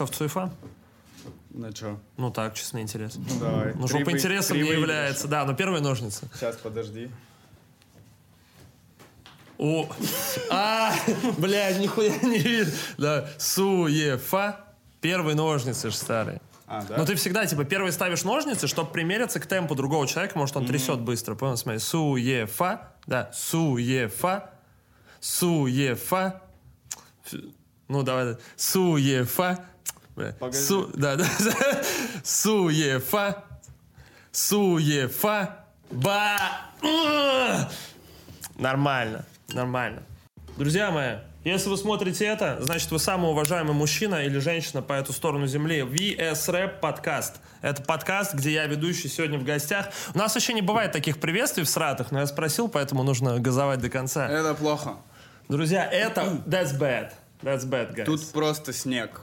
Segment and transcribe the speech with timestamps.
[0.00, 0.50] Че, в ЦУЕФА?
[1.50, 1.98] На чё?
[2.16, 3.22] Ну так, честно, интересно.
[3.28, 3.74] Ну, давай.
[3.74, 5.28] Ну, что интересам три не является.
[5.28, 6.26] Да, но первые ножницы.
[6.34, 7.10] Сейчас, подожди.
[9.58, 9.86] О,
[10.50, 10.94] а,
[11.36, 12.72] блядь, нихуя не видно.
[12.96, 14.60] Да, суефа.
[15.02, 16.40] Первые ножницы же старые.
[16.66, 16.96] А, да?
[16.96, 20.66] Но ты всегда, типа, первый ставишь ножницы, чтобы примериться к темпу другого человека, может, он
[20.66, 21.34] трясет быстро.
[21.34, 21.78] Понял, смотри.
[21.78, 22.92] Суефа.
[23.06, 24.50] Да, суефа.
[25.20, 26.40] Суефа.
[27.88, 28.24] Ну, давай.
[28.32, 28.38] да.
[28.56, 29.66] Суефа.
[30.20, 30.32] Бля.
[30.38, 30.58] Погоди.
[30.58, 31.26] Су, да, да.
[32.22, 33.44] Суефа.
[34.32, 35.64] Суефа.
[35.90, 36.36] Ба.
[38.56, 40.02] Нормально, нормально.
[40.56, 45.14] Друзья мои, если вы смотрите это, значит, вы самый уважаемый мужчина или женщина по эту
[45.14, 45.80] сторону земли.
[45.80, 47.36] VS Rap подкаст.
[47.62, 49.88] Это подкаст, где я ведущий сегодня в гостях.
[50.14, 53.80] У нас вообще не бывает таких приветствий в сратах, но я спросил, поэтому нужно газовать
[53.80, 54.28] до конца.
[54.28, 54.96] Это плохо.
[55.48, 56.42] Друзья, это...
[56.46, 57.12] That's bad.
[57.42, 58.04] That's bad, guys.
[58.04, 59.22] Тут просто снег.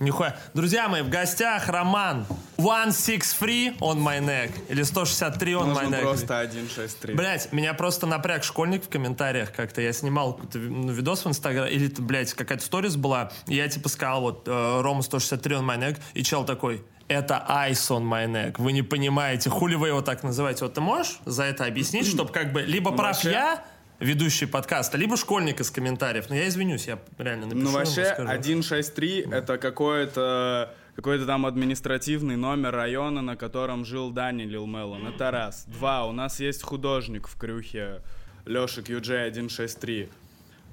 [0.00, 0.36] Нихуя.
[0.54, 2.24] Друзья мои, в гостях Роман.
[2.56, 4.52] 163 on my neck.
[4.68, 6.00] Или 163 on my Нужно neck.
[6.02, 7.14] просто 163.
[7.14, 9.80] Блять, меня просто напряг школьник в комментариях как-то.
[9.80, 13.32] Я снимал какой-то ну, видос в Инстаграме, или, блядь, какая-то сторис была.
[13.46, 15.98] И я типа сказал, вот, э, Рома 163 on my neck.
[16.14, 18.54] И чел такой, это Ice on my neck.
[18.58, 20.64] Вы не понимаете, хули вы его так называете.
[20.64, 23.64] Вот ты можешь за это объяснить, чтобы как бы либо прав я,
[24.00, 26.28] ведущий подкаста, либо школьник из комментариев.
[26.28, 27.64] Но я извинюсь, я реально напишу.
[27.64, 28.42] Ну, вообще, скажу.
[28.42, 35.06] 163 это какой-то какой-то там административный номер района, на котором жил Дани Лил Мелон.
[35.06, 35.64] Это раз.
[35.66, 36.06] Два.
[36.06, 38.02] У нас есть художник в крюхе
[38.46, 40.08] Леша QJ 163.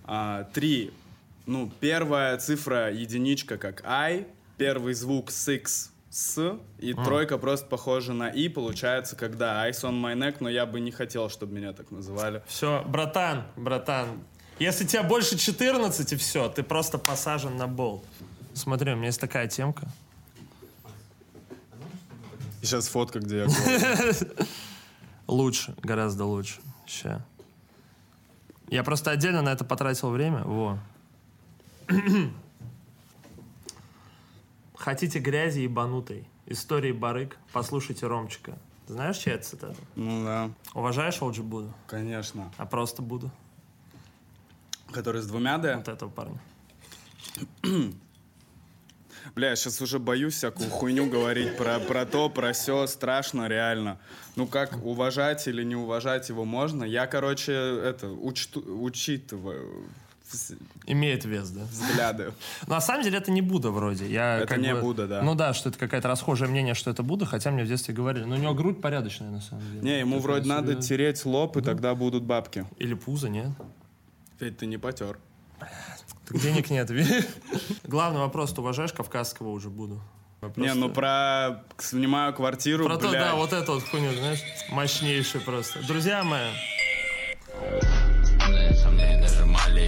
[0.06, 0.92] А, Три.
[1.46, 4.26] Ну, первая цифра единичка как I,
[4.58, 10.16] первый звук six с, и тройка просто похожа на и, получается, когда Ice on my
[10.16, 12.42] neck, но я бы не хотел, чтобы меня так называли.
[12.48, 14.24] Все, братан, братан.
[14.58, 18.02] Если тебе больше 14, и все, ты просто посажен на бол.
[18.54, 19.90] Смотри, у меня есть такая темка.
[22.62, 23.48] И сейчас фотка, где я.
[25.28, 26.62] Лучше, гораздо лучше.
[26.88, 27.26] Ща.
[28.70, 30.44] Я просто отдельно на это потратил время.
[30.46, 30.80] Во.
[34.78, 36.28] Хотите грязи ебанутой?
[36.48, 37.38] Истории барык?
[37.54, 38.58] Послушайте Ромчика.
[38.88, 39.76] Знаешь, чья это цитата?
[39.96, 41.74] Ну да, Уважаешь Олджи Буду?
[41.88, 42.52] конечно.
[42.58, 43.32] А просто Буду?
[44.92, 45.76] Который с двумя Д?
[45.78, 46.40] Вот этого парня.
[49.34, 53.98] Бля, я сейчас уже боюсь всякую хуйню говорить про, про то, про все, страшно реально.
[54.36, 56.84] Ну как, уважать или не уважать его можно?
[56.84, 59.90] Я, короче, это, учту- учитываю
[60.86, 61.62] Имеет вес, да?
[61.64, 62.34] взгляды.
[62.68, 64.08] На самом деле это не Будда вроде.
[64.08, 65.22] Я Это не бы- Будда, да.
[65.22, 68.24] Ну да, что это какое-то расхожее мнение, что это Будда, хотя мне в детстве говорили.
[68.26, 69.82] Но у него грудь порядочная, на самом деле.
[69.82, 70.88] Не, ему Такая вроде надо серьезная.
[70.90, 72.66] тереть лоб, и тогда будут бабки.
[72.78, 73.50] Или пузо, нет?
[74.40, 75.18] Ведь ты не потер.
[76.28, 76.90] Так денег нет.
[77.84, 80.02] Главный вопрос, ты уважаешь кавказского уже Будду?
[80.58, 83.22] Не, ну про снимаю квартиру, Про то, блядь.
[83.24, 85.80] да, вот это вот хуйню, знаешь, мощнейший просто.
[85.88, 86.52] Друзья мои,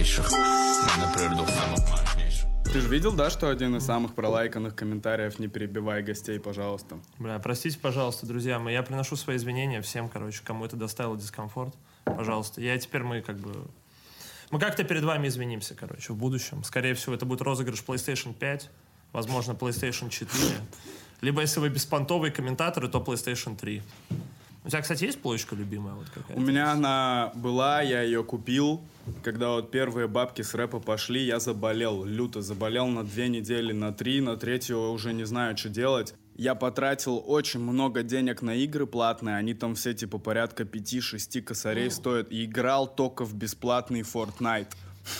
[0.04, 3.84] сомнений даже малейших Мы на природу самых мощнейших Ты же видел, да, что один из
[3.84, 6.98] самых пролайканных комментариев «Не перебивай гостей, пожалуйста».
[7.18, 11.74] бля, простите, пожалуйста, друзья мои, я приношу свои извинения всем, короче, кому это доставило дискомфорт.
[12.04, 12.60] Пожалуйста.
[12.60, 13.66] Я теперь мы как бы...
[14.50, 16.64] Мы как-то перед вами извинимся, короче, в будущем.
[16.64, 18.70] Скорее всего, это будет розыгрыш PlayStation 5,
[19.12, 20.30] возможно, PlayStation 4.
[21.20, 23.82] Либо, если вы беспонтовые комментаторы, то PlayStation 3.
[24.68, 26.38] У тебя, кстати, есть плоечка любимая вот какая-то?
[26.38, 28.82] У меня она была, я ее купил.
[29.22, 33.94] Когда вот первые бабки с рэпа пошли, я заболел, люто заболел на две недели, на
[33.94, 36.14] три, на третью уже не знаю, что делать.
[36.34, 41.90] Я потратил очень много денег на игры платные, они там все типа порядка 5-6 косарей
[41.90, 42.30] стоят.
[42.30, 44.74] И играл только в бесплатный Fortnite.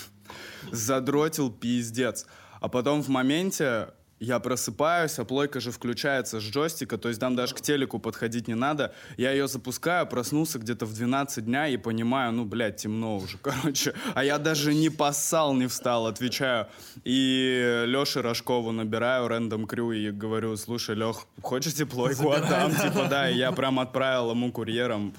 [0.73, 2.27] Задротил пиздец.
[2.61, 7.37] А потом в моменте я просыпаюсь, а плойка же включается с джойстика, то есть там
[7.37, 8.93] даже к телеку подходить не надо.
[9.17, 13.95] Я ее запускаю, проснулся где-то в 12 дня и понимаю, ну, блядь, темно уже, короче.
[14.15, 16.67] А я даже не поссал, не встал, отвечаю.
[17.05, 22.75] И Леше Рожкову набираю, рандом крю, и говорю, слушай, Лех, хочете плойку отдам?
[22.75, 25.15] Типа, да, и я прям отправил ему курьером.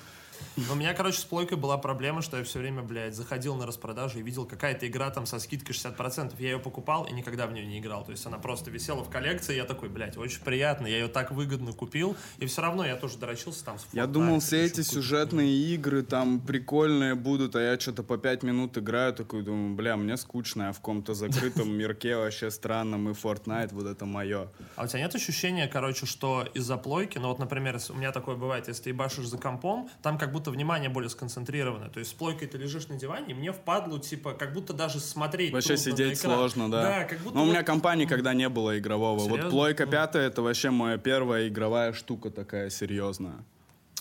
[0.72, 4.20] У меня, короче, с плойкой была проблема, что я все время, блядь, заходил на распродажу
[4.20, 6.34] и видел какая-то игра там со скидкой 60%.
[6.40, 8.04] Я ее покупал и никогда в нее не играл.
[8.04, 10.88] То есть она просто висела в коллекции, я такой, блядь, очень приятно.
[10.88, 14.40] Я ее так выгодно купил, и все равно я тоже дорочился там с Я думал,
[14.40, 19.44] все эти сюжетные игры там прикольные будут, а я что-то по пять минут играю, такой
[19.44, 24.06] думаю, бля, мне скучно, я в каком-то закрытом мирке вообще странном, и Fortnite, вот это
[24.06, 24.50] мое.
[24.76, 28.36] А у тебя нет ощущения, короче, что из-за плойки, ну вот, например, у меня такое
[28.36, 31.90] бывает, если ты ебашишь за компом, там как будто будто внимание более сконцентрированное.
[31.90, 35.00] То есть с плойкой ты лежишь на диване, и мне впадлу, типа, как будто даже
[35.00, 36.81] смотреть Вообще сидеть сложно, да.
[36.81, 39.19] Да, как будто Но у вот- меня компании, когда не было игрового.
[39.19, 39.44] Серьезно?
[39.44, 39.92] Вот плойка Ну.
[39.92, 43.44] пятая это вообще моя первая игровая штука такая серьезная.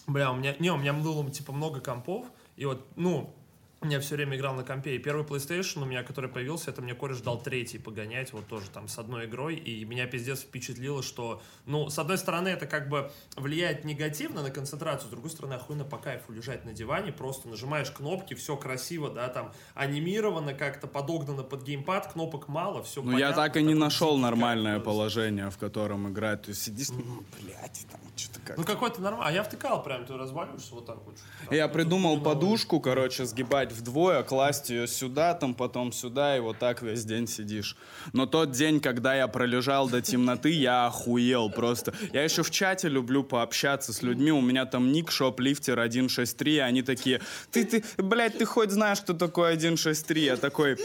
[0.07, 3.35] Бля, у меня, не, у меня было, типа, много компов, и вот, ну,
[3.83, 6.95] я все время играл на компе, и первый PlayStation у меня, который появился, это мне
[6.95, 11.41] кореш дал третий погонять, вот тоже там с одной игрой, и меня пиздец впечатлило, что,
[11.65, 15.85] ну, с одной стороны, это как бы влияет негативно на концентрацию, с другой стороны, охуенно
[15.85, 21.45] по кайфу лежать на диване, просто нажимаешь кнопки, все красиво, да, там, анимировано как-то, подогнано
[21.45, 26.11] под геймпад, кнопок мало, все Ну, я так и не нашел нормальное положение, в котором
[26.11, 26.43] играть.
[26.43, 30.05] То есть сидишь, ну, блядь, там что-то как Ну, какой-то нормальный, а я втыкал прям,
[30.05, 31.17] ты разваливаешься вот так вот.
[31.51, 36.83] Я придумал подушку, короче, сгибать вдвое, класть ее сюда, там потом сюда, и вот так
[36.83, 37.77] весь день сидишь.
[38.13, 41.95] Но тот день, когда я пролежал до темноты, я охуел просто.
[42.13, 46.59] Я еще в чате люблю пообщаться с людьми, у меня там ник шоплифтер 163, и
[46.59, 50.25] они такие, ты, ты, блядь, ты хоть знаешь, что такое 163?
[50.25, 50.77] Я такой...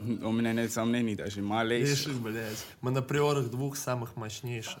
[0.00, 2.06] У меня нет сомнений даже, малейших.
[2.06, 2.66] Видишь, блядь.
[2.80, 4.80] Мы на приорах двух самых мощнейших.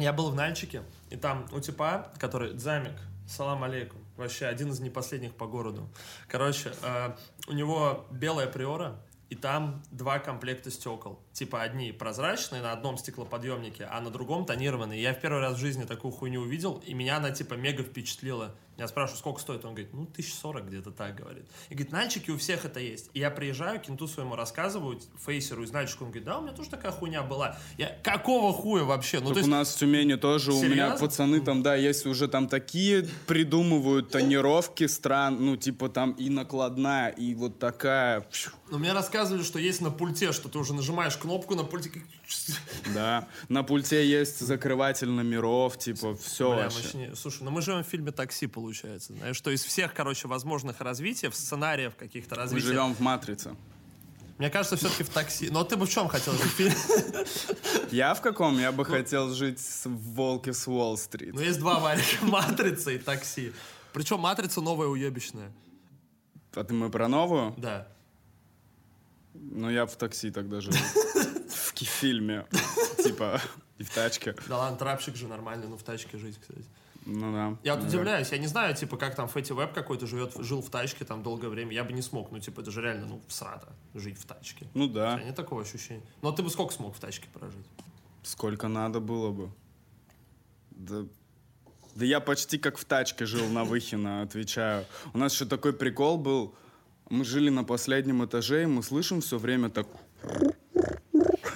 [0.00, 2.98] Я был в Нальчике, и там у типа, который Дзамик,
[3.28, 5.88] салам алейкум, вообще один из непоследних по городу.
[6.26, 7.14] Короче, э,
[7.48, 9.00] у него белая приора,
[9.30, 11.20] и там два комплекта стекол.
[11.32, 15.00] Типа одни прозрачные на одном стеклоподъемнике, а на другом тонированные.
[15.00, 18.54] Я в первый раз в жизни такую хуйню увидел, и меня она типа мега впечатлила.
[18.80, 19.62] Я спрашиваю, сколько стоит?
[19.66, 21.44] Он говорит, ну, 1040 где-то так говорит.
[21.68, 23.10] И говорит, Нальчики у всех это есть.
[23.12, 26.70] И я приезжаю, кенту своему рассказываю, фейсеру из Нальчика, он говорит, да, у меня тоже
[26.70, 27.58] такая хуйня была.
[27.76, 29.20] Я, какого хуя вообще?
[29.20, 30.96] Ну, Так то у есть, нас в Тюмени тоже, у меня Серьезно?
[30.98, 37.10] пацаны там, да, есть уже там такие придумывают тонировки стран, ну, типа там и накладная,
[37.10, 41.16] и вот такая, пшу, ну, мне рассказывали, что есть на пульте, что ты уже нажимаешь
[41.18, 41.90] кнопку на пульте.
[42.94, 43.28] да.
[43.48, 46.78] На пульте есть закрыватель номеров, типа, все Бля, вообще.
[46.84, 47.16] мощнее.
[47.16, 48.69] Слушай, ну мы живем в фильме «Такси», получается.
[48.72, 52.66] Знаешь, что из всех, короче, возможных развитий, сценариев каких-то Мы развитий.
[52.66, 53.56] живем в «Матрице».
[54.38, 55.50] Мне кажется, все-таки в «Такси».
[55.50, 56.74] Но ты бы в чем хотел жить?
[57.90, 58.58] Я в каком?
[58.58, 61.34] Я бы хотел жить в «Волке с Уолл-стрит».
[61.34, 62.24] Ну, есть два варика.
[62.24, 63.52] «Матрица» и «Такси».
[63.92, 65.52] Причем «Матрица» новая уебищная.
[66.54, 67.54] А ты мы про новую?
[67.58, 67.86] Да.
[69.34, 70.76] Ну, я в такси тогда живу.
[71.48, 72.46] В фильме.
[73.02, 73.40] Типа,
[73.78, 74.34] и в тачке.
[74.46, 76.64] Да ладно, трапщик же нормально, ну в тачке жить, кстати.
[77.06, 77.56] Ну да.
[77.62, 80.60] Я вот Ну, удивляюсь, я не знаю, типа, как там Фэти Веб какой-то живет, жил
[80.60, 81.72] в тачке там долгое время.
[81.72, 84.66] Я бы не смог, ну, типа, это же реально, ну, срата, жить в тачке.
[84.74, 85.22] Ну У тебя да.
[85.22, 86.02] нет такого ощущения?
[86.22, 87.66] Но ты бы сколько смог в тачке прожить?
[88.22, 89.50] Сколько надо было бы.
[90.70, 91.04] Да,
[91.94, 94.84] да я почти как в тачке жил на Выхино, отвечаю.
[95.14, 96.54] У нас еще такой прикол был.
[97.08, 99.86] Мы жили на последнем этаже, и мы слышим все время так...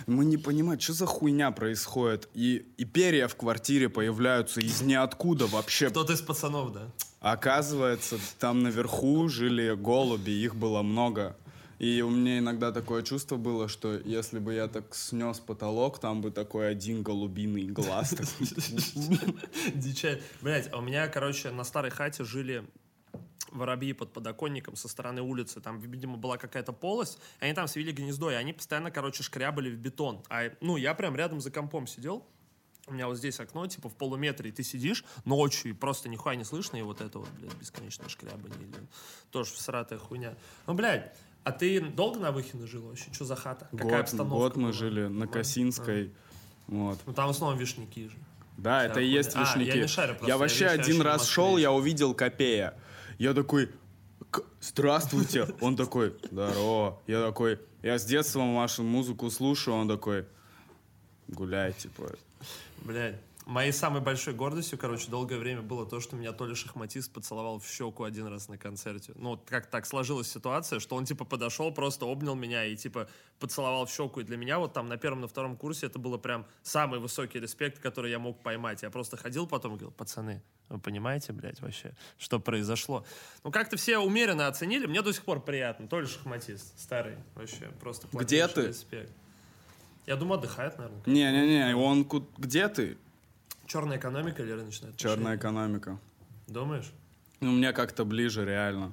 [0.07, 2.29] Мы не понимаем, что за хуйня происходит.
[2.35, 5.91] И, и перья в квартире появляются из ниоткуда вообще.
[5.91, 6.91] Кто-то из пацанов, да?
[7.21, 11.37] Оказывается, там наверху жили голуби, их было много.
[11.79, 16.21] И у меня иногда такое чувство было, что если бы я так снес потолок, там
[16.21, 18.15] бы такой один голубиный глаз.
[19.75, 20.23] Дичай.
[20.41, 22.65] Блять, а у меня, короче, на старой хате жили
[23.55, 25.61] воробьи под подоконником со стороны улицы.
[25.61, 27.19] Там, видимо, была какая-то полость.
[27.41, 30.23] Они там свели гнездо, и они постоянно, короче, шкрябали в бетон.
[30.29, 32.27] А, ну, я прям рядом за компом сидел.
[32.87, 36.35] У меня вот здесь окно, типа, в полуметре, и ты сидишь ночью, и просто нихуя
[36.35, 38.59] не слышно, и вот это вот, блядь, бесконечное шкрябание.
[38.61, 38.87] Или...
[39.31, 40.35] Тоже всратая хуйня.
[40.67, 43.11] Ну, блядь, а ты долго на Выхино жил вообще?
[43.13, 43.69] Что за хата?
[43.71, 44.73] Какая Год, обстановка год мы была?
[44.73, 45.27] жили на.
[45.27, 46.13] Косинской.
[46.67, 46.99] Вот.
[47.07, 48.17] Ну, там в основном вишняки же.
[48.57, 49.47] Да, Вся это и есть хуйня.
[49.47, 49.77] А, вишняки.
[49.79, 52.75] я не шарю просто, Я вообще один раз шел, я увидел Копея.
[53.19, 53.71] Я такой,
[54.31, 55.47] «К- здравствуйте.
[55.61, 57.01] Он такой, здорово.
[57.07, 59.77] Я такой, я с детства вашу музыку слушаю.
[59.77, 60.27] Он такой,
[61.29, 62.13] гуляй, типа.
[62.83, 63.17] Блядь.
[63.47, 67.67] Моей самой большой гордостью, короче, долгое время было то, что меня Толя Шахматист поцеловал в
[67.67, 69.13] щеку один раз на концерте.
[69.17, 73.07] Ну, вот как так сложилась ситуация, что он, типа, подошел, просто обнял меня и, типа,
[73.39, 74.21] поцеловал в щеку.
[74.21, 77.39] И для меня вот там на первом, на втором курсе это было прям самый высокий
[77.39, 78.83] респект, который я мог поймать.
[78.83, 83.05] Я просто ходил потом и говорил, пацаны, вы понимаете, блядь, вообще, что произошло?
[83.43, 85.87] Ну, как-то все умеренно оценили, мне до сих пор приятно.
[85.87, 88.69] Толя Шахматист, старый, вообще, просто Где ты?
[88.69, 89.13] респект.
[90.07, 91.03] Я думаю, отдыхает, наверное.
[91.07, 92.05] Не-не-не, он
[92.39, 92.97] где ты?
[93.67, 94.93] Черная экономика или рыночная?
[94.97, 95.99] Черная экономика.
[96.47, 96.93] Думаешь?
[97.41, 98.93] Ну, мне как-то ближе, реально.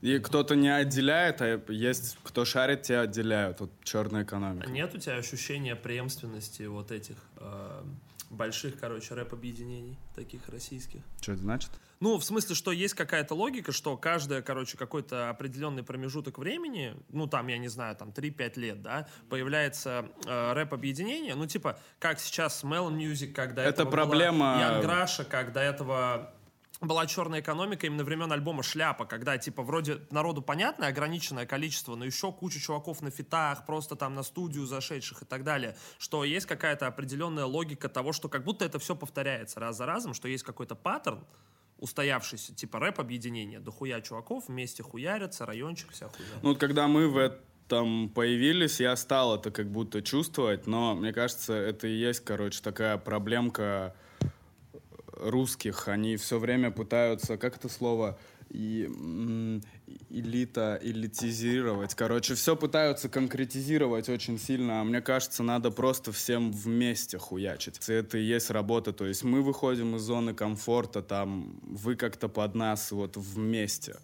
[0.00, 3.60] И кто-то не отделяет, а есть кто шарит, те отделяют.
[3.60, 4.70] Вот черная экономика.
[4.70, 7.82] Нет у тебя ощущения преемственности вот этих э,
[8.30, 11.00] больших, короче, рэп-объединений, таких российских?
[11.20, 11.70] Что это значит?
[12.00, 17.26] Ну, в смысле, что есть какая-то логика, что каждое, короче, какой-то определенный промежуток времени, ну,
[17.26, 22.62] там, я не знаю, там, 3-5 лет, да, появляется э, рэп-объединение, ну, типа, как сейчас
[22.62, 26.32] Melon Music, до Это этого проблема- Ян Граша, как до этого
[26.80, 32.04] была черная экономика именно времен альбома «Шляпа», когда, типа, вроде народу понятное ограниченное количество, но
[32.04, 36.46] еще куча чуваков на фитах, просто там на студию зашедших и так далее, что есть
[36.46, 40.44] какая-то определенная логика того, что как будто это все повторяется раз за разом, что есть
[40.44, 41.24] какой-то паттерн,
[41.78, 46.28] устоявшийся, типа рэп-объединение, дохуя чуваков вместе хуярятся, райончик, вся хуя.
[46.42, 51.12] Ну, вот когда мы в этом появились, я стал это как будто чувствовать, но мне
[51.12, 53.94] кажется, это и есть, короче, такая проблемка
[55.12, 55.88] русских.
[55.88, 58.18] Они все время пытаются, как это слово,
[58.50, 58.88] и
[60.10, 61.94] элита, элитизировать.
[61.94, 67.78] Короче, все пытаются конкретизировать очень сильно, а мне кажется, надо просто всем вместе хуячить.
[67.88, 72.54] Это и есть работа, то есть мы выходим из зоны комфорта, там, вы как-то под
[72.54, 73.96] нас вот вместе.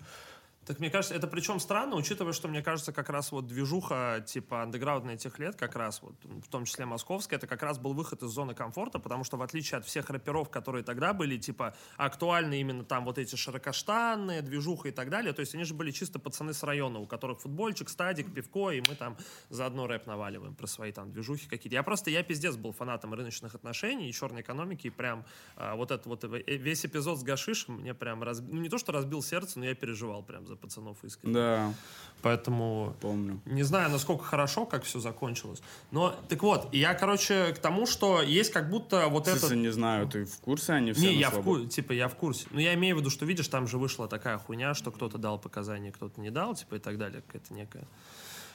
[0.67, 4.63] Так мне кажется, это причем странно, учитывая, что мне кажется, как раз вот движуха типа
[4.63, 8.23] андеграундная тех лет, как раз вот, в том числе московская, это как раз был выход
[8.23, 12.61] из зоны комфорта, потому что в отличие от всех рэперов, которые тогда были, типа, актуальны
[12.61, 16.19] именно там вот эти широкоштанные, движуха и так далее, то есть они же были чисто
[16.19, 19.17] пацаны с района, у которых футбольчик, стадик, пивко, и мы там
[19.51, 21.75] заодно рэп наваливаем про свои там движухи какие-то.
[21.75, 25.25] Я просто, я пиздец был фанатом рыночных отношений и черной экономики, и прям
[25.57, 28.53] а, вот этот вот э, весь эпизод с Гашишем мне прям, разби...
[28.53, 31.35] ну не то, что разбил сердце, но я переживал прям за пацанов искренне.
[31.35, 31.75] Да,
[32.23, 33.41] Поэтому помню.
[33.45, 35.63] не знаю, насколько хорошо, как все закончилось.
[35.91, 39.37] Но, так вот, я, короче, к тому, что есть как будто вот это...
[39.37, 42.15] Кстати, не знаю, ты в курсе они все Не, я в курсе, типа, я в
[42.15, 42.47] курсе.
[42.51, 45.39] Но я имею в виду, что, видишь, там же вышла такая хуйня, что кто-то дал
[45.39, 47.23] показания, кто-то не дал, типа, и так далее.
[47.23, 47.87] Какая-то некая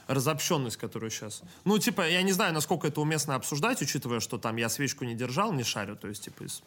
[0.07, 1.43] разобщенность, которую сейчас...
[1.65, 5.13] Ну, типа, я не знаю, насколько это уместно обсуждать, учитывая, что там я свечку не
[5.13, 6.63] держал, не шарю, то есть, типа, из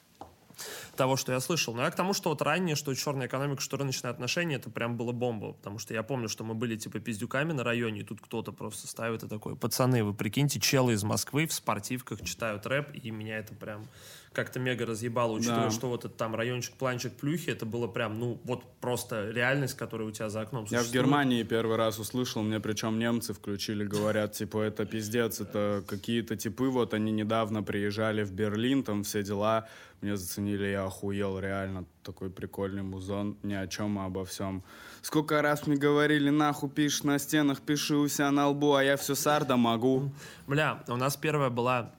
[0.97, 1.75] того, что я слышал.
[1.75, 4.97] Но я к тому, что вот ранее, что черная экономика, что рыночные отношения, это прям
[4.97, 5.53] было бомба.
[5.53, 8.87] Потому что я помню, что мы были типа пиздюками на районе, и тут кто-то просто
[8.87, 13.39] ставит и такой, пацаны, вы прикиньте, челы из Москвы в спортивках читают рэп, и меня
[13.39, 13.87] это прям
[14.33, 15.71] как-то мега разъебало, учитывая, Да.
[15.71, 20.09] что вот этот там райончик, планчик, плюхи, это было прям, ну, вот просто реальность, которая
[20.09, 21.05] у тебя за окном Я в существует.
[21.07, 26.65] Германии первый раз услышал, мне причем немцы включили, говорят, типа, это пиздец, это какие-то типы,
[26.69, 29.69] вот они недавно приезжали в Берлин, там все дела,
[30.01, 34.65] мне заценили, я охуел, реально, такой прикольный музон, ни о чем, а обо всем.
[35.01, 38.97] Сколько раз мне говорили, нахуй пишешь на стенах, пиши у себя на лбу, а я
[38.97, 40.11] все сарда могу.
[40.47, 41.93] Бля, у нас первая была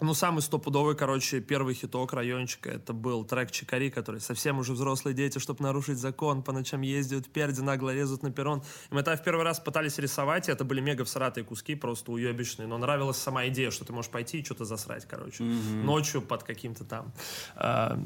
[0.00, 5.14] ну, самый стопудовый, короче, первый хиток райончика, это был трек Чикари, который совсем уже взрослые
[5.14, 8.62] дети, чтобы нарушить закон, по ночам ездят, перди нагло лезут на перрон.
[8.90, 12.12] И мы тогда в первый раз пытались рисовать, и это были мега всратые куски, просто
[12.12, 16.44] уебищные, но нравилась сама идея, что ты можешь пойти и что-то засрать, короче, ночью под
[16.44, 17.12] каким-то там...
[17.56, 17.98] а,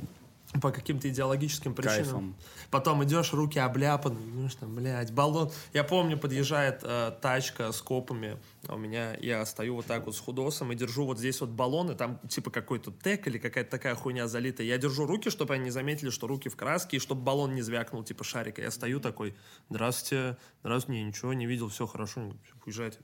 [0.61, 1.97] по каким-то идеологическим причинам.
[1.97, 2.37] Кайфом.
[2.71, 5.51] Потом идешь, руки обляпаны, идешь там, блядь, баллон.
[5.73, 10.15] Я помню, подъезжает э, тачка с копами, а у меня, я стою вот так вот
[10.15, 13.95] с худосом и держу вот здесь вот баллоны, там типа какой-то тек или какая-то такая
[13.95, 14.67] хуйня залитая.
[14.67, 17.63] Я держу руки, чтобы они не заметили, что руки в краске, и чтобы баллон не
[17.63, 18.63] звякнул, типа шарика.
[18.63, 19.35] Я стою такой,
[19.71, 22.99] здравствуйте, здравствуйте, не, ничего не видел, все хорошо, говорят, уезжайте.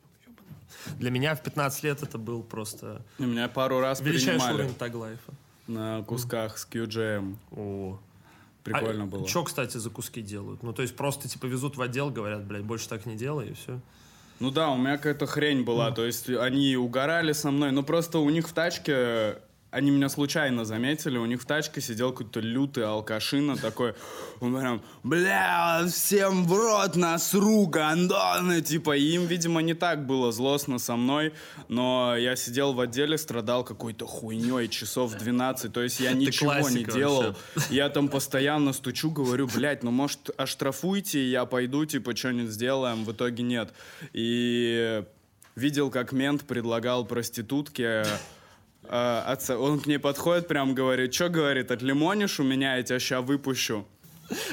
[0.99, 4.75] Для меня в 15 лет это был просто И Меня пару раз величайший принимали уровень
[4.75, 5.33] таглайфа.
[5.69, 7.37] На кусках с QGM.
[7.53, 7.99] О.
[8.65, 9.29] Прикольно а было.
[9.29, 10.63] Что, кстати, за куски делают?
[10.63, 13.53] Ну, то есть просто, типа, везут в отдел, говорят, блядь, больше так не делай, и
[13.55, 13.81] все.
[14.41, 18.21] Ну да, у меня какая-то хрень была, то есть они угорали со мной, но просто
[18.21, 19.39] у них в тачке,
[19.71, 23.95] они меня случайно заметили, у них в тачке сидел какой-то лютый алкашина такой,
[24.41, 30.33] он прям, бля, всем в рот насру, гандоны, типа, и им, видимо, не так было
[30.33, 31.35] злостно со мной,
[31.69, 36.85] но я сидел в отделе, страдал какой-то хуйней часов 12, то есть я ничего не
[36.85, 37.75] делал, вообще.
[37.75, 43.05] я там постоянно стучу, говорю, блядь, ну может оштрафуйте, я пойду, типа, что-нибудь сделаем.
[43.05, 43.73] В итоге нет.
[44.13, 45.03] И
[45.57, 48.05] видел, как мент предлагал проститутке
[48.85, 49.59] э, отца.
[49.59, 53.87] Он к ней подходит, прям говорит, что говорит, отлимонишь у меня, я тебя ща выпущу.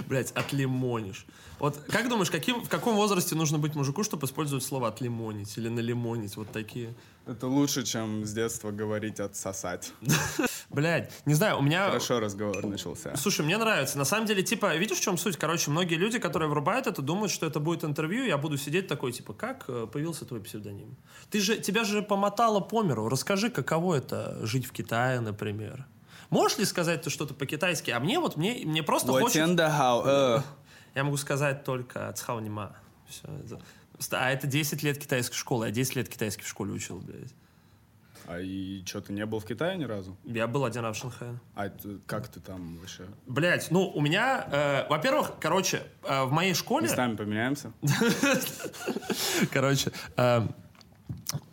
[0.07, 1.25] Блядь, отлимонишь.
[1.59, 5.69] Вот как думаешь, каким, в каком возрасте нужно быть мужику, чтобы использовать слово отлимонить или
[5.69, 6.35] налимонить?
[6.37, 6.93] Вот такие.
[7.25, 9.93] Это лучше, чем с детства говорить отсосать.
[10.69, 11.85] Блядь, не знаю, у меня...
[11.87, 13.15] Хорошо разговор начался.
[13.15, 13.97] Слушай, мне нравится.
[13.97, 15.37] На самом деле, типа, видишь, в чем суть?
[15.37, 19.11] Короче, многие люди, которые врубают это, думают, что это будет интервью, я буду сидеть такой,
[19.11, 20.97] типа, как э, появился твой псевдоним?
[21.29, 23.07] Ты же, тебя же помотало по миру.
[23.09, 25.85] Расскажи, каково это жить в Китае, например.
[26.31, 27.91] Можешь ли сказать ты что-то по-китайски?
[27.91, 29.39] А мне вот, мне, мне просто хочется...
[29.41, 30.41] Уотендахау, э.
[30.95, 32.75] Я могу сказать только цхаунима.
[33.07, 33.27] Все.
[33.45, 33.59] это-
[34.17, 35.67] А это 10 лет китайской школы.
[35.67, 37.33] Я 10 лет китайский в школе учил, блядь.
[38.27, 40.17] А и что, ты не был в Китае ни разу?
[40.23, 41.39] Я был один раз в Шанхае.
[41.53, 43.03] А это- как ты там вообще?
[43.27, 46.87] Блять, ну, у меня, э, во-первых, короче, э, в моей школе...
[46.87, 47.71] Местами поменяемся?
[49.51, 50.41] Короче, э,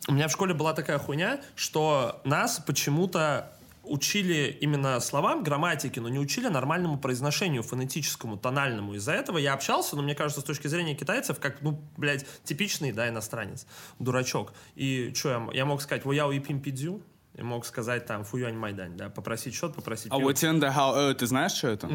[0.07, 3.51] у меня в школе была такая хуйня, что нас почему-то
[3.83, 8.95] учили именно словам, грамматике, но не учили нормальному произношению, фонетическому, тональному.
[8.95, 12.91] Из-за этого я общался, но мне кажется, с точки зрения китайцев, как, ну, блядь, типичный,
[12.91, 13.67] да, иностранец,
[13.99, 14.53] дурачок.
[14.75, 17.01] И что я, я мог сказать, вояу и пимпидзю,
[17.35, 21.51] я мог сказать там фуюань майдань, да, попросить счет, попросить А вот хау, ты знаешь,
[21.51, 21.89] что это?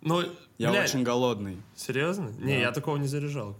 [0.00, 0.22] Ну,
[0.58, 1.58] Я блядь, очень голодный.
[1.74, 2.30] Серьезно?
[2.38, 3.56] Не, я такого не заряжал.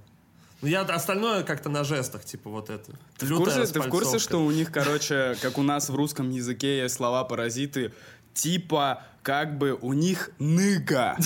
[0.61, 2.93] Ну, я остальное как-то на жестах, типа вот это.
[3.17, 6.31] Ты в, курсе, ты в курсе, что у них, короче, как у нас в русском
[6.31, 7.93] языке есть слова-паразиты,
[8.35, 11.17] типа, как бы у них ныга.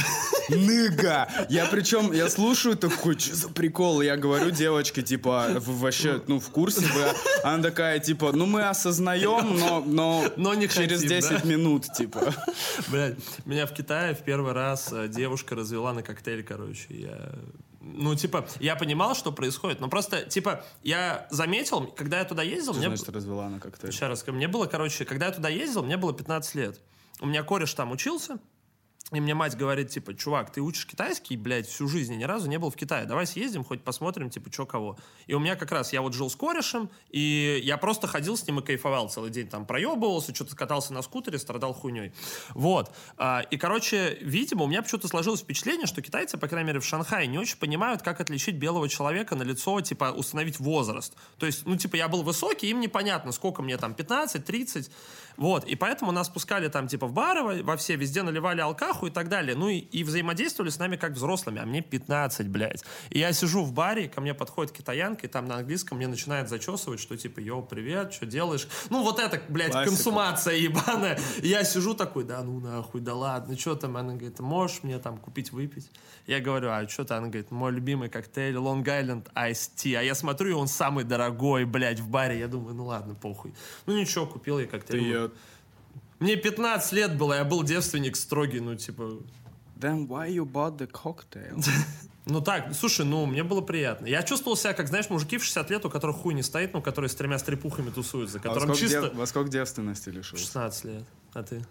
[0.49, 1.29] Ныга.
[1.49, 4.03] Я причем, я слушаю такой, что за прикол?
[4.03, 7.05] Я говорю девочке, типа, вы вообще, ну, в курсе вы?
[7.45, 11.49] Она такая, типа, ну, мы осознаем, но, но, Но не через хотим, 10 да?
[11.49, 12.35] минут, типа.
[12.89, 16.87] Блядь, меня в Китае в первый раз э, девушка развела на коктейль, короче.
[16.91, 17.33] Я...
[17.85, 22.73] Ну, типа, я понимал, что происходит, но просто, типа, я заметил, когда я туда ездил,
[22.73, 22.89] Что мне...
[22.97, 23.93] значит развела на коктейль?
[23.93, 24.37] Сейчас расскажу.
[24.37, 26.81] Мне было, короче, когда я туда ездил, мне было 15 лет.
[27.21, 28.39] У меня кореш там учился,
[29.12, 32.49] и мне мать говорит, типа, чувак, ты учишь китайский, блядь, всю жизнь, и ни разу
[32.49, 33.04] не был в Китае.
[33.04, 34.99] Давай съездим, хоть посмотрим, типа, что кого.
[35.26, 38.47] И у меня как раз, я вот жил с корешем, и я просто ходил с
[38.47, 39.49] ним и кайфовал целый день.
[39.49, 42.12] Там проебывался, что-то катался на скутере, страдал хуйней.
[42.50, 42.95] Вот.
[43.16, 46.85] А, И, короче, видимо, у меня почему-то сложилось впечатление, что китайцы, по крайней мере, в
[46.85, 51.14] Шанхае не очень понимают, как отличить белого человека на лицо, типа, установить возраст.
[51.38, 54.90] То есть, ну, типа, я был высокий, им непонятно, сколько мне там, 15, 30.
[55.37, 55.65] Вот.
[55.65, 59.29] И поэтому нас пускали там, типа, в бары во- все, везде наливали алкаху и так
[59.29, 59.57] далее.
[59.57, 61.61] Ну, и, и взаимодействовали с нами как взрослыми.
[61.61, 62.85] А мне 15, блядь.
[63.11, 66.49] И я сижу в баре, ко мне подходит китаянка, и там на английском мне начинает
[66.49, 68.69] зачесывать, что типа, йоу, привет, что делаешь?
[68.91, 69.95] Ну, вот это, блядь, Классика.
[69.95, 71.19] консумация ебаная.
[71.43, 73.97] И я сижу такой, да ну нахуй, да ладно, что там?
[73.97, 75.91] Она говорит, можешь мне там купить выпить?
[76.27, 79.97] Я говорю, а что то Она говорит, мой любимый коктейль Long Island Iced Tea.
[79.97, 82.39] А я смотрю, и он самый дорогой, блядь, в баре.
[82.39, 83.55] Я думаю, ну ладно, похуй.
[83.87, 85.22] Ну ничего, купил я Ты
[86.21, 89.19] Мне 15 лет было, я был девственник строгий, ну типа...
[89.79, 91.62] Then why you bought the cocktail?
[92.25, 94.07] Ну так, слушай, ну, мне было приятно.
[94.07, 96.81] Я чувствовал себя, как, знаешь, мужики в 60 лет, у которых хуй не стоит, ну,
[96.81, 99.02] которые с тремя стрепухами тусуются, А во которым чисто...
[99.02, 100.45] дев- во сколько девственности лишился?
[100.45, 101.05] 16 лет.
[101.35, 101.67] А ты?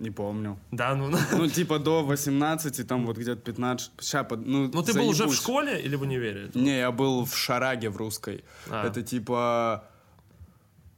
[0.00, 0.58] Не помню.
[0.72, 1.16] Да, ну...
[1.32, 3.92] Ну, типа до 18, там вот где-то 15...
[4.02, 5.36] Ща, под- ну, Ну, ты был уже в заебусь.
[5.36, 6.50] школе или в универе?
[6.54, 8.42] Не, я был в Шараге в русской.
[8.68, 8.88] А.
[8.88, 9.84] Это типа...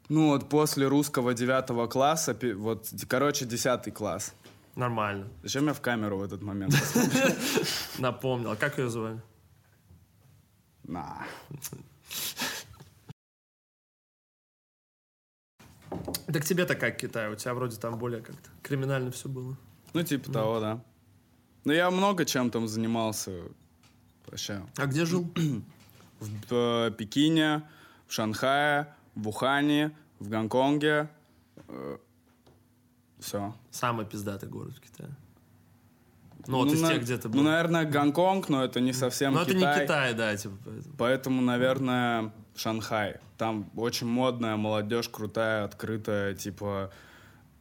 [0.09, 4.35] Ну, вот после русского девятого класса, вот, короче, десятый класс.
[4.75, 5.29] Нормально.
[5.43, 6.75] Зачем я в камеру в этот момент?
[7.99, 8.53] Напомнил.
[8.53, 9.21] А как ее звали?
[10.85, 11.27] На.
[16.27, 17.31] Так тебе-то как Китай?
[17.31, 19.57] У тебя вроде там более как-то криминально все было.
[19.93, 20.83] Ну, типа того, да.
[21.65, 23.43] Ну, я много чем там занимался.
[24.27, 24.63] Вообще.
[24.77, 25.31] А где жил?
[26.21, 27.69] В э, Пекине,
[28.07, 31.09] в Шанхае, в Ухане, в Гонконге.
[33.19, 33.55] Все.
[33.71, 35.11] Самый пиздатый город в Китае.
[36.47, 37.37] Ну, вот из тех, где ты был.
[37.37, 39.79] Ну, наверное, Гонконг, но это не совсем Но это Китай.
[39.79, 40.95] не Китай, да, типа, поэтому.
[40.99, 43.21] Поэтому, наверное, Шанхай.
[43.39, 46.91] Там очень модная молодежь, крутая, открытая, типа...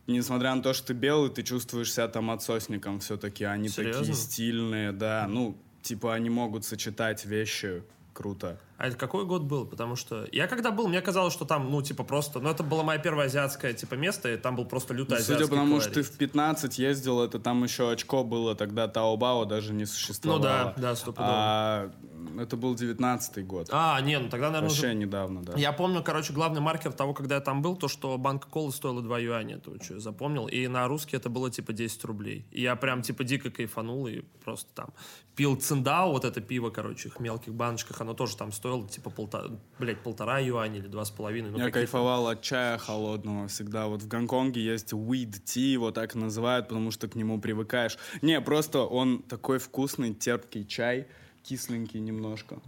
[0.07, 3.43] Несмотря на то, что ты белый, ты чувствуешь себя там отсосником все-таки.
[3.43, 3.99] Они Серьезно?
[3.99, 5.27] такие стильные, да.
[5.29, 7.83] Ну, типа, они могут сочетать вещи
[8.13, 8.59] круто.
[8.81, 9.67] А это какой год был?
[9.67, 12.39] Потому что я когда был, мне казалось, что там, ну, типа, просто...
[12.39, 15.47] Ну, это было мое первое азиатское, типа, место, и там был просто азиатский Ну, Судя
[15.47, 19.73] по тому, что ты в 15 ездил, это там еще очко было, тогда Таобао даже
[19.73, 20.39] не существовало.
[20.39, 21.29] Ну да, да, стопудово.
[21.29, 21.91] А
[22.39, 23.69] это был 19 год.
[23.71, 25.53] А, не, ну тогда, наверное, уже Вообще недавно, да.
[25.57, 29.01] Я помню, короче, главный маркер того, когда я там был, то, что банка колы стоила
[29.01, 30.47] 2 юаня, это что я запомнил.
[30.47, 32.45] И на русский это было типа 10 рублей.
[32.51, 34.89] И я прям типа дико кайфанул и просто там
[35.35, 39.49] пил циндао, вот это пиво, короче, в мелких баночках, оно тоже там стоило типа полтора,
[39.79, 41.51] блядь, полтора юаня или два с половиной.
[41.51, 43.87] Ну, Я кайфовал от чая холодного всегда.
[43.87, 47.97] Вот в Гонконге есть weed tea, его так называют, потому что к нему привыкаешь.
[48.21, 51.07] Не, просто он такой вкусный, терпкий чай,
[51.43, 52.59] кисленький немножко.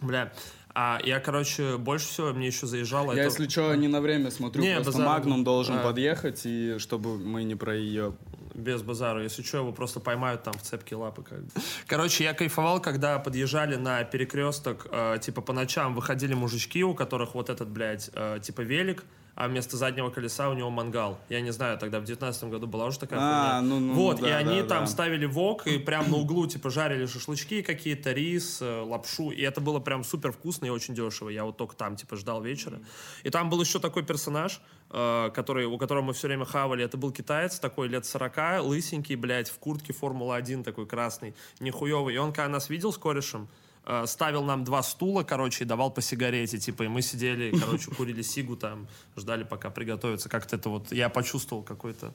[0.00, 0.32] Бля,
[0.74, 3.12] а я, короче, больше всего мне еще заезжало...
[3.12, 5.82] Я, это- если что, не на время смотрю, Не, просто базара Магнум должен А.
[5.82, 8.14] подъехать, и чтобы мы не про ее...
[8.54, 9.22] Без базара.
[9.22, 11.22] Если что, его просто поймают там в цепкие лапы.
[11.22, 11.50] Как бы.
[11.86, 17.34] Короче, я кайфовал, когда подъезжали на перекресток, э, типа по ночам выходили мужички, у которых
[17.34, 19.04] вот этот, блядь, э, типа велик,
[19.36, 21.18] а вместо заднего колеса у него мангал.
[21.30, 23.62] Я не знаю, тогда в 19 году была уже такая А, хуйня.
[23.62, 24.86] ну, ну, Вот, да, и они да, там да.
[24.86, 29.30] ставили вок и прям на углу, типа, жарили шашлычки какие-то, рис, э, лапшу.
[29.30, 31.30] И это было прям супер вкусно и очень дешево.
[31.30, 32.80] Я вот только там, типа, ждал вечера.
[33.22, 34.60] И там был еще такой персонаж,
[34.90, 36.84] который, у которого мы все время хавали.
[36.84, 42.14] Это был китаец, такой лет 40, лысенький, блядь, в куртке Формула-1 такой красный, нихуевый.
[42.14, 43.48] И он, когда нас видел с корешем,
[43.84, 47.90] э, ставил нам два стула, короче, и давал по сигарете, типа, и мы сидели, короче,
[47.96, 50.28] курили сигу там, ждали, пока приготовится.
[50.28, 52.12] Как-то это вот, я почувствовал какое-то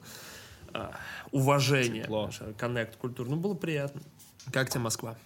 [0.74, 0.90] э,
[1.32, 2.06] уважение,
[2.58, 3.26] коннект культур.
[3.28, 4.02] Ну, было приятно.
[4.52, 5.16] Как тебе Москва?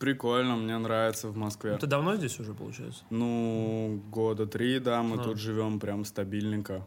[0.00, 1.72] Прикольно, мне нравится в Москве.
[1.72, 3.04] Ну, ты давно здесь уже, получается?
[3.10, 5.22] Ну, года три, да, мы А.
[5.22, 6.86] тут живем прям стабильненько.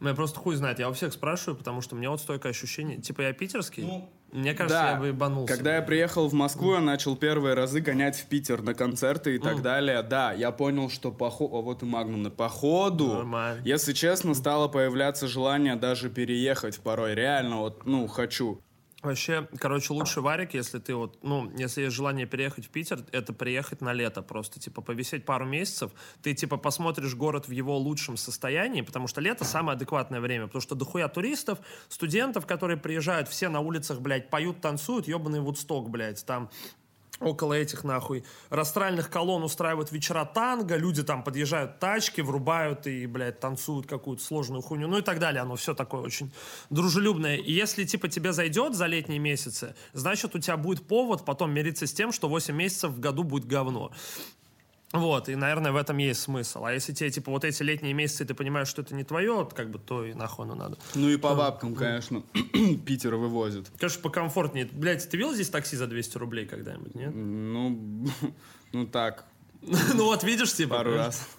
[0.00, 2.50] Ну, я просто хуй знает, я у всех спрашиваю, потому что у меня вот стойкое
[2.50, 5.54] ощущение, типа, я питерский, Ну, мне кажется, я бы ебанулся.
[5.54, 9.38] Когда я приехал в Москву, я начал первые разы гонять в Питер на концерты и
[9.38, 10.02] так далее.
[10.02, 11.54] Да, я понял, что по ходу...
[11.54, 12.28] О, вот и Магнум.
[12.32, 13.62] По ходу, Нормально.
[13.64, 17.14] если честно, стало появляться желание даже переехать порой.
[17.14, 18.60] Реально, вот, ну, хочу.
[19.02, 23.32] Вообще, короче, лучше варик, если ты вот, ну, если есть желание переехать в Питер, это
[23.32, 25.90] приехать на лето просто, типа, повисеть пару месяцев,
[26.22, 30.62] ты, типа, посмотришь город в его лучшем состоянии, потому что лето самое адекватное время, потому
[30.62, 36.24] что дохуя туристов, студентов, которые приезжают, все на улицах, блядь, поют, танцуют, ебаный Вудсток, блядь,
[36.24, 36.48] там
[37.24, 43.40] около этих, нахуй, растральных колонн устраивают вечера танго, люди там подъезжают тачки, врубают и, блядь,
[43.40, 45.42] танцуют какую-то сложную хуйню, ну и так далее.
[45.42, 46.32] Оно все такое очень
[46.70, 47.36] дружелюбное.
[47.36, 51.86] И если, типа, тебе зайдет за летние месяцы, значит, у тебя будет повод потом мириться
[51.86, 53.92] с тем, что 8 месяцев в году будет говно.
[54.92, 56.64] Вот, и, наверное, в этом есть смысл.
[56.66, 59.54] А если тебе, типа, вот эти летние месяцы, ты понимаешь, что это не твое, вот,
[59.54, 60.76] как бы, то и нахуй оно надо.
[60.94, 62.22] Ну и по бабкам, конечно,
[62.86, 63.70] Питер вывозит.
[63.78, 64.68] Конечно, покомфортнее.
[64.70, 67.12] Блядь, ты видел здесь такси за 200 рублей когда-нибудь, нет?
[67.14, 68.06] Ну,
[68.72, 69.24] ну так,
[69.94, 70.76] Ну вот, видишь, типа.
[70.76, 71.28] пару раз.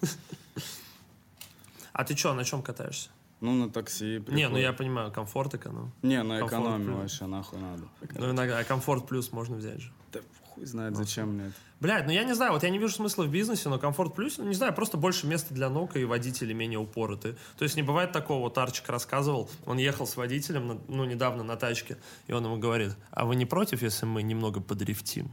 [1.96, 3.08] А ты что, на чем катаешься?
[3.40, 4.04] Ну, на такси.
[4.04, 4.56] Не, ну прикольно.
[4.56, 5.92] я понимаю, комфорт эконом.
[6.02, 6.98] Не, на комфорт экономию плюс.
[7.02, 7.84] вообще нахуй надо.
[8.14, 9.92] Ну, иногда, а комфорт плюс можно взять же.
[10.12, 11.54] Да хуй знает, зачем мне это.
[11.84, 14.38] Блядь, ну я не знаю, вот я не вижу смысла в бизнесе, но комфорт плюс,
[14.38, 17.36] ну не знаю, просто больше места для ног и водители менее упороты.
[17.58, 21.56] То есть не бывает такого, вот Арчик рассказывал, он ехал с водителем, ну недавно на
[21.56, 25.30] тачке, и он ему говорит, а вы не против, если мы немного подрифтим?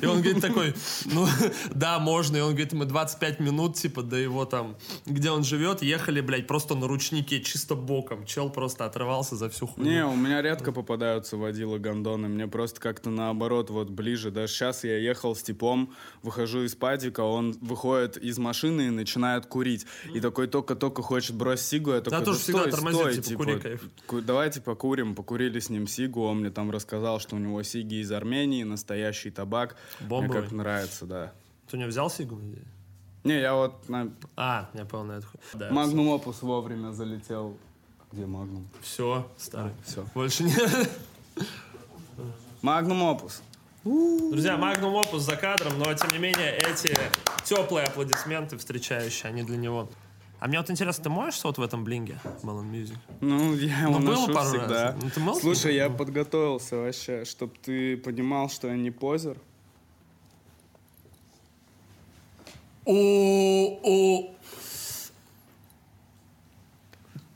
[0.00, 0.74] И он говорит такой,
[1.06, 1.26] ну,
[1.74, 2.36] да, можно.
[2.36, 4.76] И он говорит, мы 25 минут, типа, до его там,
[5.06, 8.24] где он живет, ехали, блядь, просто на ручнике, чисто боком.
[8.26, 9.90] Чел просто отрывался за всю хуйню.
[9.90, 12.28] Не, у меня редко попадаются водила гондоны.
[12.28, 14.30] Мне просто как-то наоборот вот ближе.
[14.30, 19.46] Даже сейчас я ехал с типом, выхожу из падика, он выходит из машины и начинает
[19.46, 19.86] курить.
[20.14, 23.44] И такой только-только хочет бросить сигу, я такой, тоже да всегда стой, тормозит, стой, типа,
[23.44, 23.82] кури, кайф.
[24.24, 25.14] давайте покурим.
[25.14, 28.29] Покурили с ним сигу, он мне там рассказал, что у него сиги из Армении,
[28.64, 29.76] настоящий табак.
[30.00, 30.28] Бомбовый.
[30.28, 31.32] Мне как нравится, да.
[31.68, 32.40] Ты у него взял сигу?
[33.24, 35.26] Не, я вот на А, я понял, на это.
[35.54, 37.56] Да, Магнум Опус вовремя залетел.
[38.12, 38.66] Где Магнум?
[38.82, 39.72] Все, старый.
[39.84, 40.04] Все.
[40.14, 40.54] Больше не...
[42.62, 43.42] Магнум Опус.
[43.82, 46.94] Друзья, Magnum Opus за кадром, но тем не менее эти
[47.44, 49.88] теплые аплодисменты встречающие, они для него.
[50.40, 52.96] А мне вот интересно, ты моешься вот в этом bling е Melon Music?
[53.20, 54.92] Ну, я его Ну, было ношу пару всегда.
[54.92, 55.02] раз.
[55.02, 55.34] Ну, ты мыл?
[55.38, 59.36] Слушай, я подготовился вообще, чтобы ты понимал, что я не позер.
[62.86, 64.32] О,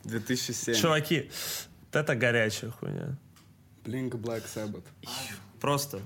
[0.03, 0.75] 2007.
[0.75, 1.29] Чуваки,
[1.91, 3.17] вот это горячая хуйня.
[3.83, 4.83] Blink Black Sabbath.
[5.59, 6.01] Просто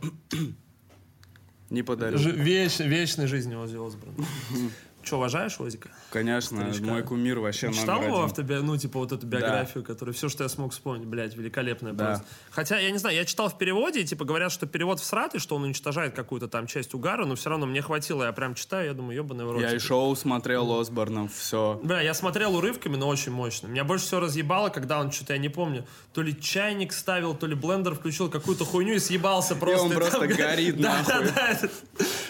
[1.70, 2.18] Не подарю.
[2.18, 4.16] жи- веч- вечной жизни Ози Осборн.
[5.02, 5.90] Че, уважаешь Озика?
[6.12, 6.84] Конечно, Старичка.
[6.86, 8.56] мой кумир вообще Читал номер его автоби...
[8.56, 12.06] ну, типа, вот эту биографию, которую все, что я смог вспомнить, блядь, великолепная Да.
[12.08, 12.26] просто.
[12.52, 15.56] Хотя, я не знаю, я читал в переводе, и, типа, говорят, что перевод всратый, что
[15.56, 18.94] он уничтожает какую-то там часть угара, но все равно мне хватило, я прям читаю, я
[18.94, 19.62] думаю, ебаный в рот.
[19.62, 21.80] Я и шоу смотрел Осборном, все.
[21.82, 23.68] Бля, я смотрел урывками, но очень мощно.
[23.68, 27.48] Меня больше всего разъебало, когда он, что-то я не помню, то ли чайник ставил, то
[27.48, 29.86] ли блендер включил какую-то хуйню и съебался просто.
[29.86, 31.26] он И просто там, горит да, нахуй.
[31.26, 31.70] Да, да, это-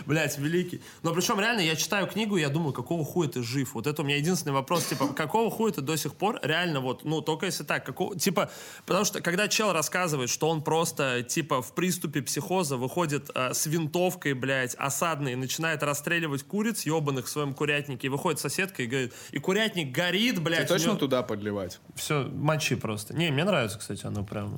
[0.05, 0.82] Блядь, великий.
[1.03, 3.74] Но причем реально, я читаю книгу, и я думаю, какого хуя ты жив?
[3.74, 7.04] Вот это у меня единственный вопрос, типа, какого хуя ты до сих пор реально вот,
[7.04, 8.50] ну, только если так, какого, типа,
[8.86, 13.65] потому что когда чел рассказывает, что он просто, типа, в приступе психоза выходит э, с
[13.65, 18.86] винтовкой, блядь, осадной, и начинает расстреливать куриц ебаных в своем курятнике, и выходит соседка и
[18.88, 20.65] говорит, и курятник горит, Ты блядь.
[20.65, 21.80] у точно него- туда подливать?
[21.95, 23.13] все, мочи просто.
[23.13, 24.58] Не, мне нравится, кстати, оно прям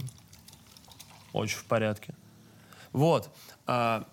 [1.34, 2.14] очень в порядке.
[2.92, 3.30] Вот.
[3.68, 4.06] А,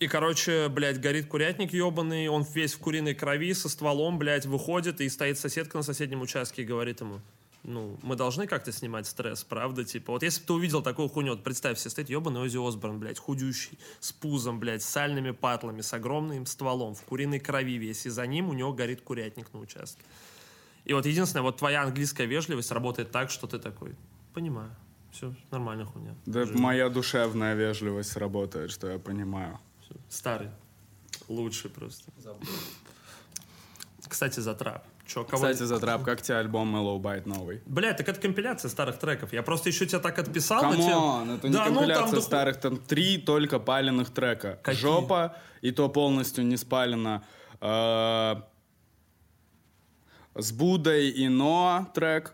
[0.00, 5.02] и, короче, блядь, горит курятник ебаный, он весь в куриной крови, со стволом, блядь, выходит,
[5.02, 7.20] и стоит соседка на соседнем участке и говорит ему,
[7.64, 9.84] ну, мы должны как-то снимать стресс, правда?
[9.84, 12.98] Типа, вот если бы ты увидел такую хуйню, вот представь себе, стоит ебаный Ози Осборн,
[12.98, 18.06] блядь, худющий, с пузом, блядь, с сальными патлами, с огромным стволом, в куриной крови весь,
[18.06, 20.02] и за ним у него горит курятник на участке.
[20.86, 23.94] И вот единственное, вот твоя английская вежливость работает так, что ты такой,
[24.32, 24.74] понимаю,
[25.12, 26.14] все, нормально хуйня.
[26.24, 26.58] Да Жизнь.
[26.58, 29.58] моя душевная вежливость работает, что я понимаю.
[30.08, 30.50] Старый.
[31.28, 32.10] Лучший просто.
[34.08, 34.84] Кстати, за трап.
[35.06, 35.36] Че, кого?
[35.36, 37.60] Кстати, за трап, как тебе альбом Mellow Bite новый?
[37.66, 39.32] Блядь, так это компиляция старых треков.
[39.32, 40.62] Я просто еще тебя так отписал.
[40.64, 43.58] но тебе- Come on, это не Да, ну, там компиляция доху- старых, там три только
[43.58, 44.58] паленых трека.
[44.62, 44.80] Какие?
[44.82, 47.22] Жопа, и то полностью не спалено.
[47.60, 48.42] Э,
[50.36, 52.32] С Будой и Ноа трек.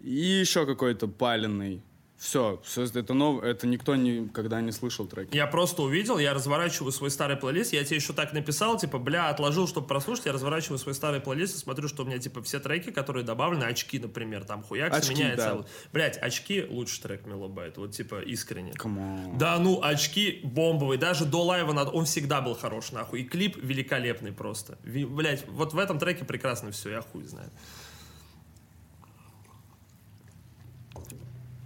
[0.00, 1.82] И еще какой-то паленый.
[2.20, 5.34] Все, все это новое, это никто никогда не слышал треки.
[5.34, 9.30] Я просто увидел, я разворачиваю свой старый плейлист, я тебе еще так написал, типа, бля,
[9.30, 12.60] отложил, чтобы прослушать, я разворачиваю свой старый плейлист и смотрю, что у меня, типа, все
[12.60, 15.54] треки, которые добавлены, очки, например, там, хуяк, Очки, меняется.
[15.62, 15.64] да.
[15.94, 18.74] Блять, очки лучший трек Мелобайт, вот, типа, искренне.
[18.74, 19.38] Come on.
[19.38, 20.98] Да, ну, очки бомбовые.
[20.98, 21.90] Даже до лайва надо...
[21.90, 23.22] он всегда был хорош, нахуй.
[23.22, 24.76] И клип великолепный просто.
[24.84, 27.50] Блять, вот в этом треке прекрасно все, я хуй знаю.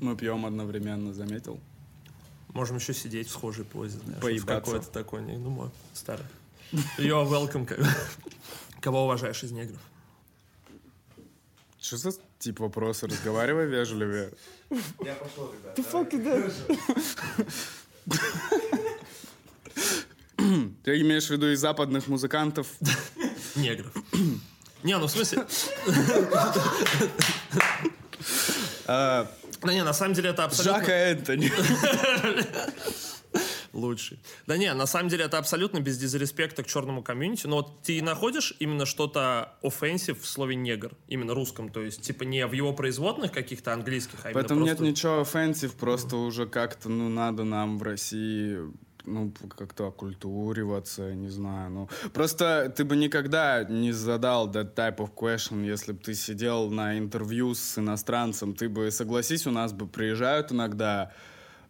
[0.05, 1.59] Мы пьем одновременно, заметил?
[2.49, 4.21] Можем еще сидеть в схожей позе, знаешь.
[4.21, 4.71] Поебаться.
[4.71, 6.27] в Какой-то такой, не, ну, мой старый.
[6.99, 7.67] You're welcome.
[8.83, 9.81] Кого уважаешь из негров?
[11.81, 13.07] Что за тип вопроса?
[13.07, 14.31] Разговаривай вежливее.
[15.03, 15.75] Я пошел, ребят.
[20.85, 22.67] Ты имеешь в виду и западных музыкантов?
[23.55, 23.95] Негров.
[24.83, 25.47] Не, ну в смысле...
[29.65, 30.81] Да не, на самом деле это абсолютно...
[30.81, 31.51] Жака Энтони.
[33.73, 34.21] Лучший.
[34.47, 37.49] Да не, на самом деле это абсолютно без дизреспекта к черному комьюнити.
[37.49, 42.23] Но вот ты находишь именно что-то offensive в слове негр, именно русском, то есть типа
[42.23, 46.89] не в его производных каких-то английских, а Поэтому нет просто- ничего offensive, просто уже как-то,
[46.89, 48.59] ну, надо нам в России
[49.07, 51.89] ну, как-то окультуриваться, не знаю, ну.
[52.13, 56.99] Просто ты бы никогда не задал that type of question, если бы ты сидел на
[56.99, 61.13] интервью с иностранцем, ты бы, согласись, у нас бы приезжают иногда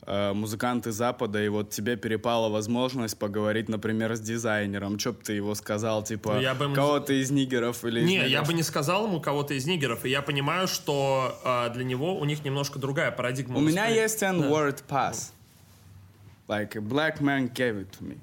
[0.07, 4.99] э, музыканты Запада, и вот тебе перепала возможность поговорить, например, с дизайнером.
[4.99, 8.17] Че бы ты его сказал, типа, Ну, я бы кого-то из нигеров или из Не,
[8.17, 8.49] я негров?
[8.49, 12.25] бы не сказал ему кого-то из нигеров, и я понимаю, что а, для него у
[12.25, 13.59] них немножко другая парадигма.
[13.59, 15.33] У меня есть N-word pass.
[16.49, 18.19] Like, a black man gave it to me.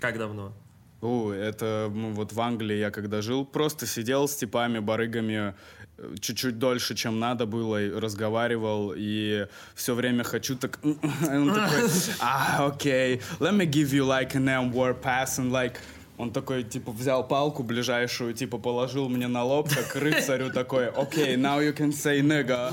[0.00, 0.52] Как давно?
[1.00, 5.54] О, это ну, вот в Англии я когда жил, просто сидел с типами, барыгами
[5.96, 10.80] э, чуть-чуть дольше, чем надо было, и разговаривал, и все время хочу так...
[10.82, 11.88] Он такой,
[12.20, 15.78] а, окей, let me give you like an M-word pass, and like...
[16.18, 21.36] Он такой, типа, взял палку ближайшую, типа, положил мне на лоб, как рыцарю такой, окей,
[21.36, 22.72] now you can say nigga.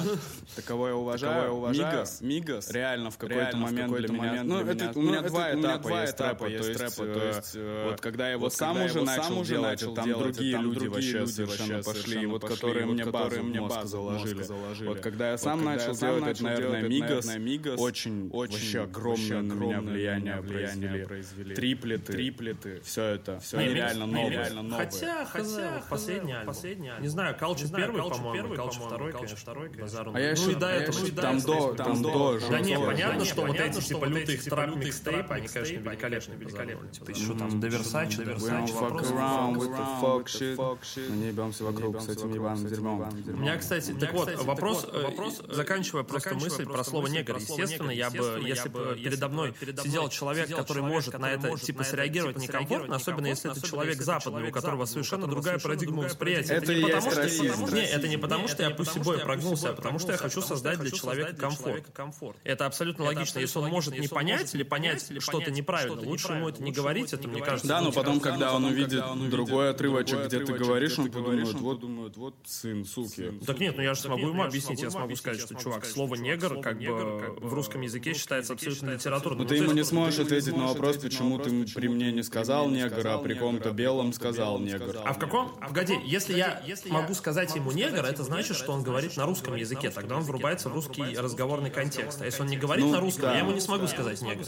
[0.56, 1.92] Таково я уважаю, уважаю.
[1.92, 4.44] Мигас, Мигас, реально в какой-то момент для меня...
[4.44, 6.46] Ну, для это меня- у меня ну, два это у меня этапа два есть этапа
[6.46, 9.38] есть то есть, э, то есть, э, вот когда я вот сам уже начал сам
[9.38, 13.06] уже делать, начал там делать, другие там люди другие вообще совершенно пошли, вот которые мне
[13.06, 14.46] базу мне базу заложили.
[14.86, 20.42] Вот когда я сам начал делать, это, наверное, Мигас, очень, очень огромное на меня влияние
[20.42, 21.56] влияние произвели.
[21.56, 24.30] Триплеты, триплеты, все это, все Не, реально новое.
[24.30, 24.86] реально новое.
[24.86, 26.48] Хотя, хотя, вот последний альбом.
[26.48, 27.04] Последний альбом.
[27.04, 30.12] Не знаю, Калчу первый, по-моему, Калчу второй, конечно, второй, базару.
[30.14, 33.20] А я ну еще, этого, еще и до там до, там до, Да не, понятно,
[33.20, 36.92] Да что вот эти типа лютые трап типа трап они, конечно, великолепные, великолепные.
[36.94, 41.10] Конечно, еще там до Версачи, до Версачи fuck around with the fuck shit.
[41.10, 43.10] Мы не ебемся вокруг с этим ебаным дерьмом.
[43.28, 47.38] У меня, кстати, так вот, вопрос, вопрос, заканчивая просто мысль про слово негр.
[47.38, 52.38] Естественно, я бы, если бы передо мной сидел человек, который может на это, типа, среагировать
[52.38, 56.54] некомфортно, особенно если это человек западный, у которого совершенно другая парадигма восприятия.
[56.54, 57.66] Это не и потому, есть что- расизм.
[57.76, 61.36] Это не потому, что я пусибой прогнулся, а потому что я хочу создать для человека
[61.36, 62.38] комфорт.
[62.44, 63.40] Это абсолютно логично.
[63.40, 67.28] Если он может не понять или понять что-то неправильно, лучше ему это не говорить, это,
[67.28, 71.54] мне кажется, Да, но потом, когда он увидит другой отрывочек, где ты говоришь, он подумает,
[71.56, 73.32] вот- думает, вот сын, суки.
[73.46, 76.62] Так нет, ну я же смогу ему объяснить, я смогу сказать, что, чувак, слово негр
[76.62, 79.42] как бы в русском языке считается абсолютно литературным.
[79.44, 83.08] Ну ты ему не сможешь ответить на вопрос, почему ты при мне не сказал негр,
[83.16, 84.98] а при ком-то белом сказал негр.
[85.04, 85.58] А в каком?
[85.60, 89.90] Погоди, если я могу сказать ему негр, это значит, что он говорит на русском языке.
[89.90, 92.22] Тогда он врубается в русский разговорный контекст.
[92.22, 93.34] А если он не говорит Ну, на русском, да.
[93.34, 94.46] я ему не смогу сказать негр.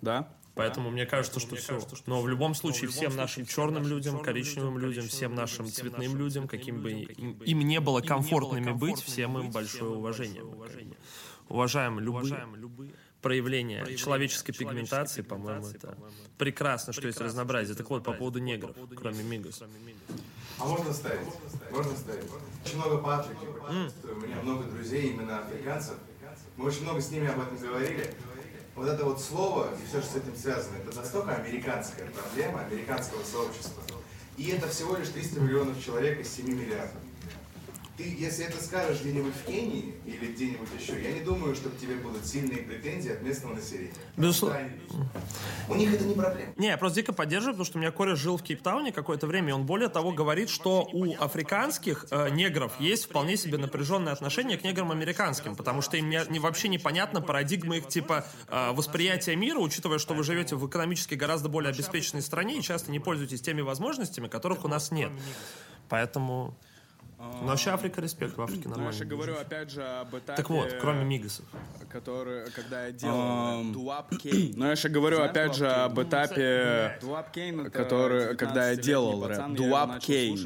[0.00, 0.28] Да?
[0.54, 1.80] Поэтому мне кажется, что все.
[2.06, 6.82] Но в любом случае всем нашим черным людям, коричневым людям, всем нашим цветным людям, каким
[6.82, 10.44] бы им, им не было комфортными быть, всем им большое уважение.
[11.48, 12.46] Уважаем любые
[13.22, 15.96] проявления человеческой пигментации, по-моему, это
[16.36, 17.76] прекрасно, что есть разнообразие.
[17.76, 19.62] Так вот, по поводу негров, кроме Мигос.
[20.58, 21.28] А можно ставить?
[21.70, 22.24] Можно ставить?
[22.64, 24.16] Очень много по Африке путешествую.
[24.16, 25.94] У меня много друзей, именно африканцев.
[26.56, 28.14] Мы очень много с ними об этом говорили.
[28.74, 33.22] Вот это вот слово и все, что с этим связано, это настолько американская проблема, американского
[33.22, 33.82] сообщества.
[34.38, 37.01] И это всего лишь 300 миллионов человек из 7 миллиардов.
[37.96, 41.76] Ты, если это скажешь где-нибудь в Кении или где-нибудь еще, я не думаю, что к
[41.76, 43.92] тебе будут сильные претензии от местного населения.
[44.16, 44.70] Безусловно.
[45.68, 46.52] У них это не проблема.
[46.56, 49.50] Не, я просто дико поддерживаю, потому что у меня кореш жил в Кейптауне какое-то время,
[49.50, 54.56] и он более того говорит, что у африканских э, негров есть вполне себе напряженное отношение
[54.56, 59.36] к неграм американским, потому что им не, не- вообще непонятна парадигма их типа э, восприятия
[59.36, 63.40] мира, учитывая, что вы живете в экономически гораздо более обеспеченной стране и часто не пользуетесь
[63.42, 65.10] теми возможностями, которых у нас нет.
[65.88, 66.56] Поэтому...
[67.22, 69.04] Ну, вообще Африка респект, в Африке Ну, я же нормально.
[69.04, 70.34] говорю, опять же, об этапе...
[70.42, 71.44] Так вот, кроме мигасов.
[71.88, 74.54] который, когда я делал Дуап Кейн.
[74.56, 79.54] Но я же говорю, опять же, об этапе, Дуап Кейн, который, когда я делал рэп.
[79.54, 80.36] Дуап Кейн.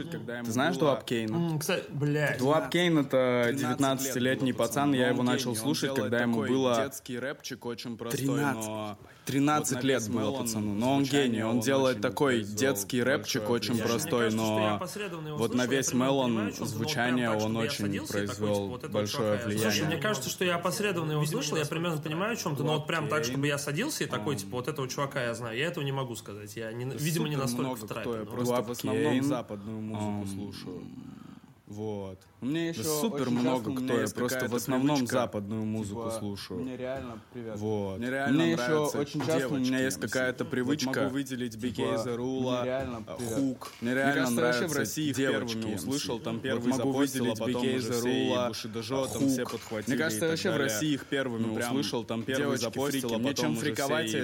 [0.44, 1.34] Ты знаешь Дуап Кейна?
[1.36, 2.38] М, Кстати, блядь.
[2.38, 6.42] Дуап Кейн это 13 19-летний лет было пацан, я но его начал слушать, когда ему
[6.46, 8.66] было детский рэпчик очень простой, 13.
[8.66, 13.02] но 13 вот лет было пацану, но он гений, он он делает такой произвел детский
[13.02, 18.66] рэпчик, очень простой, кажется, но вот на весь Мелон вот звучание он очень произвел типа,
[18.66, 19.46] вот этого большое чувака я слушаю.
[19.46, 19.70] влияние.
[19.70, 22.74] Слушай, мне кажется, что я опосредованно его услышал, я примерно понимаю, о чем ты, но
[22.76, 25.66] вот прям так, чтобы я садился и такой, типа, вот этого чувака я знаю, я
[25.66, 26.54] этого не могу сказать.
[26.56, 28.10] Я, не, видимо, не настолько в трапе.
[28.20, 30.82] я просто в основном западную музыку слушаю.
[31.66, 32.20] Вот.
[32.46, 36.60] Мне еще Супер очень много кто, я просто в основном привычка, западную музыку типа, слушаю.
[36.60, 37.56] Мне реально привет.
[37.58, 37.98] Вот.
[37.98, 40.86] Мне реально Мне еще очень часто у меня девочки есть какая-то Вот привычка.
[41.00, 43.34] могу выделить типа, BK The Rule, мне реально а, привет.
[43.34, 43.72] Хук.
[43.80, 45.76] Мне реально кажется, нравятся в России их девочки первыми MC.
[45.76, 47.44] услышал, там Вот первый могу запостил, а выделить
[48.04, 49.30] и Rule, Бушидожо, там Хук.
[49.30, 50.56] все подхватили Мне кажется, вообще в.
[50.56, 53.54] России их первыми Ну, услышал, там первый девочки запостил, а Мне потом чем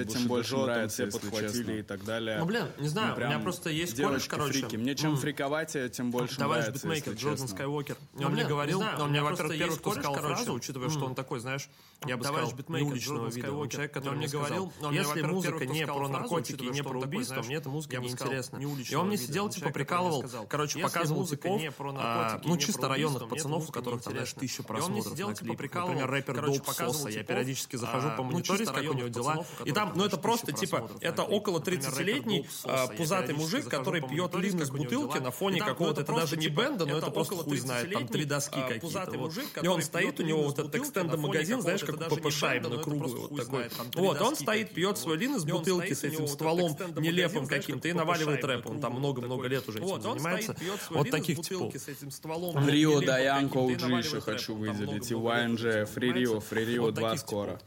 [0.01, 2.37] и тем больше нравится, все подхватили и так далее.
[2.39, 4.77] Ну, блин, не знаю, Ну, у меня просто есть кореш, девочки короче.
[4.77, 7.47] Мне чем м, фриковатее, тем больше Товарищ нравится, битмейкер Джордан.
[7.47, 7.97] Скайуокер.
[8.19, 10.35] Он мне говорил, не он мне, во-первых, первый, кто сказал короче.
[10.35, 11.69] фразу, учитывая, что он такой, знаешь,
[12.05, 13.53] я бы сказал, неуличного Джордан вида.
[13.53, 17.69] Он человек, который мне говорил, если музыка не про наркотики не про убийство, мне эта
[17.69, 18.57] музыка не интересна.
[18.57, 21.71] И он мне сидел, типа, прикалывал, короче, показывал не
[22.43, 25.13] и ну, не чисто районных пацанов, у которых там, знаешь, тысяча И он мне просмотров
[25.13, 27.09] сидел, на типа, прикалывал, Например, рэпер Доп Соса.
[27.09, 29.45] Я типов, периодически захожу а, по ну, мониторить, как у него дела.
[29.65, 32.83] И там, ну, это просто, типа, это около Например, рэпер 30-летний Доп Соса.
[32.83, 36.43] а, Я пузатый мужик, который пьет лин из бутылки на фоне какого-то, это даже не
[36.43, 38.85] типа, бенда, но это просто хуй знает, там 30-летний, три доски а, какие-то.
[38.85, 39.25] пузатый вот.
[39.27, 41.99] мужик, И он стоит, у него вот этот фоне магазин, знаешь, как
[42.61, 43.65] но это круглый вот такой.
[43.95, 48.43] Вот, он стоит, пьет свой лин из бутылки с этим стволом нелепым каким-то и наваливает
[48.43, 48.69] рэп.
[48.69, 50.55] Он там много-много лет уже этим занимается.
[50.89, 51.73] Вот таких типов.
[51.75, 52.67] с этим стволом.
[52.67, 55.11] Рио Даянко каким-то, и OG наваливает еще хочу выделить.
[55.11, 56.39] И YNG, Фририо,
[56.83, 57.59] Вот 2 таких скоро.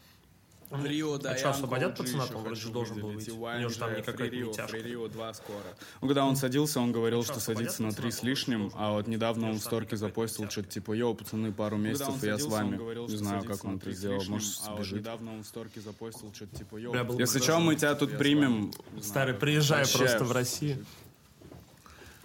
[0.68, 0.84] Типов.
[0.84, 2.24] Рио А Даянко что, освободят пацана?
[2.34, 3.10] Он вроде должен был.
[3.10, 4.76] И У него же там YNG, никакая Фририо, не тяжко.
[4.76, 5.64] Фририо 2 скоро.
[6.00, 8.02] Ну, когда он садился, он говорил, что садится на пацана?
[8.02, 11.76] три с лишним, а вот недавно он в сторке запостил что-то типа, йоу, пацаны, пару
[11.76, 12.76] месяцев, и я с вами.
[13.10, 15.00] Не знаю, как он это сделал, может, а сбежит.
[15.00, 18.72] недавно он в сторке запостил что-то типа, йоу, Если что, мы тебя тут примем.
[19.00, 20.84] Старый, приезжай просто в Россию.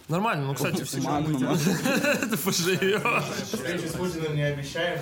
[0.08, 1.02] Нормально, ну, кстати, все
[3.88, 5.00] с Путиным не обещаем,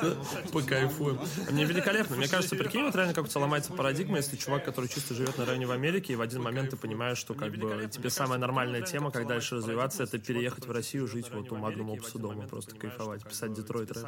[0.00, 0.16] мной...
[0.52, 1.18] Покайфуем.
[1.50, 2.16] Мне великолепно.
[2.16, 5.66] Мне кажется, прикинь, вот реально как-то ломается парадигма, если чувак, который чисто живет на районе
[5.66, 9.10] в Америке, и в один момент ты понимаешь, что как бы тебе самая нормальная тема,
[9.10, 13.24] как дальше развиваться, это переехать в Россию, жить вот у Магнума Опуса дома, просто кайфовать,
[13.24, 14.04] писать Детройт рэп.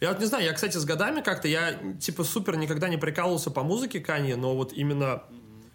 [0.00, 3.50] Я вот не знаю, я, кстати, с годами как-то, я типа супер никогда не прикалывался
[3.50, 5.22] по музыке Канье, но вот именно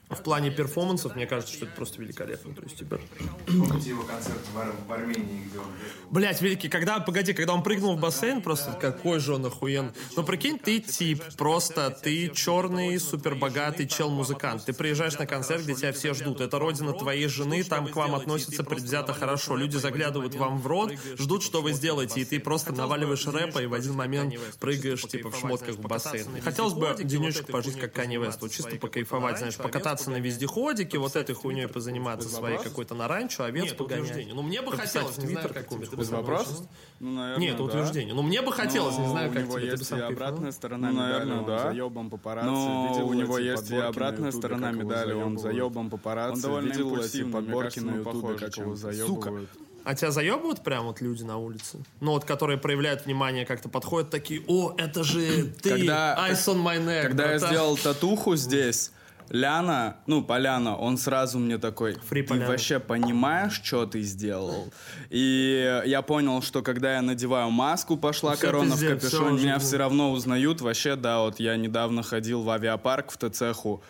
[0.10, 2.54] в плане перформансов, мне кажется, что это просто великолепно.
[2.54, 3.00] То есть, типа,
[3.48, 5.66] Помните его концерт в, в Армении, где он?
[6.12, 9.94] Блять, великий, когда, погоди, когда он прыгнул в бассейн, просто какой же он охуен.
[10.16, 14.66] Ну, прикинь, ты тип, просто ты черный, супербогатый чел-музыкант.
[14.66, 16.40] Ты приезжаешь на концерт, где тебя все ждут.
[16.40, 19.56] Это родина твоей жены, там к вам относятся предвзято хорошо.
[19.56, 23.66] Люди заглядывают вам в рот, ждут, что вы сделаете, и ты просто наваливаешь рэпа и
[23.66, 26.42] в один момент прыгаешь, типа, в шмотках в бассейн.
[26.42, 31.16] Хотелось бы денечек пожить, как Канни Вест, вот чисто покайфовать, знаешь, покататься на вездеходике, вот
[31.16, 34.28] этой хуйней позаниматься своей какой-то на ранчо, овец погонять.
[34.34, 35.88] Ну, мне бы хотелось, не знаю, как тебе.
[35.98, 36.68] Без вопросов?
[37.00, 38.14] Ну, Нет, утверждение.
[38.14, 39.68] Ну, мне бы хотелось, не знаю, как тебе.
[39.68, 41.60] Есть и обратная сторона Ну, медали, наверное, он да.
[41.60, 42.50] заебом папарацци.
[42.50, 46.36] Но у него есть и обратная сторона медали, он заебом папарацци.
[46.36, 49.50] Он довольно Видел эти импульсивный, мне подборки кажется, на ютубе, как его заебывают.
[49.84, 51.78] А тебя заебывают прям вот люди на улице?
[52.02, 56.64] Ну, вот, которые проявляют внимание, как-то подходят такие, о, это же ты, Когда- Ice on
[56.64, 57.04] my neck.
[57.04, 57.50] Когда я братан».
[57.50, 58.92] сделал татуху здесь,
[59.30, 62.48] Ляна, ну, Поляна, он сразу мне такой, Фри ты Поляна».
[62.48, 64.72] вообще понимаешь, что ты сделал?
[65.10, 69.38] И я понял, что когда я надеваю маску, пошла Всё корона в пиздец, всё капюшон,
[69.38, 70.62] меня все равно узнают.
[70.62, 73.84] Вообще, да, вот я недавно ходил в авиапарк в ТЦХу,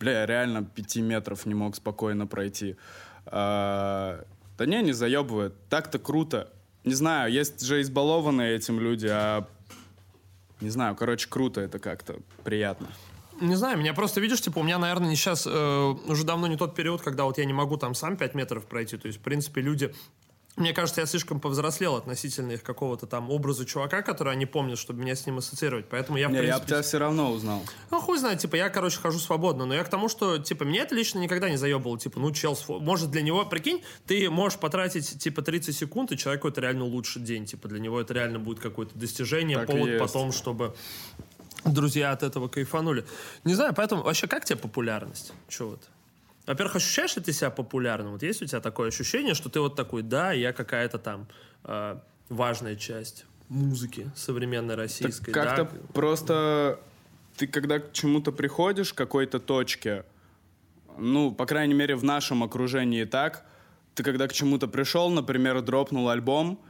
[0.00, 2.76] бля, я реально пяти метров не мог спокойно пройти.
[3.26, 4.24] А,
[4.56, 5.54] да не, не заебывает.
[5.68, 6.50] Так-то круто.
[6.84, 9.46] Не знаю, есть же избалованные этим люди, а
[10.60, 12.88] не знаю, короче, круто это как-то, приятно.
[13.40, 16.56] Не знаю, меня просто, видишь, типа, у меня, наверное, не сейчас, э, уже давно не
[16.56, 18.96] тот период, когда вот я не могу там сам 5 метров пройти.
[18.96, 19.94] То есть, в принципе, люди...
[20.56, 25.02] Мне кажется, я слишком повзрослел относительно их какого-то там образа чувака, который они помнят, чтобы
[25.02, 25.86] меня с ним ассоциировать.
[25.88, 26.66] Поэтому я, в Не, я бы принципе...
[26.66, 27.62] тебя все равно узнал.
[27.92, 30.82] Ну, хуй знает, типа, я, короче, хожу свободно, но я к тому, что, типа, меня
[30.82, 35.20] это лично никогда не заебало, типа, ну, чел, может, для него, прикинь, ты можешь потратить,
[35.20, 38.58] типа, 30 секунд, и человеку это реально улучшит день, типа, для него это реально будет
[38.58, 40.74] какое-то достижение, Так повод потом, чтобы
[41.64, 43.04] друзья от этого кайфанули.
[43.44, 45.32] Не знаю, поэтому, вообще, как тебе популярность?
[45.48, 45.88] Че вот?
[46.46, 48.12] Во-первых, ощущаешь ли ты себя популярным?
[48.12, 51.26] Вот есть у тебя такое ощущение, что ты вот такой, да, я какая-то там
[51.64, 51.98] э,
[52.30, 55.80] важная часть музыки современной российской, Так как-то да?
[55.92, 56.80] просто
[57.36, 60.04] ты когда к чему-то приходишь, к какой-то точке,
[60.98, 63.44] ну, по крайней мере, в нашем окружении так,
[63.94, 66.60] ты когда к чему-то пришел, например, дропнул альбом,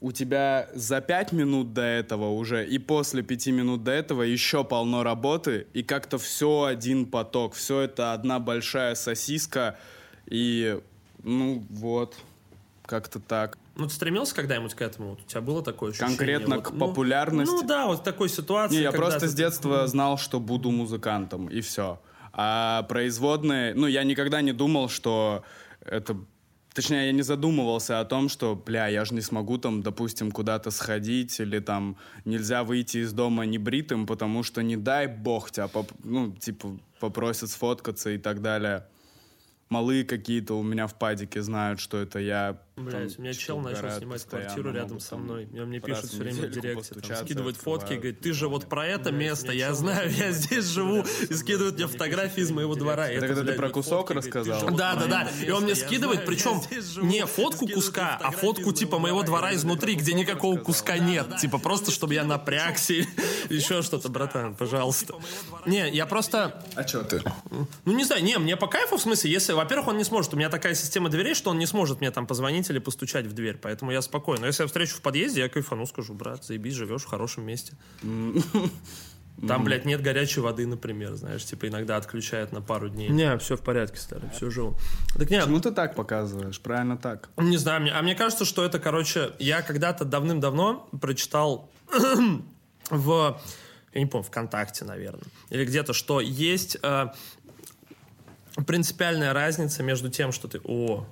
[0.00, 4.64] у тебя за пять минут до этого уже и после пяти минут до этого еще
[4.64, 9.78] полно работы, и как-то все один поток, все это одна большая сосиска,
[10.26, 10.80] и,
[11.22, 12.16] ну, вот,
[12.86, 13.58] как-то так.
[13.76, 15.10] Ну, ты стремился когда-нибудь к этому?
[15.10, 16.16] Вот у тебя было такое ощущение?
[16.16, 17.52] Конкретно Вот, к ну, популярности?
[17.52, 18.76] Ну, да, вот в такой ситуации.
[18.76, 21.98] Не, я просто ты- с детства знал, что буду музыкантом, и все.
[22.32, 25.44] А производные, ну, я никогда не думал, что
[25.80, 26.16] это...
[26.74, 30.72] Точнее, я не задумывался о том, что, бля, я же не смогу там, допустим, куда-то
[30.72, 35.92] сходить, или там нельзя выйти из дома небритым, потому что не дай бог тебя, поп-
[36.02, 38.88] ну, типа, попросят сфоткаться и так далее.
[39.68, 42.60] Малые какие-то у меня в падике знают, что это я.
[42.76, 45.48] Блять, у меня чел начал снимать квартиру рядом со мной.
[45.52, 48.68] И он мне в все время в директе, там, скидывает фотки говорит, ты же вот
[48.68, 51.04] про это место, я знаю, я здесь живу.
[51.28, 53.08] И скидывает мне фотографии из моего двора.
[53.08, 54.70] Это когда ты про кусок рассказал?
[54.72, 55.28] Да, да, да.
[55.44, 59.50] И он мне я скидывает, причем я не фотку куска, а фотку типа моего двора.
[59.50, 61.36] Я изнутри, где никакого куска нет.
[61.40, 62.94] Типа просто, чтобы я напрягся
[63.50, 65.14] еще что-то, братан, пожалуйста.
[65.64, 66.62] Не, я просто...
[66.74, 67.22] А что ты?
[67.84, 70.36] Ну, не знаю, не, мне по кайфу, в смысле, если, во-первых, он не сможет, у
[70.36, 73.58] меня такая система дверей, что он не сможет мне там позвонить или постучать в дверь,
[73.60, 74.42] поэтому я спокойно.
[74.42, 77.74] Но если я встречу в подъезде, я кайфану, скажу, брат, заебись, живешь в хорошем месте.
[79.48, 83.08] Там, блядь, нет горячей воды, например, знаешь, типа иногда отключают на пару дней.
[83.08, 84.76] Не, все в порядке, старый, все живу.
[85.18, 87.30] Так не, Ну ты так показываешь, правильно так.
[87.36, 91.68] не знаю, мне, а мне кажется, что это, короче, я когда-то давным-давно прочитал
[92.90, 93.40] в,
[93.92, 97.08] я не помню, ВКонтакте, наверное, или где-то, что есть э,
[98.66, 100.60] принципиальная разница между тем, что ты...
[100.64, 101.06] О,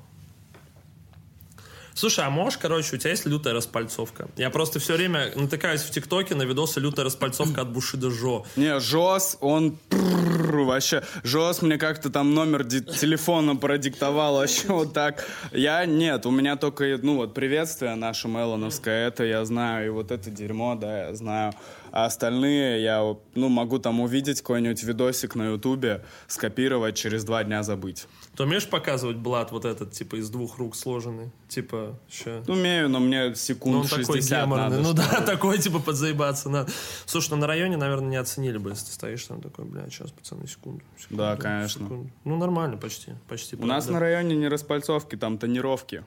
[1.94, 4.28] Слушай, а можешь, короче, у тебя есть лютая распальцовка?
[4.36, 8.44] Я просто все время натыкаюсь в ТикТоке на видосы лютая распальцовка от Бушида Жо.
[8.56, 11.02] Не, Жос, он вообще.
[11.22, 15.26] Жос мне как-то там номер телефона продиктовал вообще вот так.
[15.52, 20.10] Я нет, у меня только, ну вот, приветствие наше Мелоновское, это я знаю, и вот
[20.10, 21.52] это дерьмо, да, я знаю.
[21.92, 27.62] А остальные я, ну, могу там увидеть какой-нибудь видосик на Ютубе, скопировать, через два дня
[27.62, 28.06] забыть.
[28.34, 31.30] Ты умеешь показывать блат вот этот, типа, из двух рук сложенный?
[31.48, 32.42] Типа, еще...
[32.48, 34.64] Умею, но мне Ну, секунд такой 60 геморный.
[34.70, 34.80] надо.
[34.82, 36.72] Ну да, такой, типа, подзаебаться надо.
[37.04, 40.10] Слушай, ну на районе, наверное, не оценили бы, если ты стоишь там такой, бля, сейчас,
[40.12, 40.82] пацаны, секунду.
[40.98, 41.84] секунду, Да, конечно.
[41.84, 42.10] секунду».
[42.24, 43.54] Ну, нормально почти, почти.
[43.56, 46.04] У нас на районе не распальцовки, там тонировки.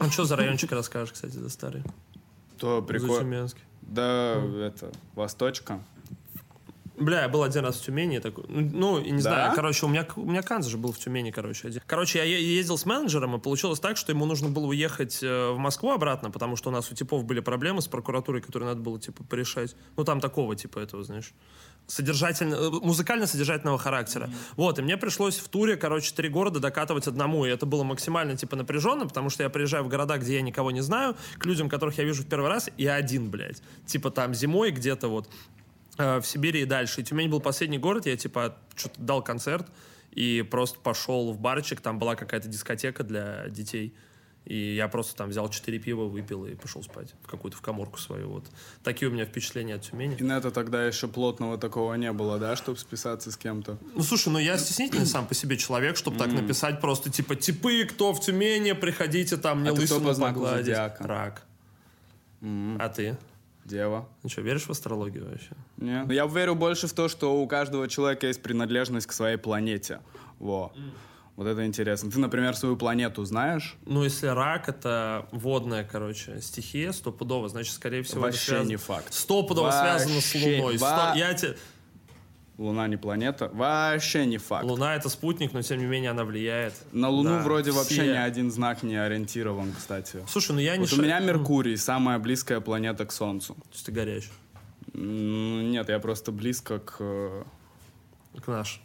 [0.00, 1.82] Ну, что за райончик расскажешь, кстати, за старый?
[2.58, 3.48] То прикольно.
[3.86, 5.80] Да, это, Восточка.
[6.96, 8.18] Бля, я был один раз в Тюмени.
[8.18, 9.18] Такой, ну, ну, не Да?
[9.20, 11.68] знаю, короче, у меня, у меня Канз же был в Тюмени, короче.
[11.68, 11.82] один.
[11.86, 15.58] Короче, я ездил с менеджером, и получилось так, что ему нужно было уехать э, в
[15.58, 19.00] Москву обратно, потому что у нас у типов были проблемы с прокуратурой, которые надо было,
[19.00, 19.74] типа, порешать.
[19.96, 21.32] Ну, там такого, типа, этого, знаешь,
[21.86, 24.30] содержательно, э, музыкально-содержательного характера.
[24.56, 28.36] Вот, и мне пришлось в туре, короче, три города докатывать одному, и это было максимально,
[28.36, 31.68] типа, напряженно, потому что я приезжаю в города, где я никого не знаю, к людям,
[31.68, 33.62] которых я вижу в первый раз, и один, блядь.
[33.86, 35.28] Типа, там зимой где-то вот
[35.96, 37.00] в Сибири и дальше.
[37.00, 39.66] И Тюмень был последний город, я типа что-то дал концерт
[40.12, 43.94] и просто пошел в барчик, там была какая-то дискотека для детей.
[44.44, 47.98] И я просто там взял четыре пива, выпил и пошел спать в какую-то в коморку
[47.98, 48.28] свою.
[48.28, 48.44] Вот.
[48.82, 50.16] Такие у меня впечатления от Тюмени.
[50.20, 53.78] Инета тогда еще плотного такого не было, да, чтобы списаться с кем-то?
[53.94, 57.84] Ну, слушай, ну я стеснительный сам по себе человек, чтобы так написать просто, типа, типы,
[57.84, 60.66] кто в Тюмени, приходите там, мне А ты кто лысину по знаку погладить.
[60.66, 61.04] зодиака?
[61.04, 61.42] Рак.
[62.42, 63.16] А ты?
[63.64, 64.08] Дева.
[64.22, 65.50] Ну что, веришь в астрологию вообще?
[65.78, 66.04] Не.
[66.14, 70.00] Я верю больше в то, что у каждого человека есть принадлежность к своей планете.
[70.38, 70.72] Во.
[71.36, 72.10] Вот это интересно.
[72.12, 73.76] Ты, например, свою планету знаешь?
[73.86, 78.76] Ну, если рак это водная, короче, стихия, стопудово, значит, скорее всего, это Вообще связано- не
[78.76, 79.12] факт.
[79.12, 80.60] Стопудово связано с Вообще.
[80.60, 80.76] Луной.
[80.78, 81.56] Сто- Во- Я те-
[82.56, 83.48] Луна не планета.
[83.52, 84.64] Вообще не факт.
[84.64, 86.74] Луна это спутник, но тем не менее она влияет.
[86.92, 88.12] На Луну Да, вроде вообще все.
[88.12, 90.24] ни один знак не ориентирован, кстати.
[90.28, 93.54] Слушай, ну я не Вот у ша- меня Меркурий, самая близкая планета к Солнцу.
[93.54, 94.30] То есть ты горячий.
[94.92, 96.96] М, Нет, я просто близко к...
[97.00, 97.42] э,
[98.40, 98.80] к наш.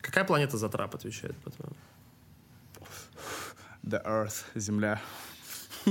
[0.00, 1.74] Какая планета за трап отвечает, по-твоему?
[3.84, 5.00] The Earth, Земля.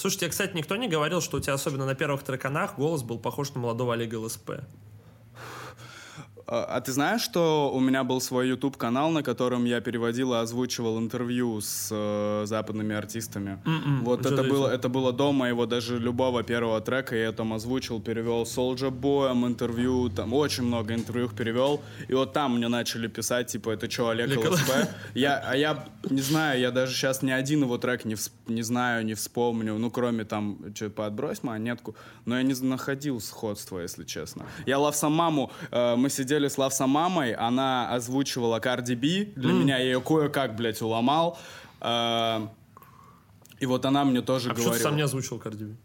[0.00, 3.18] Слушай, тебе, кстати, никто не говорил, что у тебя, особенно на первых треканах, голос был
[3.18, 4.52] похож на молодого Олега ЛСП.
[6.50, 10.36] А а ты знаешь, что у меня был свой YouTube-канал, на котором я переводил и
[10.36, 13.58] озвучивал интервью с э, западными артистами?
[14.02, 17.52] Вот Что это за было, это было до моего даже любого первого трека, я там
[17.52, 23.08] озвучил, перевел Soulja Boy интервью, там очень много интервью перевел, и вот там мне начали
[23.08, 24.70] писать, типа, это что, Олег ЛСП?
[25.14, 28.62] Я, а я не знаю, я даже сейчас ни один его трек не, всп- не
[28.62, 31.94] знаю, не вспомню, ну, кроме там, что, подбрось монетку,
[32.24, 34.46] но я не находил сходства, если честно.
[34.66, 40.00] Я Лавсамаму, э, мы сидели с Лавсамамой, она озвучивала Cardi B, для меня я ее
[40.00, 41.38] кое-как, блядь, уломал,
[41.80, 42.46] Э,
[43.58, 44.88] и вот она мне тоже А почему ты говорила...
[44.88, 45.76] сам не озвучил Cardi B?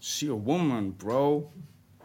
[0.00, 1.48] She a woman, bro.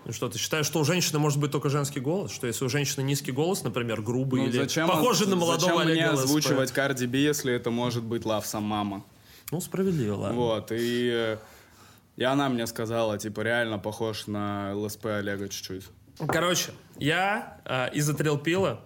[0.03, 2.31] Ну что, ты считаешь, что у женщины может быть только женский голос?
[2.31, 5.91] Что если у женщины низкий голос, например, грубый Ну, или зачем, похожий на молодого зачем
[5.91, 9.05] мне озвучивать Cardi B, если это может быть Лавсамама?
[9.51, 10.37] Ну, справедливо, ладно.
[10.37, 11.37] Вот, и, э,
[12.17, 15.85] и она мне сказала, типа, реально похож на ЛСП Олега чуть-чуть.
[16.17, 18.81] Короче, я э, из-за трилпила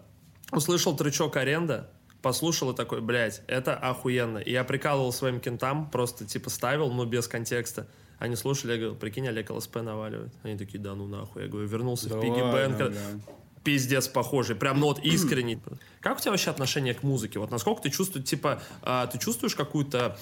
[0.51, 1.89] услышал трючок аренда,
[2.21, 4.39] послушал и такой, блядь, это охуенно.
[4.39, 7.87] И я прикалывал своим кентам, просто типа ставил, но без контекста.
[8.17, 10.33] Они слушали, я говорю, прикинь, Олег ЛСП наваливает.
[10.43, 11.43] Они такие, да ну нахуй.
[11.43, 12.77] Я говорю, вернулся Да в Пиги ладно, Бэнк.
[12.77, 13.01] бля.
[13.63, 15.59] Пиздец похожий, прям, ну вот искренний.
[15.99, 17.39] Как у тебя вообще отношение к музыке?
[17.39, 20.17] Вот насколько ты чувствуешь, типа, а, ты чувствуешь какую-то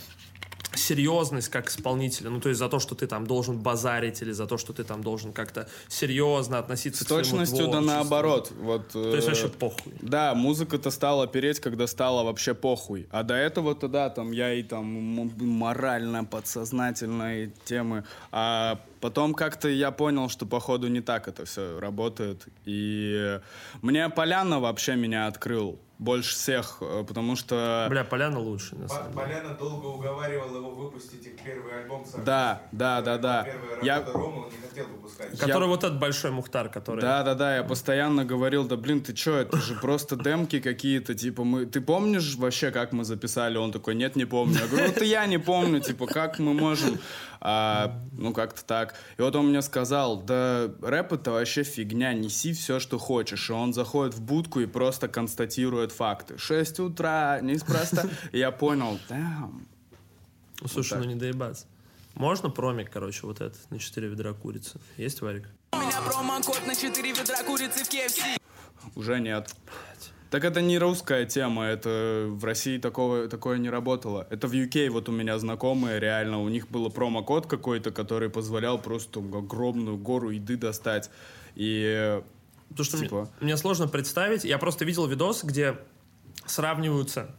[0.84, 4.46] серьезность как исполнителя, ну то есть за то, что ты там должен базарить или за
[4.48, 8.52] то, что ты там должен как-то серьезно относиться С к своему точностью да наоборот.
[8.60, 9.94] Вот, То есть э, вообще похуй.
[10.02, 13.08] Да, музыка-то стала переть, когда стало вообще похуй.
[13.12, 18.04] А до этого-то, да, там я и там морально, подсознательные темы.
[18.32, 22.48] А потом как-то я понял, что походу не так это все работает.
[22.64, 23.38] И
[23.82, 27.88] мне Поляна вообще меня открыл больше всех, э, потому что...
[27.90, 29.26] Бля, Поляна лучше, на самом деле.
[29.26, 32.26] Поляна долго уговаривал его выпустить их первый альбом совместно.
[32.26, 33.44] Да, да, да, да.
[33.44, 35.40] Первая Я- работа Рома он не хотел выпускать.
[35.40, 37.02] Который вот этот большой Мухтар, который...
[37.02, 41.16] Да, да, да, я постоянно говорил, да блин, ты чё, это же просто демки какие-то,
[41.16, 43.58] типа мы, ты помнишь вообще, как мы записали?
[43.58, 44.60] Он такой, нет, не помню.
[44.60, 47.00] Я говорю, это я не помню, типа, как мы можем,
[47.46, 48.96] А, ну как-то так.
[49.18, 53.50] И вот он мне сказал, да рэп это вообще фигня, неси все, что хочешь.
[53.50, 56.38] И он заходит в будку и просто констатирует факты.
[56.38, 58.08] 6 утра, неспроста.
[58.32, 58.98] И я понял.
[59.10, 61.66] Ну, слушай, ну не доебаться.
[62.14, 64.80] Можно промик, короче, вот этот, на 4 ведра курицы?
[64.96, 65.50] Есть, Варик?
[65.74, 68.40] У меня промокод на 4 ведра курицы в KFC.
[68.96, 69.54] Уже нет.
[70.34, 74.26] Так это не русская тема, это в России такого, такое не работало.
[74.32, 78.82] Это в UK вот у меня знакомые, реально, у них был промокод какой-то, который позволял
[78.82, 81.12] просто огромную гору еды достать.
[81.54, 82.20] И
[82.70, 83.16] Потому что Типа?
[83.16, 84.44] мне, мне сложно представить.
[84.44, 85.78] Я просто видел видос, где
[86.48, 87.30] сравниваются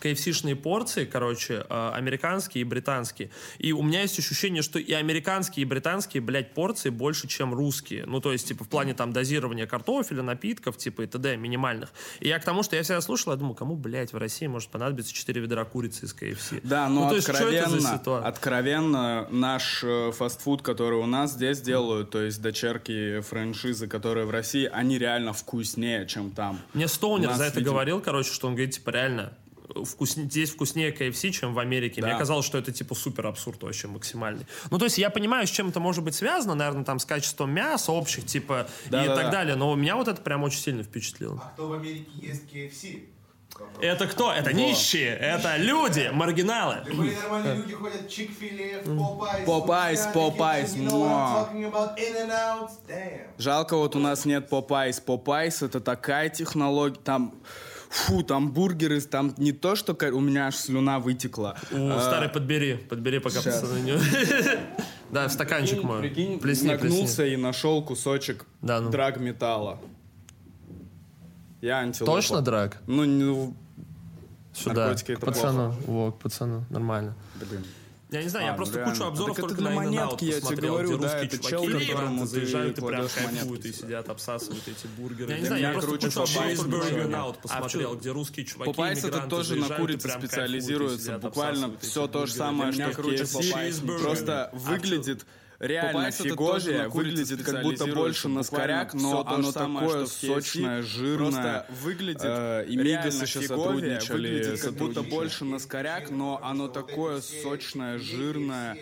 [0.00, 3.30] KFC-шные порции, короче, э, американские и британские.
[3.58, 8.04] И у меня есть ощущение, что и американские, и британские, блядь, порции больше, чем русские.
[8.06, 11.36] Ну, то есть, типа, в плане там дозирования картофеля, напитков, типа, и т.д.
[11.36, 11.90] минимальных.
[12.20, 14.70] И я к тому, что я всегда слушал, я думаю, кому, блядь, в России может
[14.70, 16.60] понадобиться 4 ведра курицы из KFC?
[16.62, 18.28] да, но ну, то есть, что это за откровенно, ситуация?
[18.28, 24.30] откровенно наш э, фастфуд, который у нас здесь делают, то есть дочерки франшизы, которые в
[24.30, 26.60] России, они реально вкуснее, чем там.
[26.74, 29.32] Мне Стоунер за это видимо- говорил, короче, что он говорит, типа, реально,
[29.74, 32.00] вкусне- здесь вкуснее KFC, чем в Америке.
[32.00, 32.08] Да.
[32.08, 34.46] Мне казалось, что это, типа, супер абсурд вообще максимальный.
[34.70, 37.50] Ну, то есть я понимаю, с чем это может быть связано, наверное, там, с качеством
[37.50, 39.22] мяса общих, типа, и Да-да-да.
[39.22, 39.56] так далее.
[39.56, 41.40] Но меня вот это прям очень сильно впечатлило.
[41.44, 43.08] А кто в Америке ест KFC?
[43.58, 43.78] Вопрос.
[43.80, 44.32] Это кто?
[44.32, 46.82] Это нищие, это люди, маргиналы.
[46.84, 48.06] Любые нормальные люди ходят
[51.54, 51.96] talking about?
[51.96, 52.70] In-N-Out.
[52.86, 53.20] Damn.
[53.38, 55.02] Жалко, вот у нас нет Popeyes.
[55.02, 57.34] Popeyes это такая технология, там,
[57.90, 61.56] фу, там бургеры, там не то, что у меня аж слюна вытекла.
[61.72, 63.98] У, А, старый, подбери, подбери, пока пацаны.
[65.10, 66.00] Да, в стаканчик мой.
[66.00, 67.34] Прикинь, Плесни, нагнулся плесни.
[67.34, 68.90] и нашел кусочек Да, ну.
[68.90, 69.78] драгметалла.
[71.60, 72.12] Я антилопа.
[72.16, 72.78] Точно драг?
[72.86, 73.56] Ну, ну,
[74.52, 75.74] Сюда, Наркотики к это пацану.
[75.86, 77.14] Во, к пацану, нормально.
[77.36, 77.64] блин.
[78.08, 78.92] Я не знаю, я А, просто реально.
[78.94, 81.72] кучу обзоров Так это только на монетки, я тебе говорю, где да, русские это чуваки
[81.72, 85.32] чел, которому ты заезжают и прям кайфуют и сидят, обсасывают эти бургеры.
[85.32, 87.38] Я не знаю, я просто кучу обзоров только ничего In-N-Out нет.
[87.38, 91.18] посмотрел, А где русские чуваки Popeyes это тоже на курице специализируется.
[91.18, 93.40] Буквально все то же самое, что круче KFC.
[93.40, 93.98] Cheeseburger.
[94.00, 95.26] Просто А выглядит
[95.58, 101.30] реально фиговее, курице выглядит как будто больше на скоряк, но оно самое, такое сочное, жирное.
[101.30, 106.68] Просто выглядит Э, и Мигасы еще сотрудничали, выглядит как будто больше на скоряк, но оно
[106.68, 108.76] такое сочное, жирное.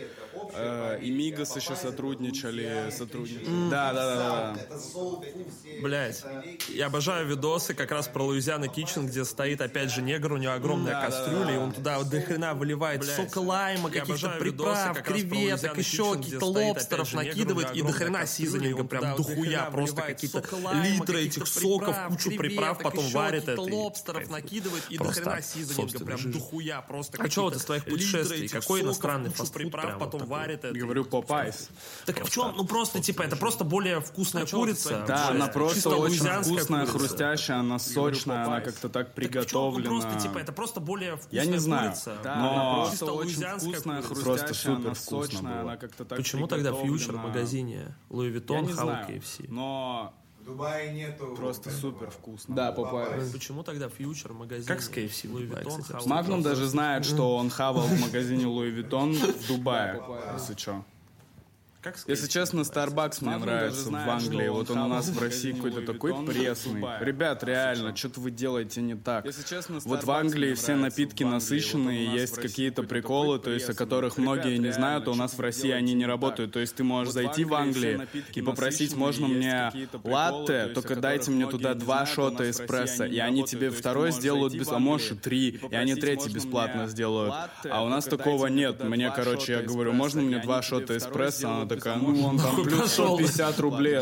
[0.57, 2.91] Э, и Мигас еще сотрудничали.
[2.91, 3.71] сотрудничали.
[3.71, 5.81] Да, да, да, да.
[5.83, 6.23] Блять,
[6.69, 10.53] я обожаю видосы как раз про Луизиана Кичен, где стоит опять же негр, у него
[10.53, 11.55] огромная Да, кастрюля, да.
[11.55, 16.47] и он туда вот до хрена выливает Блядь, сока лайма, каких-то приправ, креветок, еще каких-то
[16.47, 18.27] лобстеров накидывает, и до хрена
[18.79, 20.43] он прям дохуя, дохрена просто какие-то
[20.83, 23.61] литры этих соков, кучу приправ, потом варит это.
[23.61, 27.85] лобстеров накидывает, и до хрена собственной прям дохуя, просто А что вот какие-то из твоих
[27.85, 28.45] литры путешествий?
[28.45, 30.37] этих Какой соков, иностранный кучу фастфуд приправ, прям потом такой?
[30.47, 30.79] Варит это.
[30.79, 31.69] Говорю, и- Попайс.
[32.07, 32.55] Так в чем?
[32.57, 35.05] Ну просто типа это просто более вкусная курица.
[35.07, 36.99] Да, более она просто чисто очень вкусная, курица.
[36.99, 39.29] хрустящая, она сочная, она как-то так Так в чём?
[39.31, 39.91] приготовлена.
[39.91, 42.17] Ну, просто, типа, это просто более вкусная Я не знаю, курица.
[42.23, 44.25] да, но просто очень вкусная, курица.
[44.25, 47.95] хрустящая, Просто супер она сочная, она как-то так Почему тогда фьючер в магазине
[48.31, 49.47] Виттон, не Хау, знаю, KFC?
[49.49, 50.15] но
[50.45, 51.35] В Дубае нету...
[51.35, 52.55] просто супер вкусно.
[52.55, 53.33] Да, Попайс.
[53.33, 54.69] Почему тогда фьючер в магазине?
[54.69, 56.07] Как с KFC кстати, Хау?
[56.07, 60.03] Магнум даже знает, что он хавал в магазине Луи Виттон в Дубае,
[60.35, 60.85] если что.
[61.85, 62.61] Как с Если честно?
[62.61, 64.49] Starbucks мне нравится даже в знает, Англии.
[64.49, 66.83] Вот он у нас в России какой-то такой пресный.
[67.01, 69.27] Ребят, реально, что-то вы делаете не так.
[69.85, 74.73] Вот в Англии все напитки насыщенные, есть какие-то приколы, то есть о которых многие не
[74.73, 76.53] знают, а у нас в России они не работают.
[76.53, 78.01] То есть ты можешь зайти в Англии
[78.35, 79.71] и попросить, можно мне
[80.05, 84.79] латте, только дайте мне туда два шота эспрессо, и они тебе второй сделают без, а
[84.79, 87.35] и три, и они третий бесплатно сделают.
[87.69, 88.83] А у нас такого нет.
[88.83, 91.51] Мне, короче, я говорю, можно мне два шота эспрессо?
[91.51, 93.19] Она такая, ну вон там плюс пошел.
[93.19, 94.01] 150 рублей.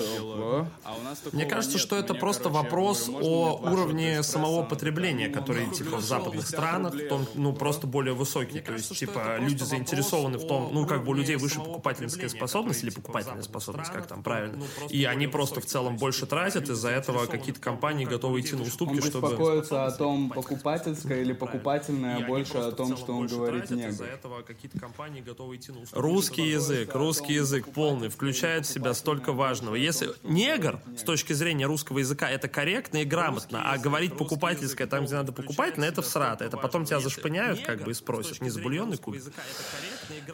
[0.84, 0.96] А
[1.32, 6.46] Мне кажется, что это просто вопрос о уровне самого потребления, ну, который типа в западных
[6.46, 6.94] 50 странах,
[7.34, 8.60] ну просто более высокий.
[8.60, 12.82] То есть типа люди заинтересованы в том, ну как бы у людей выше покупательская способность
[12.82, 14.64] или покупательная способность, как там правильно.
[14.88, 18.96] И они просто в целом больше тратят, из-за этого какие-то компании готовы идти на уступки,
[18.96, 19.28] Он чтобы...
[19.28, 24.04] беспокоится о том, покупательское или покупательное, а больше о том, что он говорит негр.
[24.04, 26.00] этого какие-то компании готовы идти на уступки.
[26.00, 29.74] Русский язык, русский язык полный, включает в себя столько важного.
[29.74, 35.04] Если негр, с точки зрения русского языка, это корректно и грамотно, а говорить покупательское там,
[35.04, 36.44] где надо покупательно, это всрато.
[36.44, 39.16] Это потом тебя зашпыняют, как бы, и спросят, не за бульонный куб.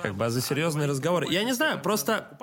[0.03, 1.25] Как бы, а за серьезный разговор.
[1.25, 2.39] Я не знаю, просто...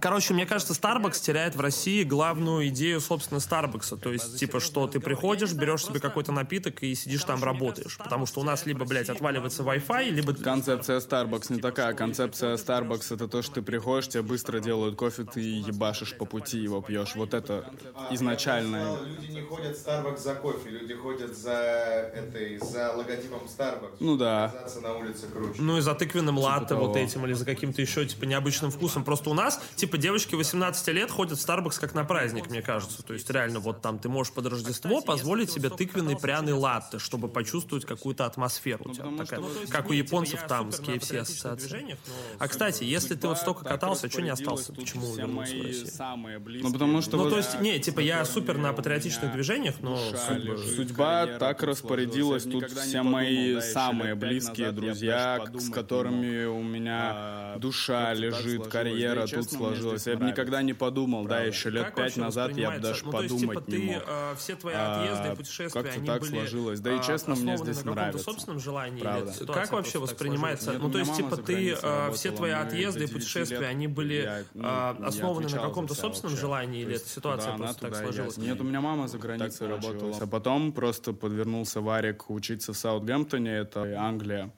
[0.00, 3.98] Короче, мне кажется, Starbucks теряет в России главную идею, собственно, Starbucks.
[3.98, 7.96] То есть, типа, что ты приходишь, берешь себе какой-то напиток и сидишь там работаешь.
[7.98, 10.34] Потому что у нас либо, блядь, отваливается Wi-Fi, либо...
[10.34, 11.94] Концепция Starbucks не такая.
[11.94, 16.58] Концепция Starbucks это то, что ты приходишь, тебе быстро делают кофе, ты ебашишь по пути
[16.58, 17.14] его пьешь.
[17.16, 17.64] Вот это
[18.10, 18.84] изначальное.
[18.84, 23.96] Но Люди не ходят в Starbucks за кофе, люди ходят за этой, за логотипом Starbucks.
[24.00, 24.52] Ну да.
[24.82, 25.60] На улице круче.
[25.60, 26.86] Ну и за тыквенным латте того.
[26.86, 29.04] вот этим, или за каким-то еще, типа, необычным вкусом.
[29.04, 33.02] Просто у нас, типа, девочки 18 лет ходят в Starbucks как на праздник, мне кажется.
[33.02, 37.28] То есть реально, вот там ты можешь под Рождество позволить себе тыквенный пряный латте, чтобы
[37.28, 38.84] почувствовать какую-то атмосферу.
[38.86, 41.98] у тебя потому такая, ну, как у японцев там с KFC ассоциации.
[42.38, 44.72] А, кстати, если ты вот столько катался, что не остался?
[44.72, 45.86] Почему вернулся в Россию?
[45.86, 46.68] самые близкие.
[46.68, 50.58] Ну потому что Ну, то есть, не, типа, я супер на патриотичных движениях, но бы,
[50.58, 52.44] судьба так распорядилась.
[52.44, 60.06] Тут все мои самые близкие друзья, с которыми у меня душа лежит, карьера тут сложилась.
[60.06, 63.34] Я бы никогда не подумал, да, еще лет пять назад я бы даже ну, есть,
[63.34, 64.04] подумать типа, не мог.
[64.06, 66.80] э, все твои А, отъезды и путешествия, как-то они так сложилось.
[66.80, 68.24] Да и а, честно, мне здесь нравится.
[68.24, 69.32] собственном желании Правда.
[69.46, 70.72] Как вообще воспринимается?
[70.72, 74.14] Ну, то есть, типа, ты, э, все твои отъезды и до 9 путешествия, они были
[74.14, 76.40] я, ну, а, основаны на каком-то собственном вообще.
[76.40, 78.04] желании, или эта ситуация туда она, просто так туда я.
[78.04, 78.36] сложилась?
[78.36, 80.16] Нет, у меня мама за границей Так работала.
[80.20, 84.52] А потом просто подвернулся Варик учиться в Саутгемптоне, это Англия.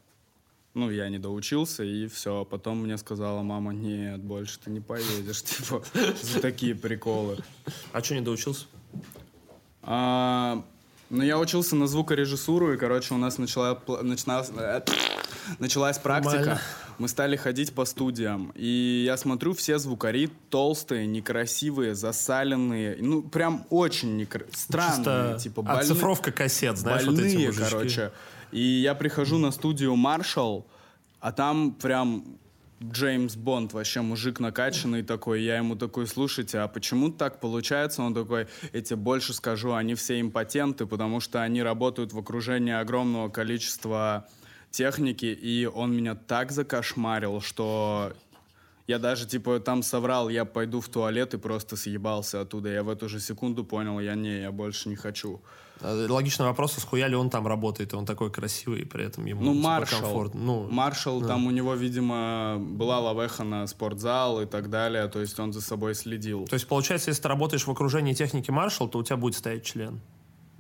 [0.75, 2.47] Ну, я не доучился, и все.
[2.47, 5.83] Потом мне сказала мама, нет, больше ты не поедешь, типа,
[6.23, 7.37] за такие приколы.
[7.93, 8.67] А что не доучился?
[9.83, 10.65] А,
[11.13, 14.81] ну, я учился на звукорежиссуру, и, короче, у нас начала, начиналась, э,
[15.59, 16.37] началась практика.
[16.37, 16.61] Нормально.
[16.99, 18.51] Мы стали ходить по студиям.
[18.55, 22.97] И я смотрю, все звукари толстые, некрасивые, засаленные.
[22.99, 24.47] Ну, прям очень некр...
[24.55, 25.35] странные.
[25.35, 27.71] Чисто типа, больные, оцифровка кассет, знаешь, вот эти больные, мужички.
[27.71, 28.13] короче.
[28.51, 30.65] И я прихожу на студию Marshall,
[31.21, 32.25] а там прям
[32.83, 35.43] Джеймс Бонд, вообще мужик накачанный такой.
[35.43, 38.03] Я ему такой, слушайте, а почему так получается?
[38.03, 42.73] Он такой, я тебе больше скажу, они все импотенты, потому что они работают в окружении
[42.73, 44.27] огромного количества
[44.71, 48.13] техники, и он меня так закошмарил, что
[48.93, 52.69] я даже, типа, там соврал, я пойду в туалет и просто съебался оттуда.
[52.69, 55.41] Я в эту же секунду понял, я не, я больше не хочу.
[55.81, 59.27] А, Логичный вопрос, а схуя ли он там работает, он такой красивый, и при этом
[59.27, 60.01] ему Ну, типа, Маршал.
[60.01, 60.41] комфортно.
[60.41, 65.41] Ну, Маршал, там у него, видимо, была лавеха на спортзал и так далее, то есть
[65.41, 66.45] он за собой следил.
[66.47, 69.65] то есть, получается, если ты работаешь в окружении техники Marshall, то у тебя будет стоять
[69.65, 70.01] член.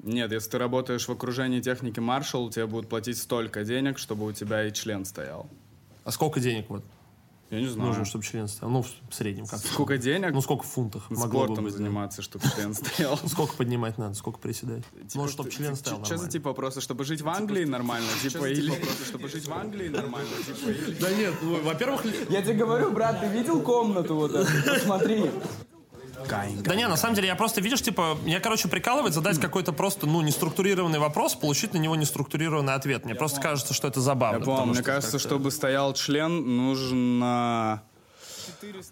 [0.02, 4.32] Нет, если ты работаешь в окружении техники Маршал, тебе будут платить столько денег, чтобы у
[4.32, 5.46] тебя и член стоял.
[6.04, 6.82] А сколько денег вот?
[7.52, 7.88] Я не знаю.
[7.90, 8.72] нужно, чтобы член стоял?
[8.72, 10.32] Ну, в среднем как Сколько денег?
[10.32, 11.74] Ну, сколько в фунтах могло бы быть?
[11.74, 13.18] заниматься, чтобы член стоял.
[13.28, 14.82] Сколько поднимать надо, сколько приседать?
[15.14, 16.80] ну, чтобы Ты- член ты- стоял Что за типа вопросы?
[16.80, 18.08] Чтобы жить в Англии нормально?
[18.22, 18.72] Типа или...
[19.06, 20.30] Чтобы жить в Англии нормально?
[20.46, 20.98] Типа.
[20.98, 24.48] Да нет, ну, во-первых, Я тебе говорю, брат, ты видел комнату вот эту?
[24.64, 25.30] Посмотри.
[26.62, 30.06] Да не, на самом деле, я просто, видишь, типа, я, короче, прикалывает задать какой-то просто,
[30.06, 33.04] ну, неструктурированный вопрос, получить на него неструктурированный ответ.
[33.04, 34.38] Мне просто кажется, что это забавно.
[34.38, 37.82] Я понял, мне что кажется, как-то- чтобы стоял член, нужно...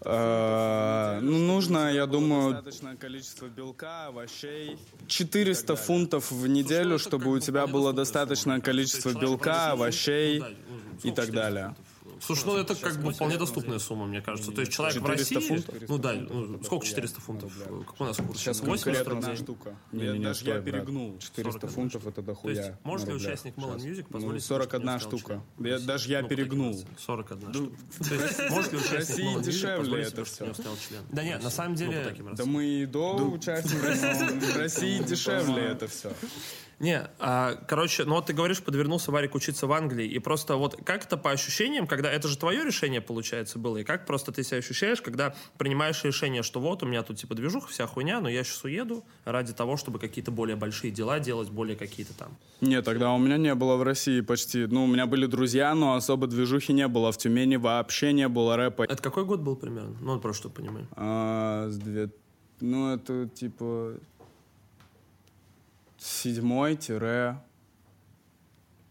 [0.02, 2.54] э, ну, нужно, я думаю...
[2.54, 4.78] Достаточное количество белка, овощей.
[5.08, 10.42] 400 фунтов в неделю, чтобы у тебя было достаточное количество белка, овощей
[11.02, 11.74] и так далее.
[12.20, 14.52] Слушай, ну это как бы вполне доступная сумма, мне кажется.
[14.52, 15.48] То есть человек в 400 России...
[15.48, 15.74] фунтов?
[15.88, 17.52] Ну да, ну, сколько 400 фунтов?
[17.58, 18.38] Какой у нас курс?
[18.38, 19.36] Сейчас 80 конкретно рублей?
[19.36, 19.76] штука.
[19.92, 21.18] Не, Я- не, не, даже я перегнул.
[21.18, 22.54] 400 40 фунтов это То дохуя.
[22.54, 24.44] есть может на ли участник Melon Music Ну, позволить...
[24.44, 25.42] 41 себе, чтобы штука.
[25.58, 26.72] я- даже я Ну, перегнул.
[26.74, 27.76] потратить 41 штука.
[28.08, 30.24] То есть может ли участник России Melon Music дешевле позволить это
[30.88, 31.02] член?
[31.10, 32.16] Да нет, на самом деле...
[32.36, 36.12] Да мы и до участника, в России дешевле это все.
[36.80, 40.76] Не, а, короче, ну вот ты говоришь, подвернулся Варик учиться в Англии, и просто вот
[40.82, 44.42] как это по ощущениям, когда это же твое решение, получается, было, и как просто ты
[44.42, 48.30] себя ощущаешь, когда принимаешь решение, что вот у меня тут типа движуха, вся хуйня, но
[48.30, 52.38] я сейчас уеду ради того, чтобы какие-то более большие дела делать, более какие-то там.
[52.62, 54.66] Нет, тогда у меня не было в России почти.
[54.66, 57.12] Ну, у меня были друзья, но особо движухи не было.
[57.12, 58.84] В Тюмени вообще не было рэпа.
[58.84, 59.96] Это какой год был примерно?
[60.00, 60.88] Ну, просто, чтобы понимаю.
[60.92, 62.10] А, с две...
[62.60, 63.96] Ну, это типа
[66.04, 67.40] седьмой тире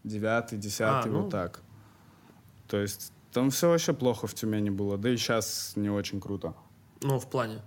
[0.04, 1.22] девятый, десятый, А, ну.
[1.22, 1.60] вот так.
[2.68, 6.54] То есть там все вообще плохо в Тюмени было, да и сейчас не очень круто.
[7.02, 7.62] Ну, в плане.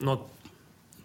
[0.00, 0.28] Но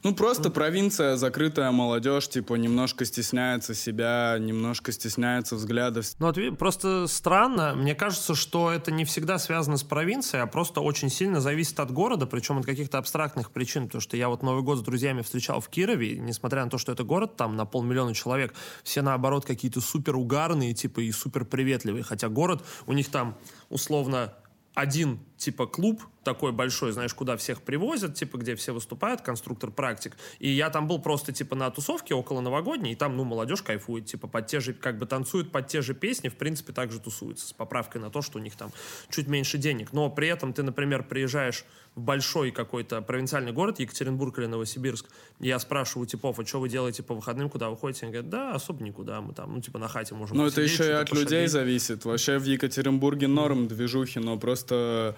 [0.03, 6.07] Ну, просто провинция, закрытая молодежь, типа, немножко стесняется себя, немножко стесняется взглядов.
[6.19, 7.73] Ну, вот просто странно.
[7.73, 11.91] Мне кажется, что это не всегда связано с провинцией, а просто очень сильно зависит от
[11.91, 13.85] города, причем от каких-то абстрактных причин.
[13.85, 16.77] Потому что я вот Новый год с друзьями встречал в Кирове, и несмотря на то,
[16.77, 21.45] что это город там на полмиллиона человек, все наоборот какие-то супер угарные, типа, и супер
[21.45, 22.03] приветливые.
[22.03, 23.37] Хотя город, у них там
[23.69, 24.33] условно
[24.73, 30.17] один типа клуб такой большой, знаешь, куда всех привозят, типа, где все выступают, конструктор практик.
[30.39, 34.05] И я там был просто типа на тусовке около новогодней, и там, ну, молодежь кайфует,
[34.05, 37.47] типа, под те же, как бы танцует под те же песни, в принципе, также тусуется,
[37.47, 38.71] с поправкой на то, что у них там
[39.09, 39.93] чуть меньше денег.
[39.93, 41.65] Но при этом ты, например, приезжаешь
[41.95, 45.07] в большой какой-то провинциальный город, Екатеринбург или Новосибирск,
[45.39, 48.05] я спрашиваю типов, а что вы делаете по выходным, куда вы ходите?
[48.05, 50.87] Они говорят, да, особо никуда, мы там, ну, типа, на хате можем Ну, это еще
[50.87, 51.51] и от людей пошалить».
[51.51, 52.05] зависит.
[52.05, 55.15] Вообще в Екатеринбурге норм движухи, но просто...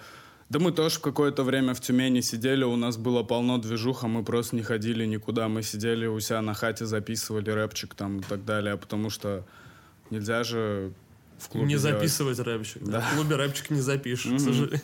[0.48, 4.54] Да мы тоже какое-то время в Тюмени сидели, у нас было полно движуха, мы просто
[4.54, 5.48] не ходили никуда.
[5.48, 9.44] Мы сидели у себя на хате, записывали рэпчик там и так далее, потому что
[10.10, 10.92] нельзя же
[11.38, 11.82] в клубе Не делать.
[11.82, 12.82] записывать рэпчик.
[12.84, 13.00] Да.
[13.00, 14.80] В клубе рэпчик не запишешь, к сожалению.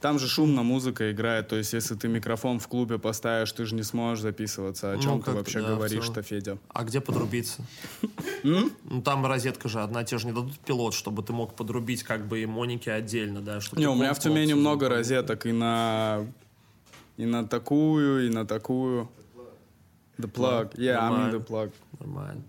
[0.00, 3.74] Там же шумно музыка играет, то есть если ты микрофон в клубе поставишь, ты же
[3.74, 4.92] не сможешь записываться.
[4.92, 6.22] О Ну, чем ты как-то вообще да, говоришь-то.
[6.22, 6.58] Федя?
[6.72, 7.62] А где подрубиться?
[8.42, 8.70] Ну,
[9.04, 12.40] там розетка же одна, тебе же не дадут пилот, чтобы ты мог подрубить как бы
[12.42, 13.60] и Монике отдельно, да?
[13.60, 16.26] чтобы Не, ты у меня в Тюмени много розеток и на
[17.16, 19.08] и на такую, и на такую.
[20.18, 20.74] The plug.
[20.76, 21.72] Yeah, I mean the plug.
[21.98, 22.42] Нормально.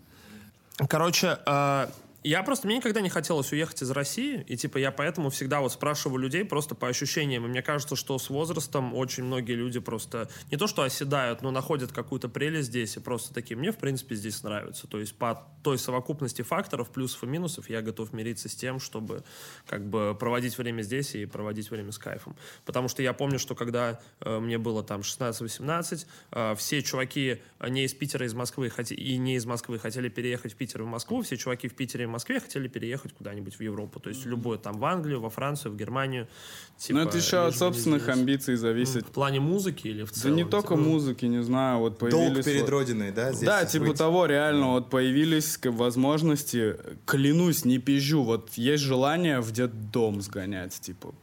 [0.90, 1.88] Короче, э,
[2.28, 5.72] я просто, мне никогда не хотелось уехать из России, и типа я поэтому всегда вот
[5.72, 10.30] спрашиваю людей просто по ощущениям, и мне кажется, что с возрастом очень многие люди просто
[10.52, 14.16] не то что оседают, но находят какую-то прелесть здесь, и просто такие, мне в принципе
[14.16, 14.88] здесь нравится.
[14.88, 19.24] То есть по той совокупности факторов, плюсов и минусов, я готов мириться с тем, чтобы
[19.66, 22.36] как бы проводить время здесь и проводить время с кайфом.
[22.66, 27.86] Потому что я помню, что когда э, мне было там 16-18, э, все чуваки не
[27.86, 30.88] из Питера, из Москвы хоте- и не из Москвы хотели переехать в Питер и в
[30.88, 34.00] Москву, все чуваки в Питере и Москве хотели переехать куда-нибудь в Европу.
[34.00, 36.28] То есть в любую там в Англию, во Францию, в Германию.
[36.78, 39.06] Типа, Но Ну, это еще от собственных амбиций зависит.
[39.06, 40.36] В плане музыки или в Да целом?
[40.38, 42.46] не только Типа, музыки, не знаю, вот Долг появились...
[42.46, 43.32] перед вот- Родиной, да?
[43.32, 43.98] Здесь Да, типа быть?
[43.98, 51.14] того, реально, вот появились возможности, клянусь, не пизжу, вот есть желание в детдом сгонять, типа,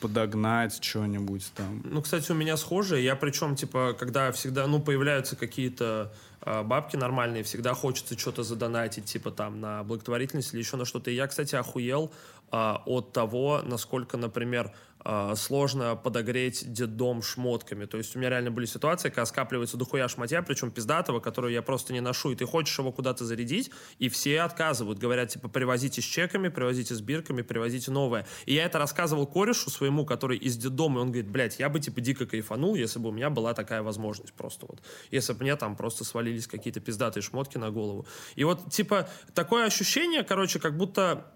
[0.00, 1.82] подогнать что-нибудь там.
[1.84, 3.04] Ну, кстати, у меня схожие.
[3.04, 6.12] Я причем, типа, когда всегда, ну, появляются какие-то
[6.44, 11.10] бабки нормальные, всегда хочется что-то задонатить, типа, там, на благотворительность или еще на что-то.
[11.10, 12.12] И я, кстати, охуел
[12.50, 14.72] а, от того, насколько, например,
[15.04, 17.86] а, сложно подогреть детдом шмотками.
[17.86, 21.62] То есть у меня реально были ситуации, когда скапливается дохуя шматья, причем пиздатого, которую я
[21.62, 24.98] просто не ношу, и ты хочешь его куда-то зарядить, и все отказывают.
[24.98, 28.26] Говорят, типа, привозите с чеками, привозите с бирками, привозите новое.
[28.46, 31.80] И я это рассказывал корешу своему, который из детдома, и он говорит, блядь, я бы,
[31.80, 34.82] типа, дико кайфанул, если бы у меня была такая возможность просто вот.
[35.10, 38.06] Если бы мне там просто свалились какие-то пиздатые шмотки на голову.
[38.36, 41.32] И вот, типа, такое ощущение, короче, как будто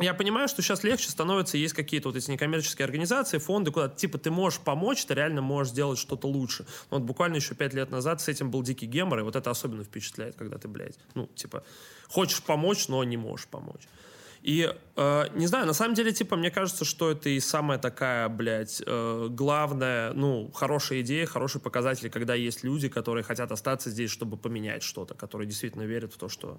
[0.00, 4.18] я понимаю, что сейчас легче становится, есть какие-то вот эти некоммерческие организации, фонды, куда типа
[4.18, 6.66] ты можешь помочь, ты реально можешь сделать что-то лучше.
[6.90, 9.50] Но вот буквально еще пять лет назад с этим был дикий гемор, и вот это
[9.50, 11.64] особенно впечатляет, когда ты, блядь, ну, типа,
[12.08, 13.82] хочешь помочь, но не можешь помочь.
[14.42, 18.28] И, э, не знаю, на самом деле, типа, мне кажется, что это и самая такая,
[18.30, 24.10] блядь, э, главная, ну, хорошая идея, хороший показатель, когда есть люди, которые хотят остаться здесь,
[24.10, 26.58] чтобы поменять что-то, которые действительно верят в то, что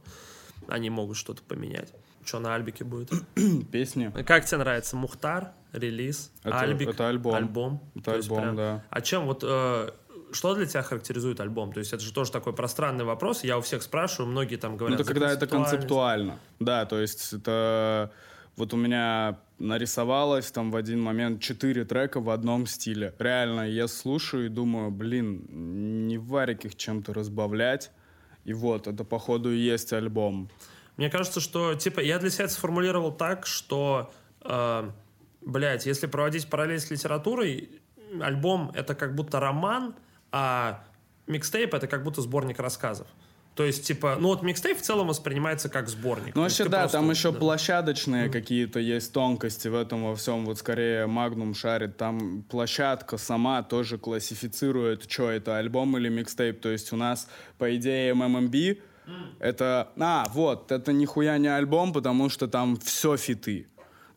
[0.68, 1.92] они могут что-то поменять.
[2.24, 3.12] Что на Альбике будет?
[3.72, 4.12] Песни.
[4.26, 4.96] Как тебе нравится?
[4.96, 6.90] Мухтар, релиз, Это- Альбик?
[6.90, 7.36] это альбом.
[7.36, 7.92] Альбом.
[7.96, 8.84] Это альбом, прям- да.
[8.90, 9.44] А чем вот...
[9.44, 9.90] э,
[10.34, 11.74] что для тебя характеризует альбом?
[11.74, 13.44] То есть это же тоже такой пространный вопрос.
[13.44, 15.00] Я у всех спрашиваю, многие там Ну, говорят...
[15.00, 16.40] это за когда это концептуально.
[16.60, 18.12] Да, то есть это...
[18.58, 23.14] Вот у меня нарисовалось там в один момент четыре трека в одном стиле.
[23.18, 27.92] Реально, я слушаю и думаю, блин, не варик их чем-то разбавлять.
[28.44, 30.50] И вот, это походу и есть альбом.
[31.02, 34.90] Мне кажется, что, типа, я для себя сформулировал так, что, э,
[35.42, 37.82] блядь, если проводить параллель с литературой,
[38.22, 39.96] альбом— это как будто роман,
[40.32, 40.84] а
[41.26, 43.08] микстейп— это как будто сборник рассказов.
[43.56, 46.36] То есть, типа, ну вот микстейп в целом воспринимается как сборник.
[46.36, 47.40] Ну, вообще, да, просто- там еще да.
[47.40, 50.46] площадочные какие-то есть тонкости в этом во всем.
[50.46, 51.98] Вот скорее Магнум шарит.
[51.98, 56.62] Там площадка сама тоже классифицирует, что это, альбом или микстейп.
[56.62, 57.28] То есть у нас,
[57.58, 58.82] по идее, MMB
[59.40, 59.90] это...
[59.98, 63.68] А, вот, это нихуя не альбом, потому что там все фиты.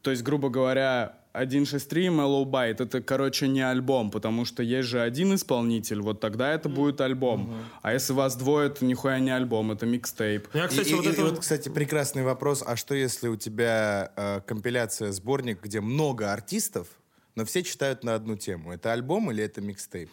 [0.02, 5.00] То есть, грубо говоря, 163 Mellow Byte это, короче, не альбом, потому что есть же
[5.00, 7.52] один исполнитель, вот тогда это будет альбом.
[7.82, 10.48] А если вас двое, это нихуя не альбом, это микстейп.
[10.52, 11.20] Ну, я, кстати, и, вот и- это...
[11.20, 12.62] и вот, кстати, прекрасный вопрос.
[12.64, 16.86] А что, если у тебя э, компиляция, сборник, где много артистов,
[17.34, 18.72] но все читают на одну тему?
[18.72, 20.10] Это альбом или это микстейп?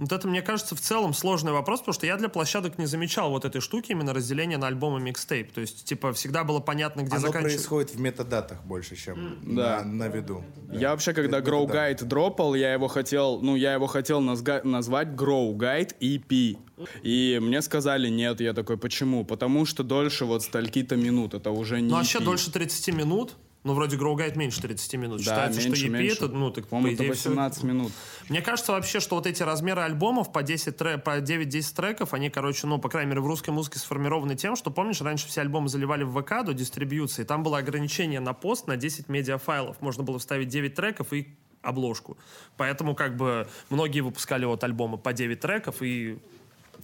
[0.00, 3.30] Вот это, мне кажется, в целом сложный вопрос, потому что я для площадок не замечал
[3.30, 5.52] вот этой штуки, именно разделения на альбом и микстейп.
[5.52, 7.58] То есть, типа, всегда было понятно, где Оно заканчивается.
[7.58, 9.82] происходит в метадатах больше, чем Да.
[9.84, 10.42] на, на виду.
[10.72, 11.90] Я вообще, когда Это Grow да.
[11.92, 16.56] Guide дропал, я его хотел, ну, я его хотел назга- назвать Grow Guide EP.
[17.02, 19.24] И мне сказали нет, я такой, почему?
[19.26, 22.24] Потому что дольше вот стальки-то минут, это уже не Ну, вообще EP.
[22.24, 23.34] дольше 30 минут.
[23.62, 25.18] Ну, вроде Guide меньше 30 минут.
[25.18, 26.16] Да, Считается, меньше, что EP меньше.
[26.16, 27.92] это, ну, так, по идее, всё- 18 минут.
[28.30, 32.30] Мне кажется вообще, что вот эти размеры альбомов по 10 тре- по 9-10 треков, они,
[32.30, 35.68] короче, ну, по крайней мере, в русской музыке сформированы тем, что, помнишь, раньше все альбомы
[35.68, 39.80] заливали в ВК до дистрибьюции, там было ограничение на пост на 10 медиафайлов.
[39.82, 41.28] Можно было вставить 9 треков и
[41.60, 42.16] обложку.
[42.56, 46.18] Поэтому, как бы, многие выпускали вот альбомы по 9 треков, и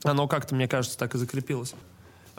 [0.02, 1.74] оно как-то, мне кажется, так и закрепилось.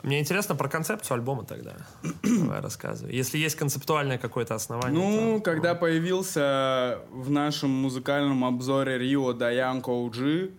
[0.02, 1.72] Мне интересно про концепцию альбома тогда.
[2.22, 3.12] Давай рассказывай.
[3.14, 4.98] Если есть концептуальное какое-то основание.
[4.98, 10.52] Ну, то- когда появился в нашем музыкальном обзоре Рио Даян Коуджи,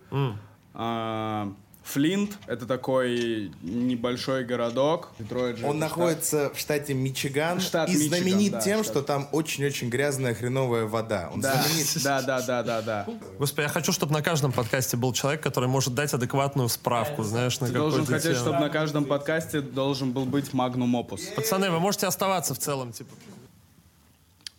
[0.74, 1.52] а,
[1.92, 5.10] Флинт, это такой небольшой городок.
[5.18, 8.92] Детройт же Он это находится в штате Мичиган Штат и Мичиган, знаменит да, тем, штат.
[8.94, 11.30] что там очень-очень грязная хреновая вода.
[11.32, 13.06] Он Да, знаменит да, да, да, да, да.
[13.38, 17.58] Господи, я хочу, чтобы на каждом подкасте был человек, который может дать адекватную справку, знаешь,
[17.58, 18.36] на Ты должен хотеть, тему.
[18.36, 21.34] чтобы на каждом подкасте должен был быть Magnum Opus.
[21.34, 23.10] Пацаны, вы можете оставаться в целом, типа.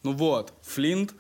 [0.04, 1.14] Ну вот, Флинт.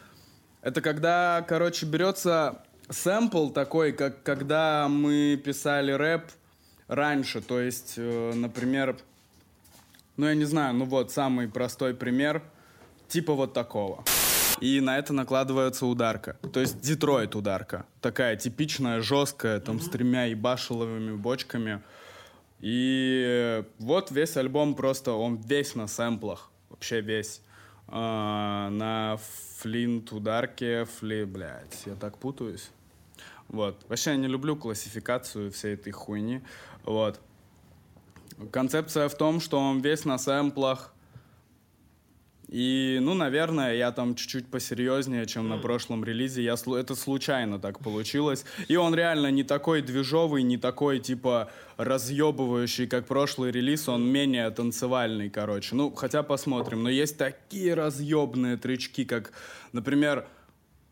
[0.61, 6.23] Это когда, короче, берется сэмпл такой, как когда мы писали рэп
[6.87, 7.41] раньше.
[7.41, 8.97] То есть, э, например,
[10.17, 12.43] ну я не знаю, ну вот самый простой пример,
[13.07, 14.03] типа вот такого.
[14.59, 16.37] И на это накладывается ударка.
[16.53, 17.85] То есть Детройт ударка.
[17.99, 21.81] Такая типичная, жесткая, там с тремя ебашиловыми бочками.
[22.59, 26.51] И вот весь альбом просто, он весь на сэмплах.
[26.69, 27.41] Вообще весь.
[27.87, 29.17] А, на
[29.57, 32.69] флинт ударке, фли, блядь, я так путаюсь.
[33.51, 33.85] Вот.
[33.89, 36.41] Вообще я не люблю классификацию всей этой хуйни.
[36.85, 37.19] Вот.
[38.49, 40.93] Концепция в том, что он весь на сэмплах.
[42.47, 46.43] И, ну, наверное, я там чуть-чуть посерьезнее, чем на прошлом релизе.
[46.43, 48.45] Я, слу- это случайно так получилось.
[48.67, 53.87] И он реально не такой движовый, не такой, типа, разъебывающий, как прошлый релиз.
[53.87, 55.75] Он менее танцевальный, короче.
[55.75, 56.83] Ну, хотя посмотрим.
[56.83, 59.31] Но есть такие разъебные трючки, как,
[59.71, 60.25] например,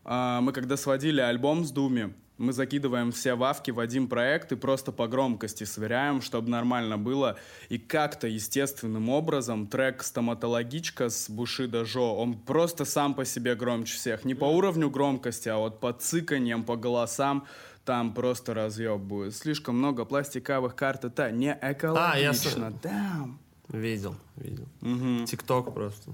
[0.04, 4.56] а, мы когда сводили альбом с Думи, мы закидываем все вавки в один проект и
[4.56, 7.36] просто по громкости сверяем, чтобы нормально было.
[7.68, 13.94] И как-то естественным образом трек «Стоматологичка» с Бушида Жо, он просто сам по себе громче
[13.94, 14.24] всех.
[14.24, 17.46] Не по уровню громкости, а вот по цыканьям, по голосам
[17.84, 19.36] там просто разъеб будет.
[19.36, 22.72] Слишком много пластиковых карт, это не А, я экологично.
[22.82, 23.34] Damn.
[23.72, 24.66] Видел, видел.
[25.26, 26.12] Тикток просто.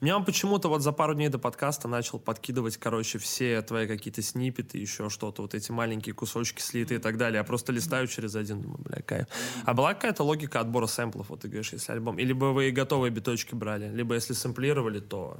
[0.00, 4.20] Мне он почему-то вот за пару дней до подкаста начал подкидывать, короче, все твои какие-то
[4.20, 7.38] снипеты, еще что-то, вот эти маленькие кусочки слитые и так далее.
[7.38, 9.26] Я просто листаю через один, думаю, бля, кайф.
[9.64, 12.18] А была какая-то логика отбора сэмплов, вот ты говоришь, если альбом?
[12.18, 13.88] Или бы вы готовые биточки брали?
[13.88, 15.38] Либо если сэмплировали, то...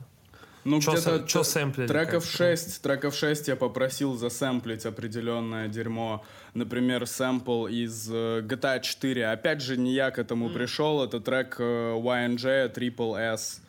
[0.64, 2.56] Ну, где-то чё сэмплили, Треков как-то?
[2.56, 6.24] 6, треков 6 я попросил засэмплить определенное дерьмо.
[6.54, 9.26] Например, сэмпл из э, GTA 4.
[9.30, 11.04] Опять же, не я к этому пришел.
[11.04, 13.60] Это трек э, YNJ Triple S.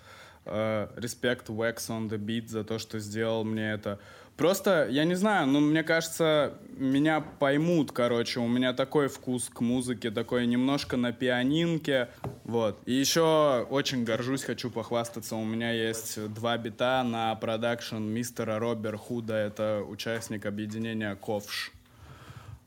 [0.46, 4.00] Э, Респект Wax on the Beat за то, что сделал мне это.
[4.38, 8.42] Просто, я не знаю, ну, мне кажется, меня поймут, короче.
[8.42, 12.10] У меня такой вкус к музыке, такой немножко на пианинке.
[12.44, 12.78] Вот.
[12.86, 15.38] И еще очень горжусь, хочу похвастаться.
[15.38, 19.36] У меня есть два бита на продакшн мистера Робер Худа.
[19.36, 21.72] Это участник объединения Ковш.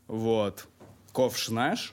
[0.06, 0.66] Вот.
[1.12, 1.92] Ковш знаешь?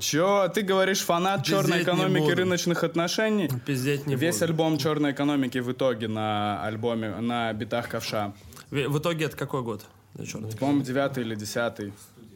[0.00, 3.50] Че, ты говоришь фанат Пиздеть черной экономики рыночных отношений?
[3.66, 4.44] Пиздеть не Весь буду.
[4.46, 8.32] альбом черной экономики в итоге на альбоме, на битах ковша.
[8.72, 9.84] В итоге это какой год?
[10.14, 10.50] Да, чёрный.
[10.56, 11.92] По-моему, девятый или десятый.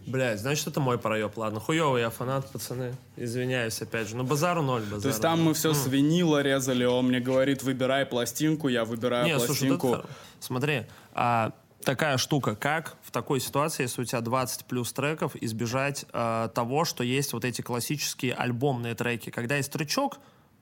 [0.07, 1.37] Блядь, значит, это мой проеб.
[1.39, 2.95] Ладно, хуёвый я фанат, пацаны.
[3.17, 4.17] Извиняюсь, опять же.
[4.17, 7.63] Но базару ноль, базару То есть там мы все с винила резали, он мне говорит,
[7.63, 9.95] выбирай пластинку, я выбираю Не, слушай, пластинку.
[9.95, 10.07] это-
[10.39, 10.83] смотри,
[11.15, 16.49] а, такая штука, как в такой ситуации, если у тебя 20 плюс треков, избежать а,
[16.49, 20.19] того, что есть вот эти классические альбомные треки, когда есть тречок,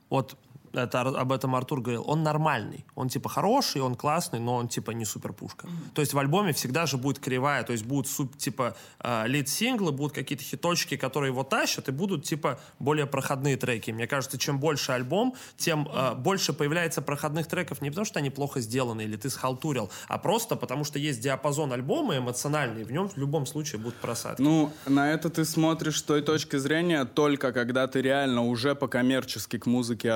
[0.09, 0.37] вот
[0.75, 4.91] это, об этом Артур говорил, он нормальный, он типа хороший, он классный, но он типа
[4.91, 5.67] не супер пушка.
[5.93, 9.91] То есть в альбоме всегда же будет кривая, то есть будут суп, типа э, лид-синглы,
[9.91, 13.91] будут какие-то хиточки, которые его тащат, и будут типа более проходные треки.
[13.91, 18.29] Мне кажется, чем больше альбом, тем э, больше появляется проходных треков не потому, что они
[18.29, 23.09] плохо сделаны или ты схалтурил, а просто потому, что есть диапазон альбома эмоциональный, в нем
[23.09, 24.41] в любом случае будут просадки.
[24.41, 29.57] Ну, на это ты смотришь с той точки зрения только когда ты реально уже по-коммерчески
[29.57, 30.11] к музыке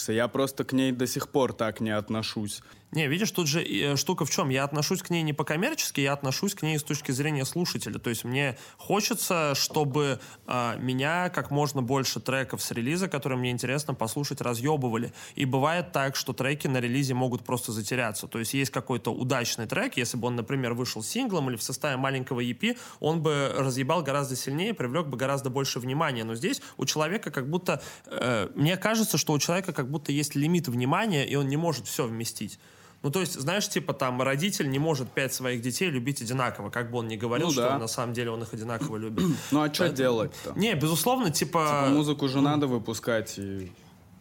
[0.00, 0.12] относишься.
[0.12, 2.62] Я просто к ней до сих пор так не отношусь.
[2.92, 4.48] Не, видишь, тут же э, штука в чем?
[4.48, 8.00] Я отношусь к ней не по-коммерчески, я отношусь к ней с точки зрения слушателя.
[8.00, 10.18] То есть мне хочется, чтобы
[10.48, 15.12] э, меня как можно больше треков с релиза, которые мне интересно послушать, разъебывали.
[15.36, 18.26] И бывает так, что треки на релизе могут просто затеряться.
[18.26, 21.96] То есть есть какой-то удачный трек, если бы он, например, вышел синглом или в составе
[21.96, 26.24] маленького EP, он бы разъебал гораздо сильнее, привлек бы гораздо больше внимания.
[26.24, 27.80] Но здесь у человека как будто...
[28.06, 31.86] э, мне кажется, что у человека как будто есть лимит внимания, и он не может
[31.86, 32.58] все вместить.
[33.02, 36.90] Ну, то есть, знаешь, типа там родитель не может пять своих детей любить одинаково, как
[36.90, 37.78] бы он ни говорил, Ну что да.
[37.78, 39.24] на самом деле он их одинаково любит.
[39.50, 40.52] Ну а что Поэтому- делать-то?
[40.54, 41.86] Не, безусловно, типа...
[41.88, 43.38] Музыку же надо выпускать.
[43.38, 43.72] И...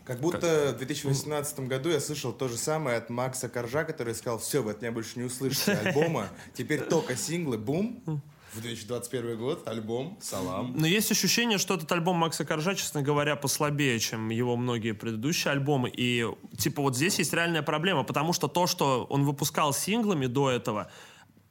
[0.05, 4.39] Как будто в 2018 году я слышал то же самое от Макса Коржа, который сказал,
[4.39, 8.01] все, вы от меня больше не услышите альбома, теперь только синглы, бум,
[8.53, 10.73] в 2021 год альбом, салам.
[10.75, 15.51] Но есть ощущение, что этот альбом Макса Коржа, честно говоря, послабее, чем его многие предыдущие
[15.51, 15.91] альбомы.
[15.95, 16.27] И,
[16.57, 20.91] типа, вот здесь есть реальная проблема, потому что то, что он выпускал синглами до этого,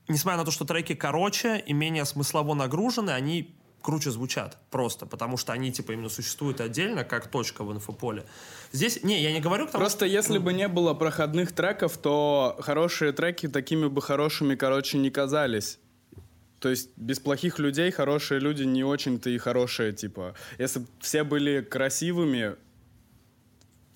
[0.08, 5.36] несмотря на то, что треки короче и менее смыслово нагружены, они круче звучат просто, потому
[5.36, 8.24] что они, типа, именно существуют отдельно, как точка в инфополе.
[8.72, 12.56] Здесь, не, я не говорю к тому, Просто если бы не было проходных треков, то
[12.60, 15.78] хорошие треки такими бы хорошими, короче, не казались.
[16.60, 20.34] То есть без плохих людей хорошие люди не очень-то и хорошие, типа.
[20.58, 22.56] Если бы все были красивыми,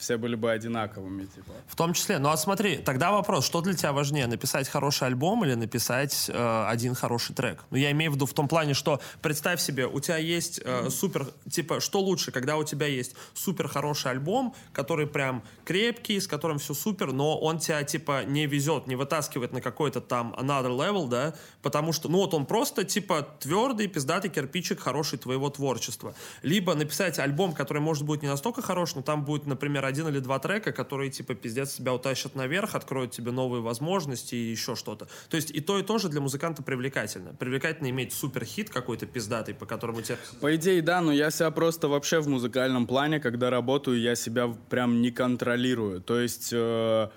[0.03, 1.53] все были бы одинаковыми, типа.
[1.69, 2.19] В том числе.
[2.19, 6.65] Ну а смотри, тогда вопрос, что для тебя важнее, написать хороший альбом или написать э,
[6.69, 7.65] один хороший трек?
[7.71, 10.91] Ну я имею в виду в том плане, что представь себе, у тебя есть э,
[10.91, 16.27] супер, типа, что лучше, когда у тебя есть супер хороший альбом, который прям крепкий, с
[16.27, 20.77] которым все супер, но он тебя типа не везет, не вытаскивает на какой-то там another
[20.77, 26.15] level, да, потому что, ну вот он просто типа твердый, пиздатый кирпичик хороший твоего творчества.
[26.43, 30.19] Либо написать альбом, который может быть не настолько хорош, но там будет, например, один или
[30.19, 35.07] два трека, которые типа пиздец тебя утащат наверх, откроют тебе новые возможности и еще что-то.
[35.29, 37.35] То есть и то, и то же для музыканта привлекательно.
[37.35, 40.17] Привлекательно иметь супер хит какой-то пиздатый, по которому тебе...
[40.41, 44.49] По идее, да, но я себя просто вообще в музыкальном плане, когда работаю, я себя
[44.71, 46.01] прям не контролирую.
[46.01, 46.51] То есть...
[46.53, 47.09] э,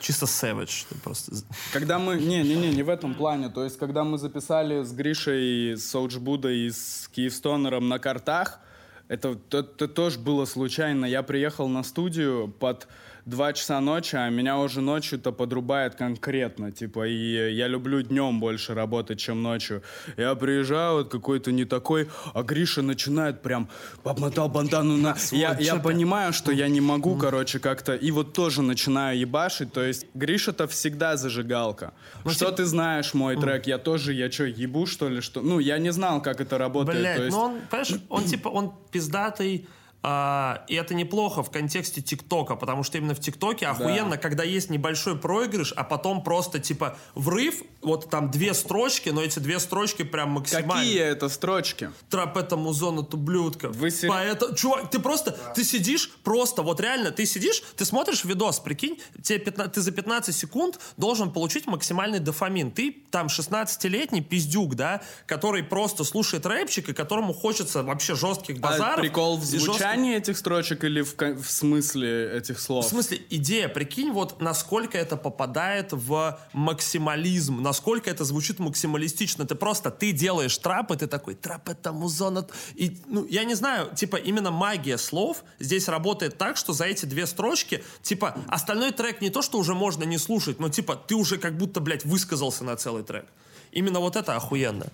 [0.00, 0.86] Чисто savage.
[0.88, 1.32] ты Просто...
[1.72, 2.16] Когда мы...
[2.16, 3.48] Не-не-не, не в этом плане.
[3.48, 8.60] То есть, когда мы записали с Гришей, с Соучбудой и с Киевстонером на картах,
[9.08, 11.04] это, то- то тоже было случайно.
[11.06, 12.88] Я приехал на студию под
[13.28, 16.72] 2 часа ночи, а меня уже ночью-то подрубает конкретно.
[16.72, 19.82] Типа, и я люблю днем больше работать, чем ночью.
[20.16, 23.68] Я приезжаю, вот какой-то не такой, а Гриша начинает прям
[24.04, 25.14] обмотал бандану на...
[25.30, 27.94] Я, я понимаю, что я не могу, короче, как-то...
[27.94, 29.72] И вот тоже начинаю ебашить.
[29.72, 31.92] То есть Гриша-то всегда зажигалка.
[32.26, 33.66] Что ты знаешь мой трек?
[33.66, 35.20] Я тоже, я что, ебу, что ли?
[35.20, 35.42] Что?
[35.42, 37.18] Ну, я не знал, как это работает.
[37.18, 37.36] Есть...
[37.36, 39.66] ну он, понимаешь, он типа, он пиздатый,
[40.00, 44.70] А, и это неплохо в контексте ТикТока, потому что именно в ТикТоке охуенно, когда есть
[44.70, 50.04] небольшой проигрыш, а потом просто типа врыв, вот там две строчки, но эти две строчки
[50.04, 50.74] прям максимально.
[50.74, 51.90] Какие это строчки?
[52.10, 53.70] Трап этому зону ублюдка.
[53.70, 58.24] Вы сер- Поэтому, чувак, ты просто, ты сидишь просто, вот реально, ты сидишь, ты смотришь
[58.24, 62.70] видос, прикинь, тебе 15 ты за 15 секунд должен получить максимальный дофамин.
[62.70, 68.98] Ты там 16-летний пиздюк, да, который просто слушает рэпчик, и которому хочется вообще жестких базаров.
[68.98, 72.86] А прикол в и звучании этих строчек или в, в смысле этих слов?
[72.86, 79.46] В смысле, идея, прикинь, вот насколько это попадает в максимализм, насколько это звучит максималистично.
[79.46, 82.38] Ты просто, ты делаешь трап, и ты такой, трап это музон.
[82.38, 86.84] от-» И, ну, я не знаю, типа, именно магия слов здесь работает так, что за
[86.84, 90.96] эти две строчки, типа, остальной трек не то, что уже можно не слушать, но, типа,
[90.96, 93.26] ты уже как будто, блядь, высказался на целый трек.
[93.72, 94.86] Именно вот это охуенно.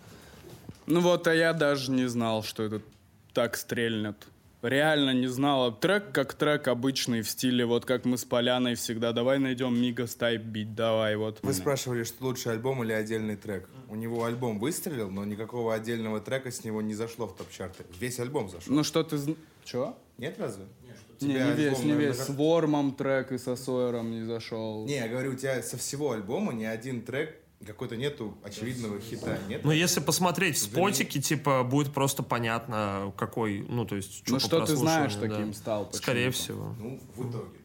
[0.87, 2.83] Ну вот, а я даже не знал, что это
[3.33, 4.17] так стрельнет.
[4.65, 5.79] Реально не знал.
[5.79, 9.13] Трек как трек обычный в стиле, вот как мы с Поляной всегда.
[9.13, 11.39] Давай найдем Мигас Type бит, давай, вот.
[11.43, 13.69] Вы спрашивали, что лучше альбом или отдельный трек.
[13.91, 17.85] У него альбом выстрелил, но никакого отдельного трека с него не зашло в топ-чарты.
[18.01, 18.75] Весь альбом зашел.
[18.75, 19.37] Ну что ты...
[19.65, 19.99] Чё?
[20.17, 20.65] Нет разве?
[21.21, 22.17] Не, Тебя не весь, альбом, не наверное, весь.
[22.19, 24.87] как- С Вормом трек и со Сойером не зашел.
[24.87, 29.39] Не, я говорю, у тебя со всего альбома ни один трек какой-то нету очевидного хита.
[29.49, 29.65] Нет?
[29.65, 34.41] Но если посмотреть в спотике, типа, будет просто понятно, какой, ну, то есть, Ну по
[34.41, 35.29] что ты знаешь, да.
[35.29, 36.75] таким стал Скорее всего.
[36.79, 37.64] Ну, в итоге.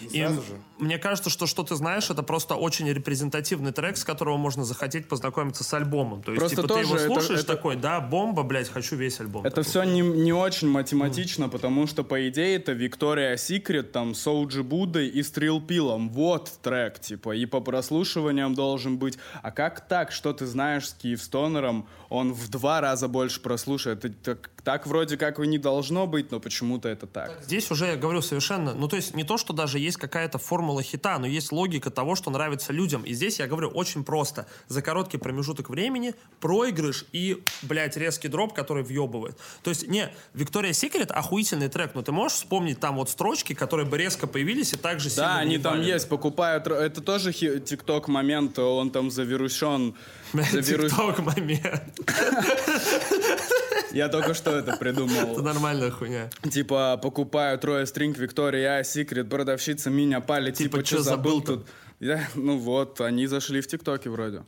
[0.00, 0.40] И же.
[0.78, 5.08] мне кажется, что что ты знаешь, это просто очень репрезентативный трек, с которого можно захотеть
[5.08, 6.22] познакомиться с альбомом.
[6.22, 8.96] То есть, Просто типа, ты его тоже это- слушаешь это- такой, да, бомба, блядь, хочу
[8.96, 9.44] весь альбом.
[9.44, 9.68] Это такой.
[9.70, 15.08] все не, не очень математично, потому что, по идее, это Виктория Секрет, там, Соуджи Буддой
[15.08, 16.08] и Стрил Пилом.
[16.10, 19.18] Вот трек, типа, и по прослушиваниям должен быть.
[19.42, 24.04] А как так, что ты знаешь с Киевстонером, он в два раза больше прослушает?
[24.04, 27.40] Это так, так вроде как и не должно быть, но почему-то это так.
[27.44, 28.74] Здесь уже, я говорю, совершенно...
[28.74, 32.14] Ну, то есть не то, что даже есть какая-то формула хита, но есть логика того,
[32.16, 33.02] что нравится людям.
[33.02, 34.46] И здесь я говорю очень просто.
[34.68, 39.38] За короткий промежуток времени проигрыш и, блядь, резкий дроп, который въебывает.
[39.62, 43.86] То есть, не, Виктория Секрет охуительный трек, но ты можешь вспомнить там вот строчки, которые
[43.86, 46.66] бы резко появились и также сильно Да, они там есть, покупают.
[46.66, 49.94] Это тоже тикток момент, он там завирусен.
[50.32, 51.82] Завирус- Тикток момент.
[53.92, 55.32] Я только что это придумал.
[55.32, 56.30] Это нормальная хуйня.
[56.50, 60.54] Типа, покупаю трое стринг Виктория, секрет, продавщица меня палит.
[60.54, 61.66] Типа, Типа, что забыл тут?
[61.98, 64.42] Я, ну вот, они зашли в ТикТоке вроде.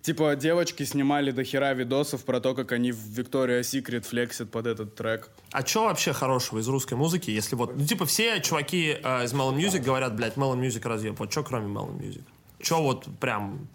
[0.00, 4.66] Типа, девочки снимали до хера видосов про то, как они в Виктория Секрет флексят под
[4.66, 5.28] этот трек.
[5.50, 7.76] А что вообще хорошего из русской музыки, если вот...
[7.76, 11.18] Ну, типа, все чуваки э, из Melon Music говорят, блядь, Melon Music разъеб.
[11.18, 12.22] Вот что кроме Melon Music?
[12.60, 13.68] Что вот прям...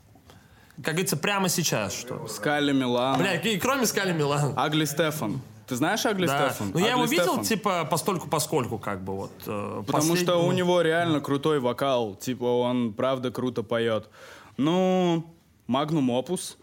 [0.78, 2.28] Как говорится, прямо сейчас что?
[2.28, 3.20] Скали Милан.
[3.20, 4.54] Бля, и кроме Скали Милан.
[4.58, 5.40] Агли Стефан.
[5.68, 6.50] Ты знаешь Агли Да.
[6.50, 6.72] Стефан?
[6.74, 7.44] Ну, я его видел, Стефан.
[7.46, 9.32] типа, постольку поскольку, как бы, вот.
[9.46, 12.16] э, Потому что последний- у него реально крутой вокал.
[12.16, 14.10] Типа, он правда круто поет.
[14.58, 15.24] Ну,
[15.68, 16.58] Magnum Opus.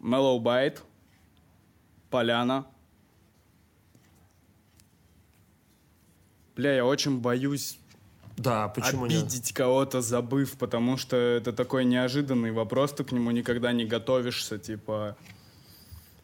[0.00, 0.78] Mellow Bite.
[2.10, 2.64] Поляна.
[6.54, 7.78] Бля, я очень боюсь
[8.36, 9.22] Да, почему нет?
[9.22, 14.58] обидеть кого-то, забыв, потому что это такой неожиданный вопрос, ты к нему никогда не готовишься,
[14.58, 15.16] типа...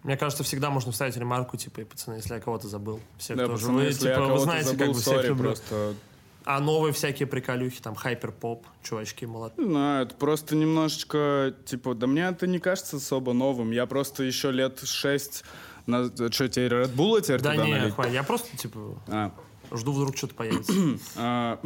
[0.02, 3.00] Мне кажется, всегда можно вставить ремарку, типа, и, пацаны, если я кого-то забыл.
[3.18, 5.44] Все, Да, кто пацаны, живые, если типа, вы знаете, забыл, как бы всех люблю.
[5.44, 5.94] просто...
[6.44, 9.64] А новые всякие приколюхи, там, хайпер-поп, чувачки молодцы.
[9.64, 13.70] Знаю, это просто немножечко, типа, да мне это не кажется особо новым.
[13.70, 15.44] Я просто еще лет шесть...
[15.86, 16.04] На...
[16.06, 19.32] Что, тебе Red Bull теперь Да не, хватит, я просто, типа, А.
[19.76, 20.72] жду, вдруг что-то появится.
[21.16, 21.58] А,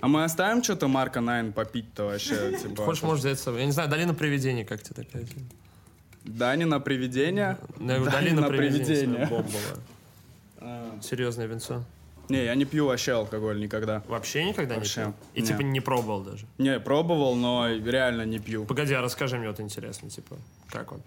[0.00, 2.58] а мы оставим что-то Марка Найн попить-то вообще?
[2.62, 3.60] Типа, Хочешь, можешь взять с собой.
[3.60, 5.26] Я не знаю, Долина привидений, как тебе такая?
[6.24, 7.58] Дани на привидение?
[7.78, 9.42] Долина своё бомбовое.
[11.02, 11.84] Серьезное винцо.
[12.28, 14.02] Не, я не пью вообще алкоголь никогда.
[14.06, 15.14] Вообще никогда Вообще, не пил?
[15.34, 15.46] И не.
[15.46, 16.46] типа не пробовал даже?
[16.58, 18.66] Не, пробовал, но реально не пью.
[18.66, 20.36] Погоди, а расскажи мне вот интересно, типа,
[20.68, 21.00] как он?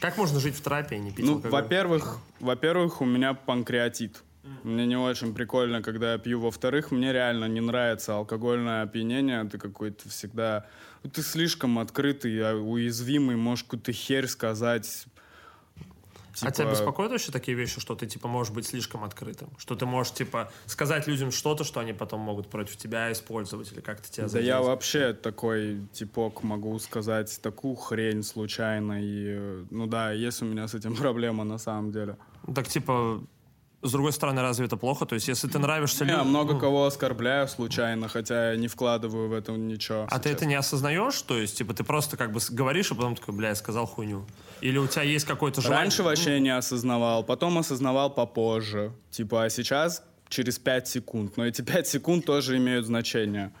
[0.00, 1.62] Как можно жить в трапе и не пить Ну, алкоголь?
[1.62, 4.22] во-первых, во-первых, у меня панкреатит.
[4.62, 6.40] Мне не очень прикольно, когда я пью.
[6.40, 9.44] Во-вторых, мне реально не нравится алкогольное опьянение.
[9.44, 10.66] Ты какой-то всегда...
[11.02, 15.06] ну, Ты слишком открытый, а, уязвимый, можешь какую-то херь сказать.
[16.42, 19.50] А тебя Типа, беспокоят вообще такие вещи, что ты, типа, можешь быть слишком открытым?
[19.58, 23.80] Что ты можешь, типа, сказать людям что-то, что они потом могут против тебя использовать или
[23.80, 24.48] как-то тебя Да задеть?
[24.48, 29.02] я вообще такой типок могу сказать такую хрень случайно.
[29.02, 32.16] И, э, ну да, есть у меня с этим проблема на самом деле.
[32.54, 33.22] Так, типа,
[33.82, 35.06] с другой стороны, разве это плохо?
[35.06, 36.28] То есть, если ты нравишься Я людям...
[36.28, 40.06] много ну, кого оскорбляю случайно, хотя я не вкладываю в это ничего.
[40.10, 41.20] А ты это не осознаешь?
[41.22, 44.26] То есть, типа, ты просто как бы говоришь, а потом такой, бля, я сказал хуйню.
[44.60, 45.84] Или у тебя есть какой-то желание...
[45.84, 48.92] Раньше вообще не осознавал, потом осознавал попозже.
[49.10, 51.36] Типа, а сейчас через 5 секунд.
[51.36, 53.52] Но эти 5 секунд тоже имеют значение.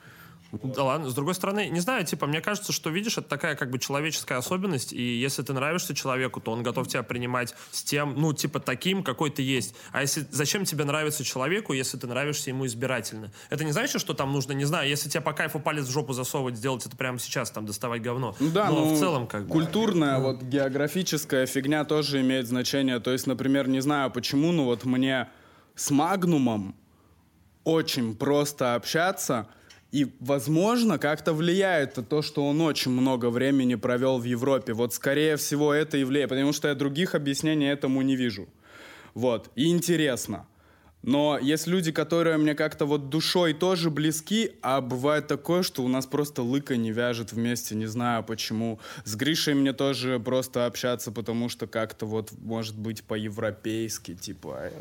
[0.52, 3.70] Да ладно, с другой стороны, не знаю, типа, мне кажется, что, видишь, это такая как
[3.70, 8.14] бы человеческая особенность, и если ты нравишься человеку, то он готов тебя принимать с тем,
[8.16, 9.74] ну, типа, таким, какой ты есть.
[9.92, 13.30] А если, зачем тебе нравится человеку, если ты нравишься ему избирательно?
[13.48, 16.12] Это не значит, что там нужно, не знаю, если тебе по кайфу палец в жопу
[16.12, 18.34] засовывать, сделать это прямо сейчас, там, доставать говно.
[18.40, 19.52] Ну да, Но ну, в целом, как бы...
[19.52, 22.98] Культурная, вот географическая фигня тоже имеет значение.
[22.98, 25.28] То есть, например, не знаю почему, но вот мне
[25.76, 26.74] с Магнумом
[27.64, 29.48] очень просто общаться,
[29.92, 34.72] и, возможно, как-то влияет то, что он очень много времени провел в Европе.
[34.72, 38.48] Вот, скорее всего, это и влияет, потому что я других объяснений этому не вижу.
[39.14, 40.46] Вот, и интересно.
[41.02, 45.88] Но есть люди, которые мне как-то вот душой тоже близки, а бывает такое, что у
[45.88, 48.78] нас просто лыка не вяжет вместе, не знаю почему.
[49.04, 54.72] С Гришей мне тоже просто общаться, потому что как-то вот, может быть, по-европейски, типа, э,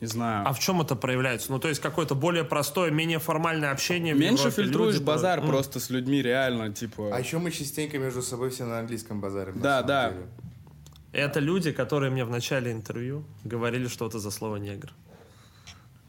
[0.00, 0.46] не знаю.
[0.46, 1.50] А в чем это проявляется?
[1.50, 5.48] Ну, то есть какое-то более простое, менее формальное общение Меньше Европе, фильтруешь люди базар про-
[5.48, 7.10] просто с людьми, реально, типа...
[7.14, 9.58] А еще мы частенько между собой все на английском базарим.
[9.60, 10.10] Да, да.
[10.10, 10.26] деле.
[11.12, 14.92] Это люди, которые мне в начале интервью говорили что-то за слово негр.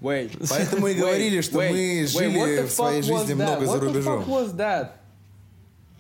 [0.02, 0.38] Wait.
[0.50, 3.36] Поэтому и говорили, что wait, мы wait, жили в своей жизни that?
[3.36, 4.24] много за What the рубежом.
[4.24, 4.92] fuck was that?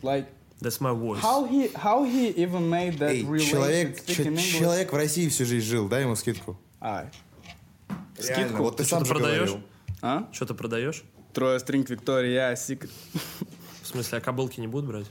[0.03, 0.25] Like,
[0.61, 1.21] That's my voice.
[1.21, 5.65] how he, how he even made that Эй, relation человек, человек в России всю жизнь
[5.65, 6.59] жил, дай ему скидку.
[8.17, 9.49] Реально, вот ты сам же продаешь?
[9.49, 9.67] говорил.
[10.01, 10.29] А?
[10.31, 11.03] Что ты продаешь?
[11.33, 12.89] Трое стринг Виктория, Secret.
[13.81, 15.07] В смысле, а кобылки не будут брать?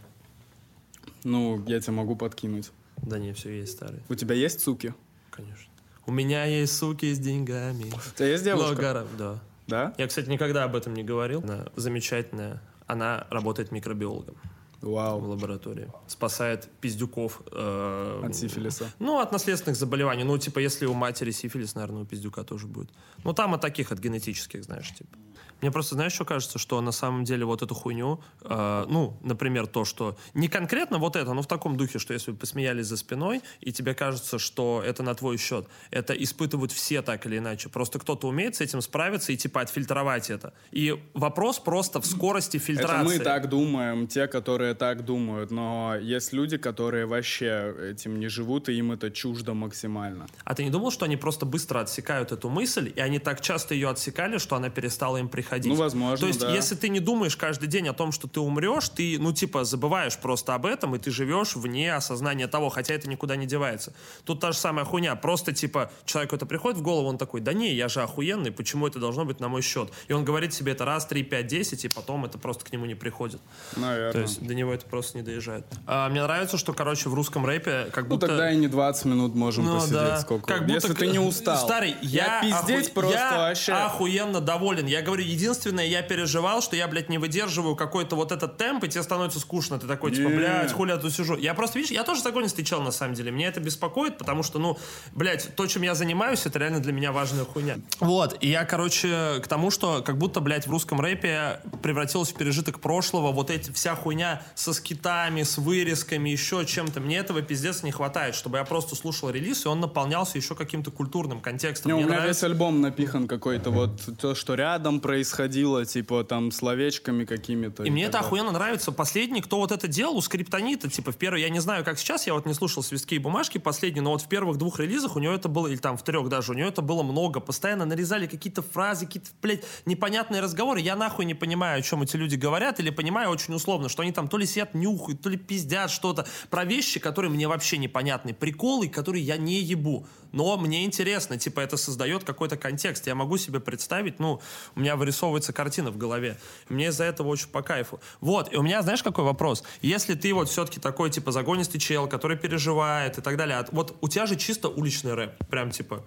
[1.24, 2.70] Ну, я тебе могу подкинуть.
[3.02, 4.94] Да не, все есть старые, У тебя есть суки?
[5.30, 5.70] конечно.
[6.06, 7.86] У меня есть суки с деньгами.
[7.92, 8.74] У тебя есть девушка?
[8.80, 9.40] Много, да.
[9.66, 9.94] Да?
[9.98, 11.42] Я, кстати, никогда об этом не говорил.
[11.42, 12.62] Она замечательная.
[12.86, 14.36] Она работает микробиологом
[14.82, 15.20] в Вау.
[15.20, 15.90] лаборатории.
[16.06, 17.42] Спасает пиздюков.
[17.52, 18.90] э, От сифилиса.
[18.98, 20.24] Ну, от наследственных заболеваний.
[20.24, 22.90] Ну, типа, если у матери сифилис, наверное, у пиздюка тоже будет.
[23.24, 25.16] Ну, там от таких, от генетических, знаешь, типа.
[25.60, 29.66] Мне просто, знаешь, что кажется, что на самом деле вот эту хуйню, э, ну, например,
[29.66, 32.96] то, что не конкретно вот это, но в таком духе, что если вы посмеялись за
[32.96, 37.68] спиной, и тебе кажется, что это на твой счет, это испытывают все так или иначе.
[37.70, 40.52] Просто кто-то умеет с этим справиться и, типа, отфильтровать это.
[40.72, 43.18] И вопрос просто в скорости Это фильтрации.
[43.18, 48.68] мы так думаем, те, которые так думают, но есть люди, которые вообще этим не живут,
[48.68, 50.26] и им это чуждо максимально.
[50.44, 53.74] А ты не думал, что они просто быстро отсекают эту мысль, и они так часто
[53.74, 55.45] ее отсекали, что она перестала им приходить?
[55.68, 56.52] Ну, возможно, То есть, да.
[56.52, 60.16] если ты не думаешь каждый день о том, что ты умрешь, ты, ну, типа, забываешь
[60.18, 63.92] просто об этом, и ты живешь вне осознания того, хотя это никуда не девается.
[64.24, 65.16] Тут та же самая хуйня.
[65.16, 68.86] Просто, типа, человеку это приходит в голову, он такой, да не, я же охуенный, почему
[68.86, 69.90] это должно быть на мой счет?
[70.08, 72.86] И он говорит себе это раз, три, пять, десять, и потом это просто к нему
[72.86, 73.40] не приходит.
[73.76, 74.12] Наверное.
[74.12, 75.64] То есть до него это просто не доезжает.
[75.86, 78.26] А, мне нравится, что, короче, в русском рэпе как Ну будто...
[78.28, 80.20] тогда и не 20 минут можем Ну посидеть да.
[80.20, 80.46] сколько.
[80.46, 81.56] Как будто Если ты не устал.
[81.58, 83.72] Старый, я, пиздеть оху- просто я вообще.
[83.72, 84.86] охуенно доволен.
[84.86, 88.88] Я говорю, единственное, я переживал, что я, блядь, не выдерживаю какой-то вот этот темп, и
[88.88, 89.78] тебе становится скучно.
[89.78, 90.36] Ты такой, типа, Не.
[90.36, 91.36] блядь, хули я тут сижу.
[91.36, 93.30] Я просто, видишь, я тоже загонистый чел, на самом деле.
[93.30, 94.78] Меня это беспокоит, потому что, ну,
[95.12, 97.76] блядь, то, чем я занимаюсь, это реально для меня важная хуйня.
[98.00, 102.34] Вот, и я, короче, к тому, что как будто, блядь, в русском рэпе превратилась в
[102.36, 107.00] пережиток прошлого, вот эти вся хуйня со скитами, с вырезками, еще чем-то.
[107.00, 110.90] Мне этого пиздец не хватает, чтобы я просто слушал релиз, и он наполнялся еще каким-то
[110.90, 111.90] культурным контекстом.
[111.90, 116.24] Не, у Мне меня нравится- весь альбом напихан какой-то вот то, что рядом происходило, типа
[116.24, 117.82] там словечками какими-то.
[117.82, 118.26] И мне это далее.
[118.26, 118.92] охуенно нравится.
[118.92, 122.26] Последний, кто вот это делал, у Скриптонита, типа, в первый, я не знаю, как сейчас,
[122.26, 125.18] я вот не слушал «Свистки и бумажки» последний, но вот в первых двух релизах у
[125.18, 127.40] него это было, или там в трех даже, у него это было много.
[127.40, 130.80] Постоянно нарезали какие-то фразы, какие-то, блядь, непонятные разговоры.
[130.80, 134.12] Я нахуй не понимаю, о чем эти люди говорят, или понимаю очень условно, что они
[134.12, 138.32] там то ли сидят, нюхают, то ли пиздят что-то про вещи, которые мне вообще непонятны.
[138.32, 140.06] Приколы, которые я не ебу.
[140.32, 143.06] Но мне интересно, типа, это создает какой-то контекст.
[143.06, 144.40] Я могу себе представить, ну,
[144.74, 146.38] у меня вырисовывается картина в голове.
[146.68, 148.00] Мне из-за этого очень по кайфу.
[148.20, 149.64] Вот, и у меня, знаешь, какой вопрос?
[149.82, 153.96] Если ты вот все-таки такой, типа, загонистый чел, который переживает и так далее, а вот
[154.00, 156.02] у тебя же чисто уличный рэп, прям, типа,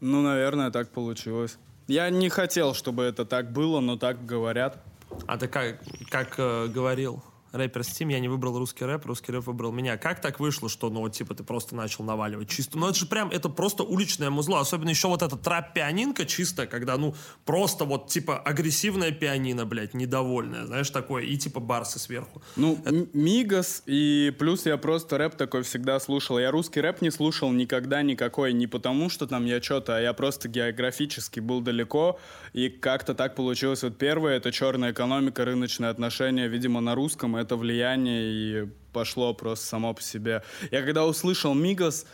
[0.00, 1.58] Ну, наверное, так получилось.
[1.88, 4.78] Я не хотел, чтобы это так было, но так говорят.
[5.26, 9.46] а ты как, как э, говорил рэпер Steam, я не выбрал русский рэп, русский рэп
[9.46, 9.96] выбрал меня.
[9.96, 12.78] Как так вышло, что, ну, вот, типа, ты просто начал наваливать чисто?
[12.78, 16.96] Ну, это же прям, это просто уличное музло, особенно еще вот эта трап-пианинка чисто, когда,
[16.96, 17.14] ну,
[17.44, 22.42] просто вот, типа, агрессивная пианино, блядь, недовольная, знаешь, такое, и, типа, барсы сверху.
[22.56, 26.38] Ну, М- Мигас, и плюс я просто рэп такой всегда слушал.
[26.38, 30.12] Я русский рэп не слушал никогда никакой, не потому что там я что-то, а я
[30.12, 32.18] просто географически был далеко,
[32.52, 33.82] и как-то так получилось.
[33.82, 39.66] Вот первое— это черная экономика, рыночные отношения, видимо, на русском это влияние, и пошло просто
[39.66, 40.42] само по себе.
[40.70, 42.06] Я когда услышал Мигас,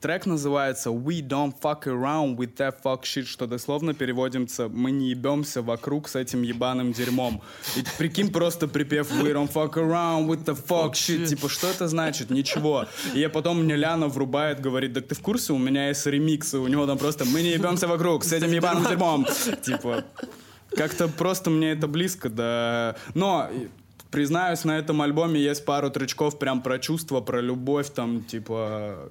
[0.00, 5.10] Трек называется «We don't fuck around with that fuck shit», что дословно переводимся «Мы не
[5.10, 7.42] ебемся вокруг с этим ебаным дерьмом».
[7.76, 11.26] И прикинь, просто припев «We don't fuck around with the fuck shit».
[11.26, 12.30] Типа, что это значит?
[12.30, 12.86] Ничего.
[13.12, 16.58] И я потом мне Ляна врубает, говорит, так ты в курсе, у меня есть ремиксы,
[16.58, 19.26] у него там просто «Мы не ебемся вокруг с этим ебаным дерьмом».
[19.64, 20.04] Типа,
[20.76, 22.94] как-то просто мне это близко, да.
[23.14, 23.50] Но
[24.10, 29.10] признаюсь, на этом альбоме есть пару тречков прям про чувства, про любовь, там, типа...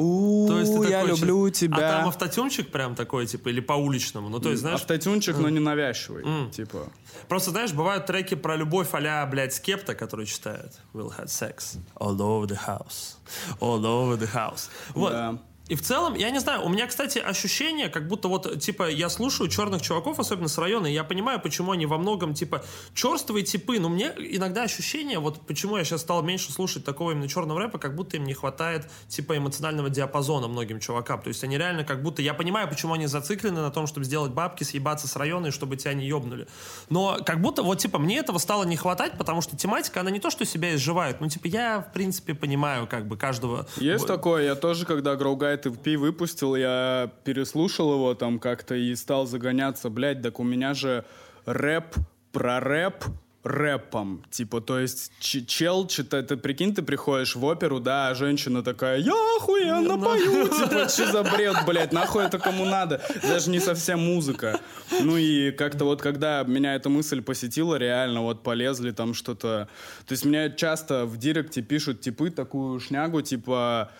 [0.00, 1.76] У, То есть я такой люблю чис- тебя.
[1.76, 4.28] А там автотюнчик прям такой, типа, или по уличному?
[4.28, 6.24] Ну, то есть, знаешь, Автотюнчик, но не навязчивый.
[6.52, 6.86] Типа.
[7.28, 12.16] Просто, знаешь, бывают треки про любовь а блядь, Скепта, который читает We'll have sex all
[12.16, 13.16] over the house.
[13.58, 14.68] All over the house.
[14.90, 15.10] Вот.
[15.10, 15.38] Да.
[15.68, 19.10] И в целом, я не знаю, у меня, кстати, ощущение, как будто вот, типа, я
[19.10, 22.64] слушаю черных чуваков, особенно с района, и я понимаю, почему они во многом, типа,
[22.94, 27.28] черствые типы, но мне иногда ощущение, вот почему я сейчас стал меньше слушать такого именно
[27.28, 31.20] черного рэпа, как будто им не хватает, типа, эмоционального диапазона многим чувакам.
[31.20, 34.32] То есть они реально как будто, я понимаю, почему они зациклены на том, чтобы сделать
[34.32, 36.48] бабки, съебаться с района и чтобы тебя не ебнули.
[36.88, 40.20] Но как будто, вот, типа, мне этого стало не хватать, потому что тематика, она не
[40.20, 43.66] то, что себя изживает, ну, типа, я, в принципе, понимаю, как бы, каждого...
[43.76, 49.26] Есть такое, я тоже, когда Гроугайд EP выпустил, я переслушал его там как-то и стал
[49.26, 51.04] загоняться, блядь, так у меня же
[51.46, 51.94] рэп
[52.32, 53.04] про рэп
[53.48, 54.24] рэпом.
[54.30, 58.98] Типа, то есть чел читает, ты прикинь, ты приходишь в оперу, да, а женщина такая,
[58.98, 63.00] я охуенно пою, типа, что за бред, блядь, нахуй это кому надо?
[63.22, 64.60] Даже не совсем музыка.
[65.02, 69.68] Ну и как-то вот, когда меня эта мысль посетила, реально вот полезли там что-то...
[70.06, 73.90] То есть мне часто в директе пишут типы такую шнягу, типа,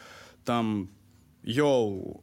[0.45, 0.91] там,
[1.49, 2.23] йоу,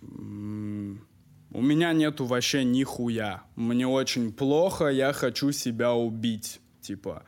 [0.00, 3.42] у меня нету вообще нихуя.
[3.54, 6.60] Мне очень плохо, я хочу себя убить.
[6.80, 7.24] Типа.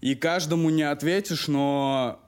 [0.00, 2.20] И каждому не ответишь, но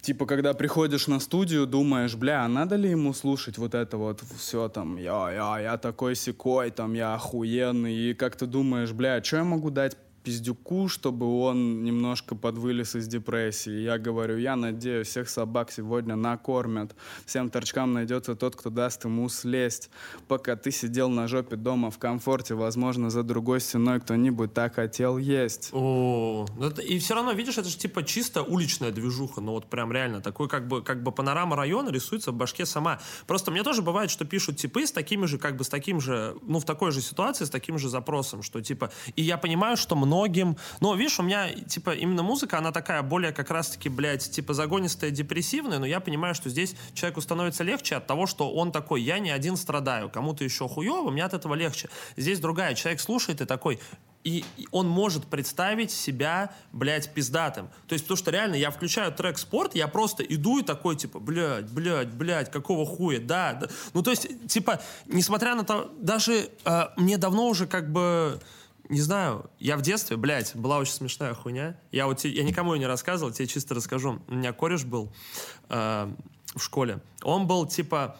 [0.00, 4.22] типа, когда приходишь на студию, думаешь, бля, а надо ли ему слушать вот это вот
[4.38, 9.22] все там, я, я, я такой секой, там, я охуенный, и как ты думаешь, бля,
[9.24, 9.96] что я могу дать
[10.26, 13.82] пиздюку, чтобы он немножко подвылез из депрессии.
[13.82, 16.96] Я говорю, я надеюсь, всех собак сегодня накормят.
[17.26, 19.88] Всем торчкам найдется тот, кто даст ему слезть.
[20.26, 25.16] Пока ты сидел на жопе дома в комфорте, возможно, за другой стеной кто-нибудь так хотел
[25.16, 25.70] есть.
[25.72, 29.92] О, ну и все равно, видишь, это же типа чисто уличная движуха, ну вот прям
[29.92, 32.98] реально, такой как бы, как бы панорама района рисуется в башке сама.
[33.28, 36.36] Просто мне тоже бывает, что пишут типы с такими же, как бы с таким же,
[36.42, 39.94] ну в такой же ситуации, с таким же запросом, что типа, и я понимаю, что
[40.16, 44.54] многим, ну видишь, у меня типа именно музыка, она такая более как раз-таки, блядь, типа
[44.54, 49.02] загонистая, депрессивная, но я понимаю, что здесь человеку становится легче от того, что он такой,
[49.02, 51.88] я не один страдаю, кому-то еще хуево, мне от этого легче.
[52.16, 53.78] Здесь другая, человек слушает и такой,
[54.24, 57.68] и он может представить себя, блядь, пиздатым.
[57.86, 61.20] То есть, потому что реально я включаю трек «Спорт», я просто иду и такой, типа,
[61.20, 63.68] блядь, блядь, блядь, какого хуя, да, да.
[63.94, 68.40] Ну, то есть, типа, несмотря на то, даже э, мне давно уже как бы,
[68.88, 71.78] не знаю, я в детстве, блядь, была очень смешная хуйня.
[71.90, 74.20] Я вот, я никому ее не рассказывал, тебе чисто расскажу.
[74.28, 75.12] У меня кореш был
[75.68, 76.12] э,
[76.54, 77.00] в школе.
[77.22, 78.16] Он был, типа,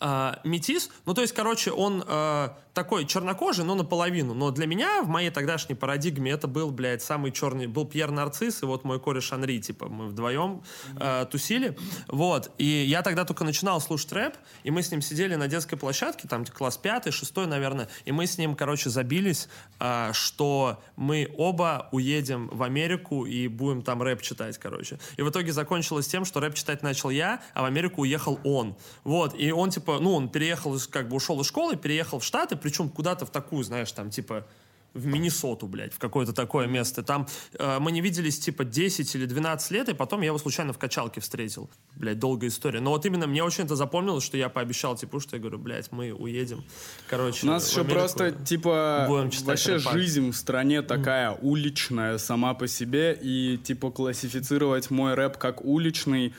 [0.00, 4.34] э, метис, ну, то есть, короче, он э, такой чернокожий, но наполовину.
[4.34, 8.62] Но для меня в моей тогдашней парадигме это был, блядь, самый черный, был Пьер Нарцисс,
[8.62, 10.62] и вот мой кореш Анри, типа, мы вдвоем
[10.98, 11.76] э, тусили,
[12.08, 15.76] вот, и я тогда только начинал слушать рэп, и мы с ним сидели на детской
[15.76, 19.48] площадке, там, класс пятый, шестой, наверное, и мы с ним, короче, забились,
[19.78, 24.98] э, что мы оба уедем в Америку и будем там рэп читать, короче.
[25.16, 28.76] И в итоге закончилось тем, что рэп читать начал я, а в Америку уехал он.
[29.04, 32.24] Вот, и он, типа, ну, он переехал, из- как бы ушел из школы, переехал в
[32.24, 34.46] Штаты, причем куда-то в такую, знаешь, там, типа,
[34.92, 37.04] в Миннесоту, блядь, в какое-то такое место.
[37.04, 40.72] Там э, мы не виделись, типа, 10 или 12 лет, и потом я его случайно
[40.72, 41.70] в качалке встретил.
[41.94, 42.80] Блядь, долгая история.
[42.80, 45.92] Но вот именно мне очень это запомнилось, что я пообещал, типа, что я говорю, блядь,
[45.92, 46.64] мы уедем.
[47.08, 48.00] Короче, У нас еще Америку.
[48.00, 55.14] просто, типа, вообще жизнь в стране такая уличная сама по себе, и, типа, классифицировать мой
[55.14, 56.34] рэп как уличный,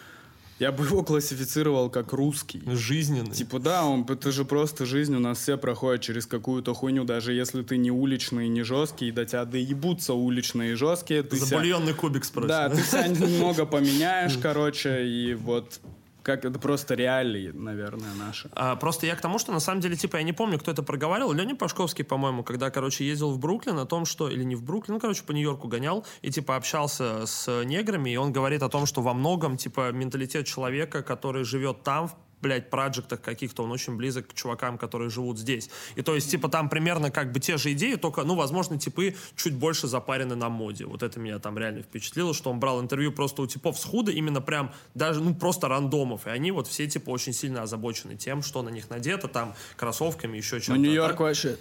[0.62, 2.62] Я бы его классифицировал как русский.
[2.68, 3.32] Жизненный.
[3.32, 7.34] Типа, да, он, это же просто жизнь, у нас все проходят через какую-то хуйню, даже
[7.34, 11.96] если ты не уличный, не жесткий, до тебя доебутся уличные и жесткие, ты себя- Забульонный
[11.96, 12.50] кубик спросил.
[12.50, 15.80] Да, ты себя немного поменяешь, короче, и вот
[16.24, 18.50] как это просто реалии, наверное, наши.
[18.54, 20.84] А, просто я к тому, что на самом деле, типа, я не помню, кто это
[20.84, 21.34] проговаривал.
[21.34, 24.30] Леня Пашковский, по-моему, когда, короче, ездил в Бруклин о том, что...
[24.30, 28.18] Или не в Бруклин, ну, короче, по Нью-Йорку гонял и, типа, общался с неграми, и
[28.18, 32.12] он говорит о том, что во многом, типа, менталитет человека, который живет там,
[32.42, 35.70] блядь, проектах каких-то, он очень близок к чувакам, которые живут здесь.
[35.96, 39.16] И то есть, типа, там примерно как бы те же идеи, только, ну, возможно, типы
[39.36, 40.86] чуть больше запарены на моде.
[40.86, 44.12] Вот это меня там реально впечатлило, что он брал интервью просто у типов с худа,
[44.12, 46.28] именно прям даже, ну, просто рандомов.
[46.28, 50.38] И они вот все, типа, очень сильно озабочены тем, что на них надето, там, кроссовками,
[50.38, 50.82] еще чем-то.
[50.82, 51.58] Нью-Йорк Так, вообще...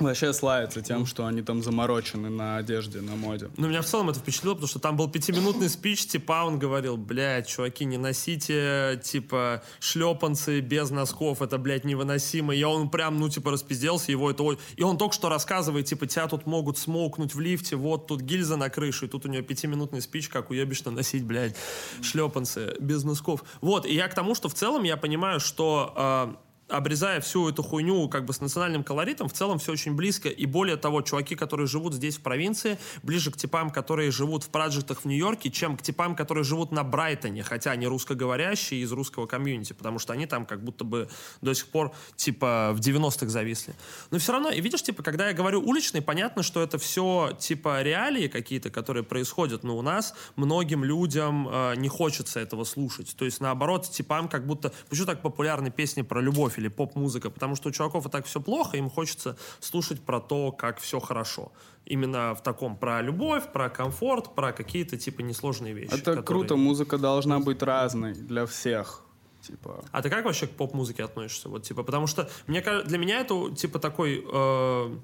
[0.00, 3.50] Вообще славится тем, что они там заморочены на одежде, на моде.
[3.56, 6.96] Ну, меня в целом это впечатлило, потому что там был пятиминутный спич, типа, он говорил,
[6.96, 12.54] блядь, чуваки, не носите, типа, шлепанцы без носков, это, блядь, невыносимо.
[12.54, 14.44] И он прям, ну, типа, распизделся, его это...
[14.76, 18.56] И он только что рассказывает, типа, тебя тут могут смоукнуть в лифте, вот тут гильза
[18.56, 21.56] на крыше, и тут у него пятиминутный спич, как уебищно носить, блядь,
[22.02, 23.42] шлепанцы без носков.
[23.60, 25.92] Вот, и я к тому, что в целом я понимаю, что...
[25.96, 26.36] а,
[26.68, 30.28] обрезая всю эту хуйню как бы с национальным колоритом, в целом все очень близко.
[30.28, 34.48] И более того, чуваки, которые живут здесь в провинции, ближе к типам, которые живут в
[34.48, 39.26] проектах в Нью-Йорке, чем к типам, которые живут на Брайтоне, хотя они русскоговорящие из русского
[39.26, 41.08] комьюнити, потому что они там как будто бы
[41.40, 43.74] до сих пор типа в 90-х зависли.
[44.10, 47.82] Но все равно, и видишь, типа, когда я говорю уличный, понятно, что это все типа
[47.82, 53.14] реалии какие-то, которые происходят, но у нас многим людям э, не хочется этого слушать.
[53.16, 54.72] То есть, наоборот, типам как будто...
[54.88, 57.30] Почему так популярны песни про любовь или поп-музыка?
[57.30, 61.00] Потому что у чуваков и так все плохо, им хочется слушать про то, как все
[61.00, 61.50] хорошо.
[61.86, 65.88] Именно в таком про любовь, про комфорт, про какие-то типа несложные вещи.
[65.88, 69.02] Это которые- круто, музыка должна быть разной для всех.
[69.40, 71.48] Типа, А ты как вообще к поп-музыке относишься?
[71.48, 74.96] Вот, типа, потому что мне, ка- для меня это, типа, такой, э,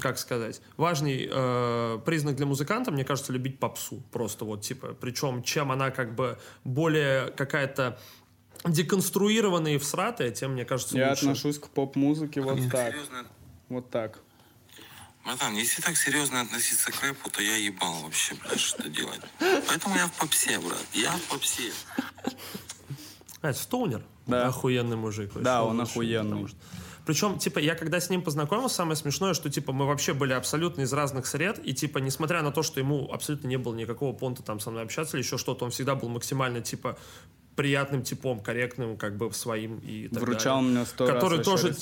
[0.00, 4.02] как сказать, важный э, признак для музыканта, мне кажется, любить попсу.
[4.12, 7.98] Просто вот, типа, причем, чем она как бы более какая-то
[8.72, 11.22] деконструированная и всратая, тем, мне кажется, я лучше.
[11.26, 12.94] отношусь к поп-музыке вот так.
[13.68, 14.20] Вот так.
[15.24, 19.20] Братан, если так серьезно относиться к рэпу, то я ебал вообще, блядь, что делать.
[19.68, 20.78] Поэтому я в попсе, брат.
[20.92, 21.72] Я в попсе.
[23.42, 24.02] А, это Стоунер?
[24.26, 24.46] Да.
[24.46, 25.28] Охуенный мужик.
[25.34, 26.30] вообще, Да, он лучший, охуенный.
[26.30, 26.58] потому что-
[27.06, 30.82] Причем, типа, я когда с ним познакомился, самое смешное, что, типа, мы вообще были абсолютно
[30.82, 34.42] из разных сред, и, типа, несмотря на то, что ему абсолютно не было никакого понта
[34.42, 36.98] там со мной общаться или еще что-то, он всегда был максимально, типа,
[37.56, 40.70] приятным типом, корректным, как бы, своим и так Вручал далее.
[40.76, 41.74] мне сто Который раз тоже.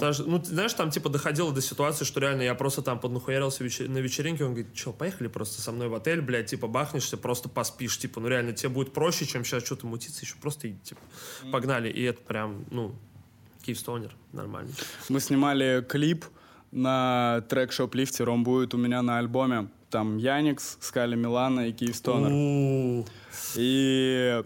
[0.00, 3.88] Даже, ну, знаешь, там, типа, доходило до ситуации, что реально я просто там поднахуярился вечер-
[3.88, 7.48] на вечеринке, он говорит, что, поехали просто со мной в отель, блядь, типа, бахнешься, просто
[7.48, 11.00] поспишь, типа, ну, реально, тебе будет проще, чем сейчас что-то мутиться, еще просто, типа,
[11.52, 12.94] погнали, и это прям, ну,
[13.64, 14.72] Киевстонер, нормально.
[15.08, 16.24] Мы снимали клип
[16.72, 19.68] на трек Шоплифтер, он будет у меня на альбоме.
[19.90, 22.30] Там Яникс, Скали Милана и Киевстонер.
[22.32, 23.06] У,
[23.56, 24.42] И...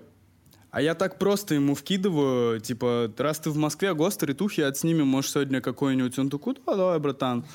[0.77, 5.07] А я так просто ему вкидываю, типа, раз ты в Москве, Гостер и Тухи отснимем,
[5.07, 6.19] может, сегодня какой-нибудь.
[6.19, 7.47] Он такой, да, давай, братан.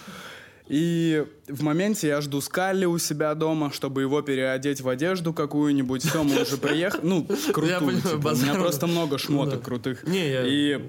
[0.68, 6.02] И в моменте я жду Скалли у себя дома, чтобы его переодеть в одежду какую-нибудь.
[6.04, 7.02] Все, мы уже приехали.
[7.04, 7.80] Ну, крутую.
[7.80, 8.30] понимаю, типа.
[8.30, 9.66] У меня просто много шмоток Да.
[9.66, 10.08] крутых.
[10.08, 10.82] Не, я- И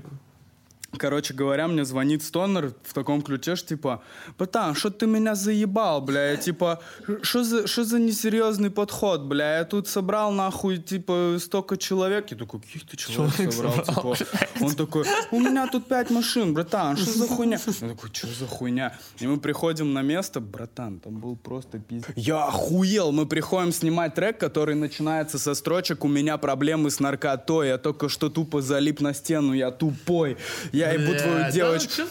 [0.98, 4.02] Короче говоря, мне звонит Стонер в таком ключе, что типа,
[4.38, 6.80] братан, что ты меня заебал, бля, я, типа,
[7.22, 12.36] что за, что за несерьезный подход, бля, я тут собрал нахуй, типа, столько человек, я
[12.36, 14.16] такой, каких ты человек, Человек собрал, типа,
[14.60, 17.58] он такой, у меня тут пять машин, братан, что за хуйня?
[17.80, 18.96] Я такой, что за хуйня?
[19.18, 22.12] И мы приходим на место, братан, там был просто пиздец.
[22.16, 27.68] Я охуел, мы приходим снимать трек, который начинается со строчек «У меня проблемы с наркотой,
[27.68, 30.36] я только что тупо залип на стену, я тупой,
[30.72, 32.02] я ебу Бля, твою да девочку».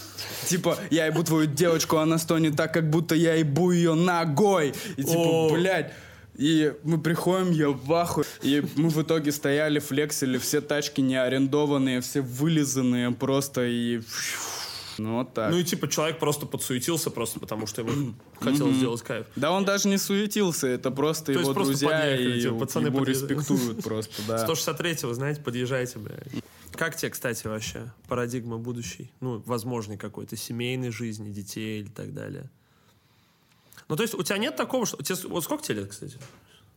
[0.47, 4.73] Типа, я ебу твою девочку, она стонет так, как будто я ебу ее ногой.
[4.97, 5.93] И типа, блядь,
[6.35, 8.25] и мы приходим, я в ахуе.
[8.41, 14.01] И мы в итоге стояли, флексили, все тачки не арендованные, все вылизанные просто и...
[15.01, 15.51] Ну вот так.
[15.51, 19.25] Ну и типа человек просто подсуетился просто потому, что ему хотелось сделать кайф.
[19.35, 24.21] Да он даже не суетился, это просто его друзья и типа, пацаны его респектуют просто,
[24.27, 24.45] да.
[24.45, 26.43] 163-го, знаете, подъезжайте, блядь.
[26.73, 29.11] Как тебе, кстати, вообще парадигма будущей?
[29.19, 32.49] Ну, возможной какой-то семейной жизни, детей или так далее?
[33.89, 34.97] Ну, то есть у тебя нет такого, что...
[35.27, 36.17] вот сколько тебе лет, кстати?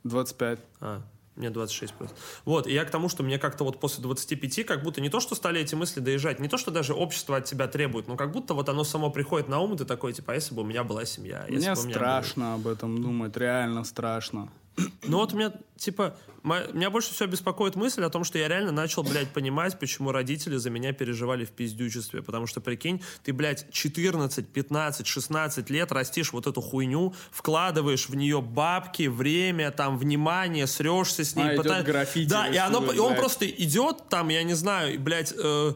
[0.03, 0.59] 25.
[0.81, 1.03] А,
[1.37, 2.17] мне 26 просто.
[2.45, 5.21] Вот, и я к тому, что мне как-то вот после 25, как будто не то,
[5.21, 8.33] что стали эти мысли доезжать, не то, что даже общество от тебя требует, но как
[8.33, 10.65] будто вот оно само приходит на ум, и ты такой, типа, а если бы у
[10.65, 11.45] меня была семья?
[11.49, 14.49] если Мне бы меня страшно об этом думать, реально страшно.
[15.07, 18.73] Ну вот у меня, типа, меня больше всего беспокоит мысль о том, что я реально
[18.73, 22.23] начал, блядь, понимать, почему родители за меня переживали в пиздючестве.
[22.23, 28.15] Потому что, прикинь, ты, блядь, 14, 15, 16 лет растишь вот эту хуйню, вкладываешь в
[28.15, 31.51] нее бабки, время, там, внимание, срешься с ней.
[31.51, 35.01] А, идет пыта- граффити Да, и, оно, и он просто идет там, я не знаю,
[35.01, 35.73] блядь, э,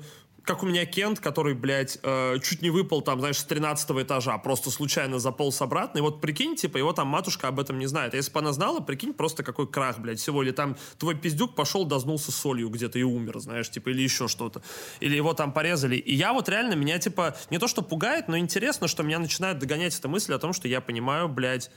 [0.49, 4.39] как у меня Кент, который, блядь, э, чуть не выпал там, знаешь, с 13 этажа,
[4.39, 5.99] просто случайно заполз обратно.
[5.99, 8.15] И вот прикинь, типа, его там матушка об этом не знает.
[8.15, 10.43] А если бы она знала, прикинь, просто какой крах, блядь, всего.
[10.43, 14.63] Или там твой пиздюк пошел, дознулся солью где-то и умер, знаешь, типа, или еще что-то.
[15.01, 15.97] Или его там порезали.
[15.97, 19.59] И я вот реально, меня, типа, не то что пугает, но интересно, что меня начинает
[19.59, 21.71] догонять эта мысль о том, что я понимаю, блядь,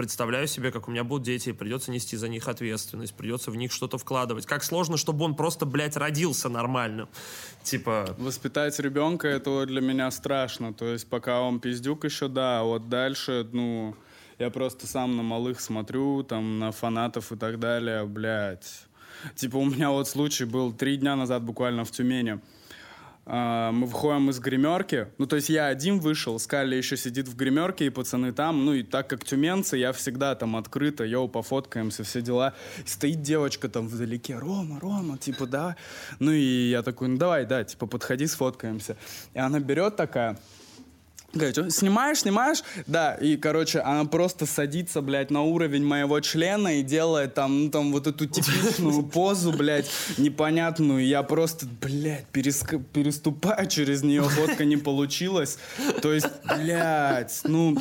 [0.00, 3.70] представляю себе, как у меня будут дети, придется нести за них ответственность, придется в них
[3.70, 4.46] что-то вкладывать.
[4.46, 7.06] Как сложно, чтобы он просто, блядь, родился нормальным.
[7.62, 10.72] Типа, Воспитать ребенка это для меня страшно.
[10.72, 13.94] То есть пока он пиздюк еще, да, а вот дальше, ну,
[14.38, 18.86] я просто сам на малых смотрю, там, на фанатов и так далее, блядь.
[19.34, 22.40] Типа у меня вот случай был три дня назад буквально в Тюмени.
[23.32, 25.06] А, Мы выходим из гримерки.
[25.18, 28.64] Ну, то есть я один вышел, Скалли еще сидит в гримерке, и пацаны там.
[28.64, 32.54] Ну, и так как тюменцы, я всегда там открыто, йоу, пофоткаемся, все дела.
[32.84, 35.76] И стоит девочка там вдалеке, Рома, Рома, типа, да.
[36.18, 38.96] Ну, и я такой, ну, давай, да, типа, подходи, сфоткаемся.
[39.32, 40.36] И она берет такая,
[41.32, 42.64] Говорит, «О, снимаешь, снимаешь?
[42.88, 47.70] Да, и, короче, она просто садится, блядь, на уровень моего члена и делает там, ну,
[47.70, 49.88] там, вот эту типичную позу, блядь,
[50.18, 51.06] непонятную.
[51.06, 55.58] Я просто, блядь, переск- переступаю через нее, фотка не получилась.
[56.02, 57.76] То есть, блядь, ну...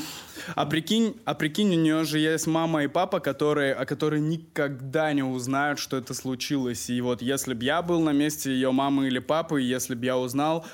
[0.55, 5.11] А прикинь, а прикинь, у нее же есть мама и папа, которые, а которые никогда
[5.13, 6.89] не узнают, что это случилось.
[6.89, 10.17] И вот если бы я был на месте ее мамы или папы, если бы я
[10.17, 10.65] узнал,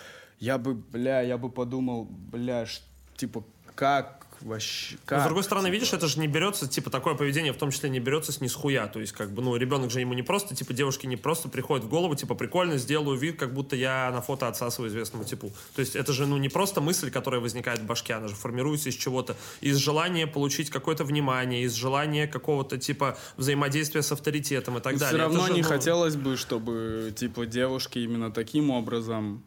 [0.46, 2.82] я бы, бля, я бы подумал, бля, ш-
[3.18, 3.44] типа,
[3.74, 5.22] как вообще, Но, как?
[5.22, 8.00] с другой стороны, видишь, это же не берется, типа, такое поведение в том числе не
[8.00, 8.86] берется с нихуя.
[8.88, 11.86] То есть, как бы, ну, ребенок же ему не просто, типа, девушке не просто приходит
[11.86, 15.52] в голову, типа, прикольно, сделаю вид, как будто я на фото отсасываю известному типу.
[15.76, 18.90] То есть, это же, ну, не просто мысль, которая возникает в башке, она же формируется
[18.90, 19.36] из чего-то.
[19.62, 25.00] Из желания получить какое-то внимание, из желания какого-то, типа, взаимодействия с авторитетом и так Но
[25.00, 25.08] далее.
[25.08, 29.44] все Это равно же, не ну, хотелось бы, чтобы, типа, девушки именно таким образом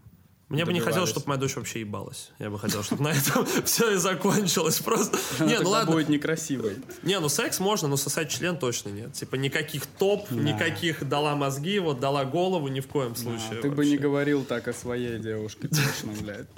[0.49, 2.31] Мне бы не хотелось, чтобы моя дочь вообще ебалась.
[2.39, 4.79] Я бы хотел, чтобы на этом все и закончилось.
[4.79, 5.19] Просто.
[5.39, 5.93] Она Не, ну ладно.
[5.93, 6.77] будет некрасивой.
[7.03, 9.13] Не, ну секс можно, но сосать член точно нет.
[9.13, 13.61] Типа никаких топ, никаких дала мозги, вот дала голову ни в коем случае.
[13.61, 16.49] ты бы не говорил так о своей девушке, точно, блядь.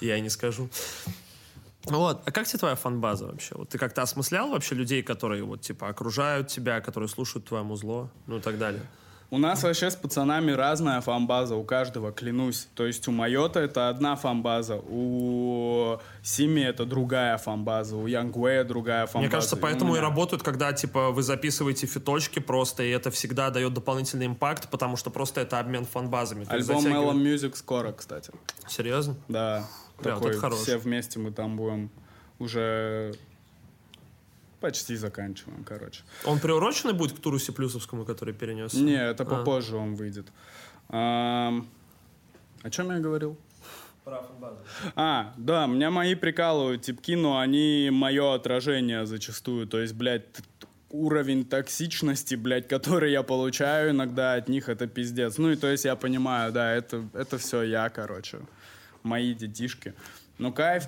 [0.00, 0.68] Я не скажу.
[1.84, 3.54] Вот, а как тебе твоя фанбаза вообще?
[3.54, 8.10] Вот ты как-то осмыслял вообще людей, которые вот типа окружают тебя, которые слушают твое музло,
[8.26, 8.82] ну и так далее?
[9.34, 12.68] У нас вообще с пацанами разная фанбаза, у каждого, клянусь.
[12.76, 19.06] То есть у Майота это одна фанбаза, у Сими это другая фанбаза, у Янгвея другая
[19.06, 19.18] фанбаза.
[19.18, 20.02] Мне кажется, поэтому и меня.
[20.02, 25.10] работают, когда типа вы записываете фиточки просто, и это всегда дает дополнительный импакт, потому что
[25.10, 26.46] просто это обмен фанбазами.
[26.48, 28.30] Альбом затягивает- Melon Music скоро, кстати.
[28.68, 29.16] Серьезно?
[29.26, 29.64] Да.
[29.98, 30.60] Бля, вот такой, хорош.
[30.60, 31.90] все вместе мы там будем
[32.38, 33.14] уже
[34.64, 36.02] почти заканчиваем, короче.
[36.24, 38.72] Он приуроченный будет к туру Сиплюсовскому, который перенес?
[38.72, 39.26] Не, это А.
[39.26, 40.26] попозже он выйдет.
[40.88, 41.66] Ам,
[42.62, 43.36] О чем я говорил?
[44.96, 49.66] А, да, меня мои прикалывают типки, но они мое отражение зачастую.
[49.66, 50.24] То есть, блядь,
[50.88, 55.36] уровень токсичности, блядь, который я получаю иногда от них, это пиздец.
[55.36, 58.38] Ну и то есть я понимаю, да, это, это все я, короче.
[59.02, 59.92] Мои детишки.
[60.38, 60.84] Ну, кайф.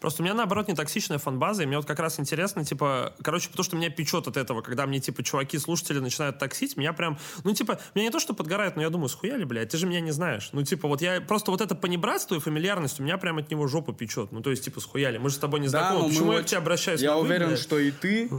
[0.00, 3.50] Просто у меня, наоборот, не токсичная фанбаза, и мне вот как раз интересно, типа, короче,
[3.50, 7.18] потому что меня печет от этого, когда мне, типа, чуваки, слушатели начинают токсить, меня прям,
[7.44, 10.00] ну, типа, меня не то, что подгорает, но я думаю, схуяли, блядь, ты же меня
[10.00, 10.50] не знаешь.
[10.52, 13.66] Ну, типа, вот я, просто вот это понебратство и фамильярность, у меня прям от него
[13.66, 14.32] жопу печет.
[14.32, 16.42] Ну, то есть, типа, схуяли, мы же с тобой не Да, знакомы, мы почему я
[16.42, 17.58] к тебе обращаюсь Я уверен, блядь?
[17.58, 18.30] что и ты,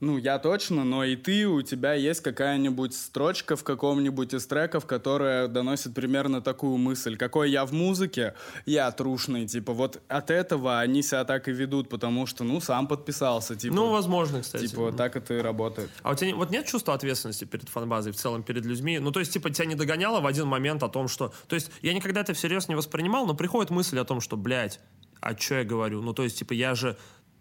[0.00, 4.86] ну, я точно, но и ты, у тебя есть какая-нибудь строчка в каком-нибудь из треков,
[4.86, 7.16] которая доносит примерно такую мысль.
[7.16, 9.46] Какой я в музыке, я трушный.
[9.46, 13.56] Типа, вот от этого они себя так и ведут, потому что, ну, сам подписался.
[13.56, 14.66] Типа, Ну, возможно, кстати.
[14.68, 15.90] Типа, вот так это и работает.
[16.02, 18.98] А у тебя не- вот нет чувства ответственности перед фанбазой в целом, перед людьми?
[18.98, 21.32] Ну, то есть, типа, тебя не догоняло в один момент о том, что...
[21.46, 24.80] То есть, я никогда это всерьез не воспринимал, но приходит мысль о том, что, блядь,
[25.20, 26.00] а что я говорю?
[26.00, 26.96] Ну, то есть, типа, я же...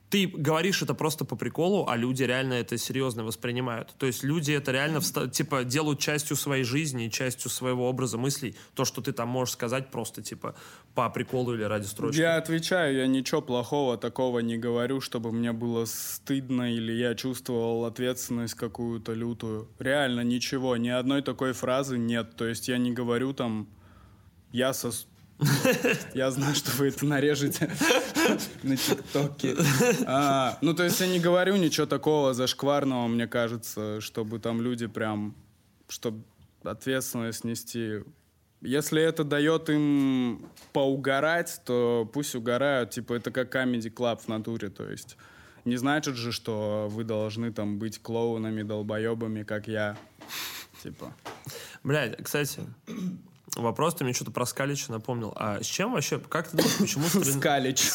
[0.09, 3.93] Ты говоришь это просто по приколу, а люди реально это серьезно воспринимают.
[3.97, 8.55] То есть люди это реально типа делают частью своей жизни, частью своего образа мыслей.
[8.73, 10.55] То, что ты там можешь сказать просто типа
[10.95, 12.19] по приколу или ради строчки.
[12.19, 17.85] Я отвечаю, я ничего плохого такого не говорю, чтобы мне было стыдно или я чувствовал
[17.85, 19.69] ответственность какую-то лютую.
[19.77, 22.35] Реально ничего, ни одной такой фразы нет.
[22.35, 23.67] То есть я не говорю там,
[24.51, 24.91] я со...
[26.13, 27.71] Я знаю, что вы это нарежете
[28.63, 29.55] на ТикТоке.
[30.05, 34.87] А, Ну, то есть я не говорю ничего такого зашкварного, мне кажется, чтобы там люди
[34.87, 35.35] прям,
[35.87, 36.23] чтобы
[36.63, 38.03] ответственность нести.
[38.61, 42.89] Если это дает им поугарать, то пусть угорают.
[42.89, 45.15] Типа это как Comedy Club в натуре, то есть
[45.65, 49.97] не значит же, что вы должны там быть клоунами, долбоебами, как я.
[50.83, 51.13] Типа.
[51.83, 52.61] Блядь, кстати,
[53.55, 55.33] вопрос, ты мне что-то про Скалича напомнил.
[55.35, 57.05] А с чем вообще, как ты думаешь, почему...
[57.23, 57.89] Скалич.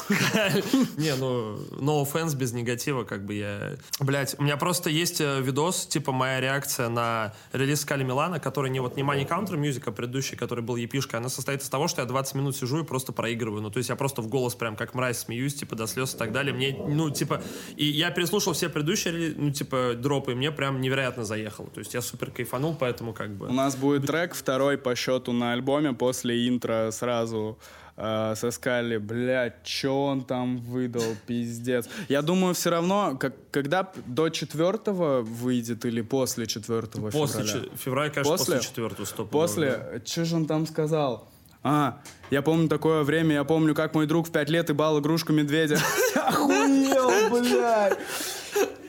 [0.96, 3.76] Не, ну, no offense, без негатива, как бы я...
[4.00, 8.70] Блять, у меня просто есть э, видос, типа, моя реакция на релиз Скали Милана, который
[8.70, 11.88] не вот не Money Counter Music, а предыдущий, который был епишкой, она состоит из того,
[11.88, 13.62] что я 20 минут сижу и просто проигрываю.
[13.62, 16.18] Ну, то есть я просто в голос прям как мразь смеюсь, типа, до слез и
[16.18, 16.54] так далее.
[16.54, 17.42] Мне, ну, типа...
[17.76, 21.68] И я переслушал все предыдущие, ну, типа, дропы, и мне прям невероятно заехало.
[21.70, 23.48] То есть я супер кайфанул, поэтому как бы...
[23.48, 27.58] У нас будет трек второй по счету на альбоме после интро сразу
[27.96, 28.96] э, со Скали.
[28.96, 31.88] Блядь, чё он там выдал, пиздец.
[32.08, 37.66] Я думаю, все равно, как, когда до четвертого выйдет или после четвертого После февраля?
[37.68, 39.30] че- февраля, конечно, после, четвертого стоп.
[39.30, 41.28] После, что же он там сказал?
[41.66, 41.98] А,
[42.30, 45.78] я помню такое время, я помню, как мой друг в пять лет ибал игрушку медведя.
[46.14, 47.98] Охуел, блядь.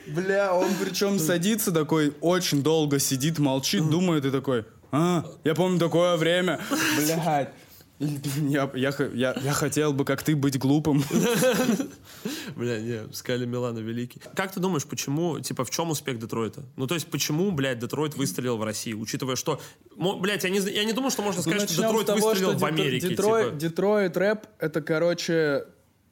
[0.06, 5.78] Бля, он причем садится такой, очень долго сидит, молчит, думает и такой, а, я помню
[5.78, 6.60] такое время,
[6.96, 7.48] блядь.
[7.98, 11.02] Я, я, я, я хотел бы, как ты, быть глупым.
[12.56, 14.20] Бля, не, Скали Милана великий.
[14.34, 16.62] Как ты думаешь, почему, типа, в чем успех Детройта?
[16.76, 19.60] Ну, то есть, почему, блядь, Детройт выстрелил в России, учитывая, что...
[19.96, 22.50] Блядь, я не, я не думаю, что можно сказать, что Ну, Начнем Детройт того, выстрелил
[22.50, 23.08] что в Америке.
[23.08, 23.60] Детройт, типа.
[23.60, 25.64] Детройт рэп это, короче,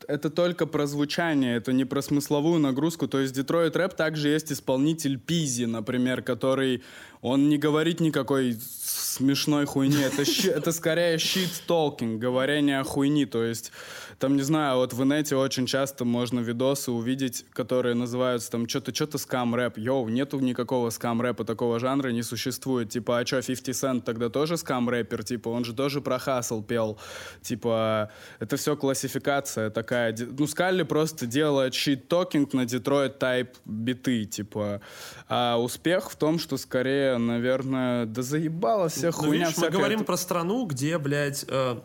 [0.08, 3.08] это только про звучание, это не про смысловую нагрузку.
[3.08, 6.82] То есть Детройт рэп также есть исполнитель Пизи, например, который
[7.20, 10.02] он не говорит никакой смешной хуйни.
[10.02, 13.26] Это, это скорее щит-толкинг, говорение о хуйни.
[13.26, 13.72] То есть,
[14.18, 18.94] там, не знаю, вот в инете очень часто можно видосы увидеть, которые называются там что-то,
[18.94, 19.78] что-то скам-рэп.
[19.78, 22.90] Йоу, нету никакого скам-рэпа, такого жанра не существует.
[22.90, 25.24] Типа, а что, 50 Cent тогда тоже скам-рэпер?
[25.24, 26.98] Типа, он же тоже про хасл пел.
[27.42, 30.16] Типа, это все классификация такая.
[30.18, 34.80] Ну, Скалли просто делает щит-токинг на Детройт тайп биты, типа.
[35.28, 40.04] А успех в том, что скорее, наверное, да заебала вся Ну, хуйня видишь, мы говорим
[40.04, 41.76] про страну, где, блядь, э,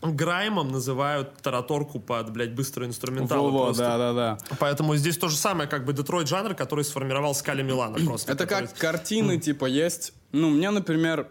[0.00, 3.50] Граймом называют тараторку под, блядь, быстрый инструментал.
[3.50, 4.38] Во-во, да-да-да.
[4.60, 8.32] Поэтому здесь то же самое, как бы Детройт жанр, который сформировал Скали Милана просто.
[8.32, 10.12] Это который- как картины, типа, есть.
[10.32, 11.28] Ну, мне, например,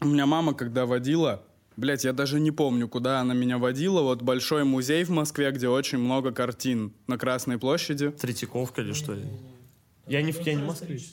[0.00, 1.42] у меня мама, когда водила,
[1.76, 4.02] блять, я даже не помню, куда она меня водила.
[4.02, 8.10] Вот большой музей в Москве, где очень много картин на Красной площади.
[8.10, 9.16] Третьяковка или что?
[10.08, 11.12] Я не в я не москвич.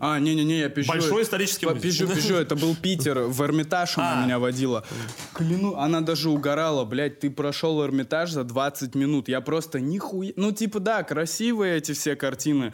[0.00, 0.88] А, не-не-не, я пизжу.
[0.92, 1.80] Большой исторический музей.
[1.82, 4.84] Пизжу, пизжу, это был Питер, в Эрмитаж она меня водила.
[5.32, 9.28] Кляну, она даже угорала, блядь, ты прошел Эрмитаж за 20 минут.
[9.28, 10.32] Я просто нихуя...
[10.36, 12.72] Ну, типа, да, красивые эти все картины.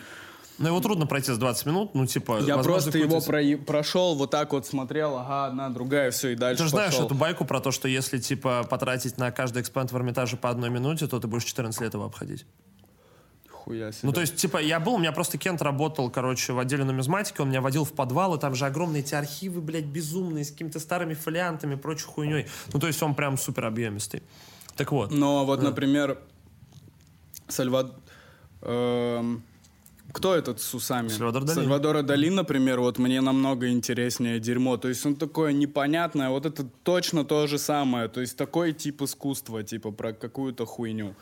[0.59, 2.41] Но его трудно пройти за 20 минут, ну, типа...
[2.41, 6.59] Я просто его про- прошел, вот так вот смотрел, ага, одна, другая, все, и дальше
[6.59, 9.97] Ты же знаешь эту байку про то, что если, типа, потратить на каждый экспонат в
[9.97, 12.47] Эрмитаже по одной минуте, то ты будешь 14 лет его обходить.
[13.65, 14.01] Хуя себе.
[14.03, 17.41] Ну, то есть, типа, я был, у меня просто Кент работал, короче, в отделе нумизматики,
[17.41, 20.81] он меня водил в подвал, и там же огромные эти архивы, блядь, безумные, с какими-то
[20.81, 22.47] старыми фолиантами, прочей хуйней.
[22.73, 24.23] Ну, то есть, он прям супер объемистый.
[24.77, 25.13] Так вот.
[25.13, 26.19] Но вот, например,
[27.47, 27.95] Сальвад...
[28.63, 29.43] эм,
[30.13, 31.09] Кто этот с усами?
[31.09, 31.55] Сальвадор Дали.
[31.55, 34.77] Сальвадора Дали, например, вот мне намного интереснее дерьмо.
[34.77, 38.09] То есть он такое непонятное, вот это точно то же самое.
[38.09, 41.15] То есть такой тип искусства, типа про какую-то хуйню.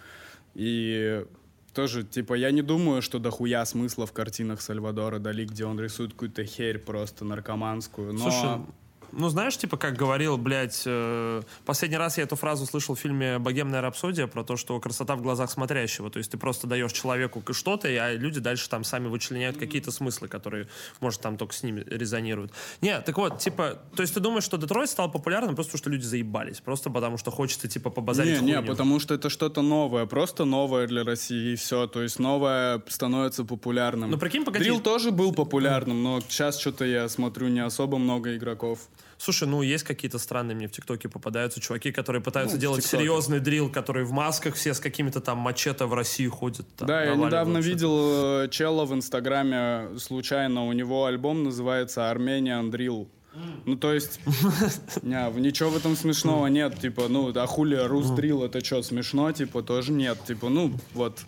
[0.55, 1.25] И
[1.73, 6.13] тоже, типа, я не думаю, что дохуя смысла в картинах Сальвадора Дали, где он рисует
[6.13, 8.13] какую-то херь просто наркоманскую.
[8.13, 8.19] Но...
[8.19, 8.61] Слушай,
[9.13, 13.39] ну знаешь, типа, как говорил, блядь, э, последний раз я эту фразу слышал в фильме
[13.39, 16.11] «Богемная рапсодия» про то, что красота в глазах смотрящего.
[16.11, 20.29] То есть ты просто даешь человеку что-то, а люди дальше там сами вычленяют какие-то смыслы,
[20.29, 20.69] которые,
[21.01, 22.53] может, там только с ними резонируют.
[22.81, 25.91] Не, так вот, типа, то есть ты думаешь, что Детройт стал популярным просто потому, что
[25.91, 30.07] люди заебались, просто потому что хочется, типа, побазарить Не, не, потому что это что-то новое,
[30.07, 31.87] просто новое для России, и все.
[31.87, 34.11] То есть новое становится популярным.
[34.11, 34.65] Ну, прикинь, погоди.
[34.65, 38.81] Дрил тоже был популярным, но сейчас что-то я смотрю не особо много игроков.
[39.19, 43.41] Слушай, ну есть какие-то странные мне в ТикТоке попадаются чуваки, которые пытаются Ну, делать серьезный
[43.41, 46.67] дрил, которые в масках все с какими-то там мачете в Россию ходят.
[46.77, 52.71] там, да, я недавно видел э, чела в Инстаграме случайно, у него альбом называется Armenian
[52.71, 53.09] Drill.
[53.65, 54.21] Ну, то есть,
[55.03, 59.31] не, ничего в этом смешного нет, типа, ну, а хули Рус Дрил, это что, смешно,
[59.31, 61.21] типа, тоже нет, типа, ну, вот,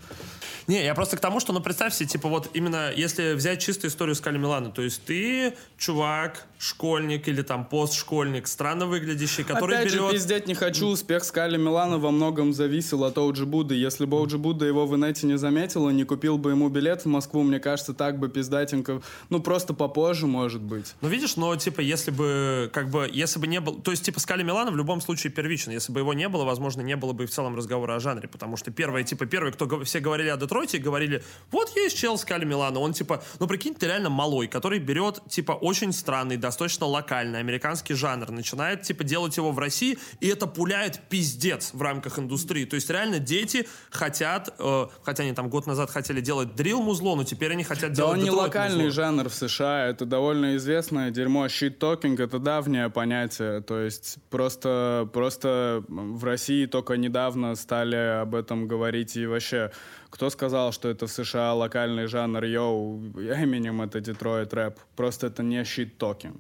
[0.67, 3.91] Не, я просто к тому, что, ну, представь себе, типа, вот именно если взять чистую
[3.91, 9.93] историю Скали Милана, то есть ты чувак, школьник или там постшкольник, странно выглядящий, который Опять
[9.93, 10.07] берет...
[10.07, 13.75] же, пиздеть не хочу, успех Скали Милана во многом зависел от Оуджи Будды.
[13.75, 17.05] Если бы Оуджи Будда его в инете не заметил и не купил бы ему билет
[17.05, 20.95] в Москву, мне кажется, так бы пиздатенько, ну, просто попозже, может быть.
[21.01, 23.81] Ну, видишь, но, типа, если бы, как бы, если бы не было...
[23.81, 25.73] То есть, типа, Скали Милана в любом случае первичен.
[25.73, 28.29] Если бы его не было, возможно, не было бы и в целом разговора о жанре,
[28.29, 32.45] потому что первые, типа, первые, кто все говорили о Детройте, говорили, вот есть чел Скали
[32.45, 37.39] Милана, он, типа, ну, прикинь, ты реально малой, который берет, типа, очень странный, достаточно локальный
[37.39, 42.67] американский жанр, начинает, типа, делать его в России, и это пуляет пиздец в рамках индустрии.
[42.67, 47.25] То есть, реально, дети хотят, э, хотя они там год назад хотели делать дрил-музло, но
[47.25, 49.05] теперь они хотят Да делать он не локальный музло.
[49.05, 51.49] жанр в США, это довольно известное дерьмо.
[51.49, 58.69] Щит-токинг— это давнее понятие, то есть просто, просто в России только недавно стали об этом
[58.69, 59.71] говорить, и вообще,
[60.13, 65.43] кто сказал, что это в США локальный жанр, йоу, Эминем— это Детройт рэп, просто это
[65.43, 66.37] не shit-talking.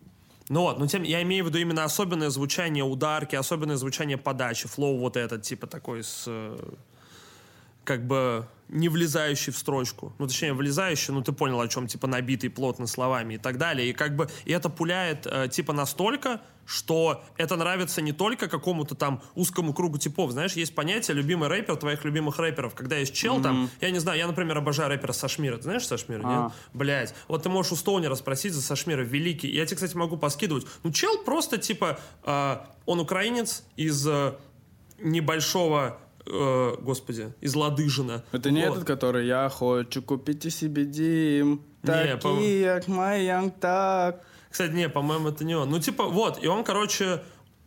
[0.51, 4.69] Ну вот, но тем, я имею в виду именно особенное звучание ударки, особенное звучание подачи,
[4.69, 6.25] флоу вот этот, типа такой с...
[6.27, 6.59] э,
[7.85, 10.13] как бы не влезающий в строчку.
[10.19, 13.89] Ну, точнее, влезающий, ну, ты понял, о чем, типа, набитый плотно словами и так далее.
[13.89, 18.95] И как бы, и это пуляет, э, типа, настолько, что это нравится не только какому-то
[18.95, 20.31] там узкому кругу типов.
[20.33, 22.75] Знаешь, есть понятие любимый рэпер твоих любимых рэперов.
[22.75, 25.57] Когда есть чел там, я не знаю, я, например, обожаю рэпера Сашмира.
[25.57, 26.53] Ты знаешь Сашмира, нет?
[26.73, 27.15] Блять.
[27.29, 29.49] Вот ты можешь у Стоунера спросить за Сашмира, великий.
[29.49, 30.67] Я тебе, кстати, могу поскидывать.
[30.83, 32.57] Ну, чел просто, типа, э,
[32.87, 34.35] он украинец из э,
[34.99, 38.25] небольшого э, господи, из Ладыжина.
[38.33, 38.77] Это не Вот.
[38.77, 44.25] этот, который «Я хочу купить себе дим, Не, такие, как мой янг так».
[44.53, 45.71] Кстати, не, по-моему, это не он.
[45.71, 47.23] Ну, типа, вот, и он, короче,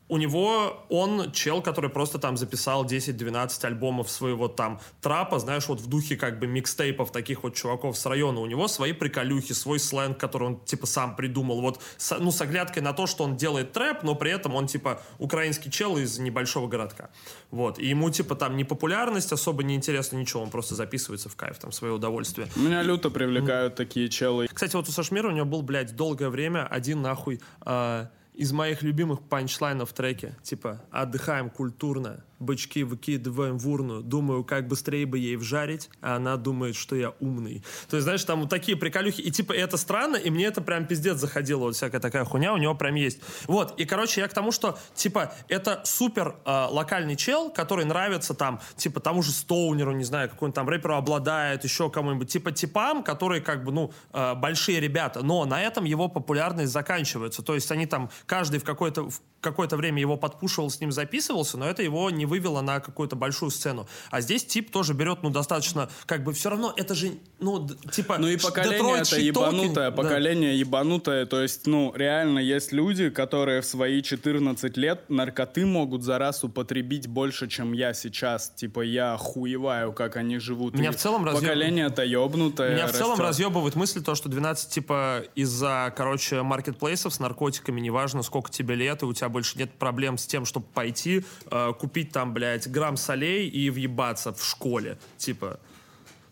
[0.07, 5.79] у него, он чел, который просто там записал 10-12 альбомов своего там трапа, знаешь, вот
[5.81, 8.39] в духе как бы микстейпов таких вот чуваков с района.
[8.39, 11.59] У него свои приколюхи, свой сленг, который он типа сам придумал.
[11.61, 14.67] Вот, с- ну, с оглядкой на то, что он делает трэп, но при этом он
[14.67, 17.09] типа украинский чел из небольшого городка.
[17.49, 21.35] Вот, и ему типа там не популярность, особо не интересно ничего, он просто записывается в
[21.35, 22.47] кайф, там, свое удовольствие.
[22.55, 24.47] Меня люто привлекают такие челы.
[24.53, 28.83] Кстати, вот у Сашмира у него был, блядь, долгое время один нахуй а, из моих
[28.83, 30.35] любимых панчлайнов в треке.
[30.43, 36.37] Типа, отдыхаем культурно, бычки выкидываем в урну, думаю, как быстрее бы ей вжарить, а она
[36.37, 37.63] думает, что я умный.
[37.89, 40.85] То есть, знаешь, там вот такие приколюхи, и типа это странно, и мне это прям
[40.85, 43.19] пиздец заходило, вот всякая такая хуйня у него прям есть.
[43.47, 48.33] Вот, и, короче, я к тому, что, типа, это супер а, локальный чел, который нравится
[48.33, 53.03] там, типа, тому же Стоунеру, не знаю, какой-нибудь там рэперу обладает, еще кому-нибудь, типа, типам,
[53.03, 57.41] которые, как бы, ну, а, большие ребята, но на этом его популярность заканчивается.
[57.41, 61.57] То есть они там, каждый в какое-то в какое-то время его подпушивал, с ним записывался,
[61.57, 63.87] но это его не вывело на какую-то большую сцену.
[64.11, 68.17] А здесь тип тоже берет, ну, достаточно, как бы, все равно, это же, ну, типа...
[68.17, 69.91] Ну и поколение это ебанутое, да.
[69.91, 71.25] поколение ебанутое.
[71.25, 76.43] То есть, ну, реально есть люди, которые в свои 14 лет наркоты могут за раз
[76.43, 78.49] употребить больше, чем я сейчас.
[78.49, 80.75] Типа, я охуеваю, как они живут.
[80.75, 83.25] Меня И в целом разъеб- Поколение-то ебнутое Меня в целом растет.
[83.25, 89.01] разъебывает мысль то, что 12, типа, из-за, короче, маркетплейсов с наркотиками, неважно, сколько тебе лет,
[89.01, 92.95] и у тебя больше нет проблем с тем, чтобы пойти, э, купить там, блядь, грамм
[92.95, 95.59] солей и въебаться в школе, типа.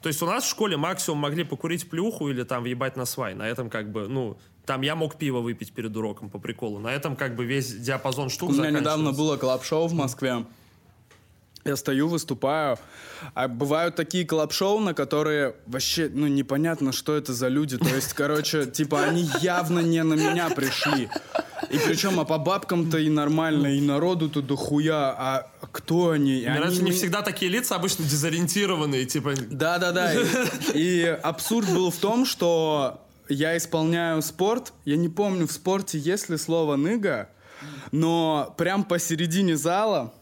[0.02, 3.34] То есть у нас в школе максимум могли покурить плюху или там въебать на свай.
[3.34, 6.80] На этом как бы, ну, там я мог пиво выпить перед уроком по приколу.
[6.80, 10.46] На этом как бы весь диапазон штук У меня недавно было клаб-шоу в Москве.
[11.66, 12.78] Я стою, выступаю.
[13.36, 17.78] А бывают такие клаб-шоу, на которые вообще, ну, непонятно, что это за люди.
[17.78, 21.10] То есть, короче, типа, они явно не на меня пришли.
[21.70, 25.16] И причем, а по бабкам-то и нормально, и народу-то дохуя.
[25.18, 26.42] А кто они?
[26.42, 29.34] Мне нравится, они не не- всегда такие лица, обычно дезориентированные, типа...
[29.50, 30.14] Да, да, да.
[30.14, 30.20] И,
[30.74, 34.74] и абсурд был в том, что я исполняю спорт.
[34.84, 37.30] Я не помню, в спорте есть ли слово ныга,
[37.92, 40.14] но прям посередине зала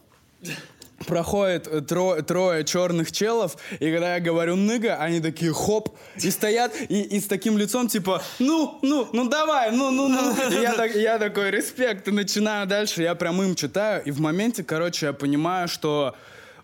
[1.06, 6.30] проходит э, тро- трое черных челов, и когда я говорю ныга, они такие хоп, и
[6.30, 10.32] стоят, и, и с таким лицом типа, ну, ну, ну давай, ну, ну, ну.
[10.50, 14.20] И я, так- я такой, респект, и начинаю дальше, я прям им читаю, и в
[14.20, 16.14] моменте, короче, я понимаю, что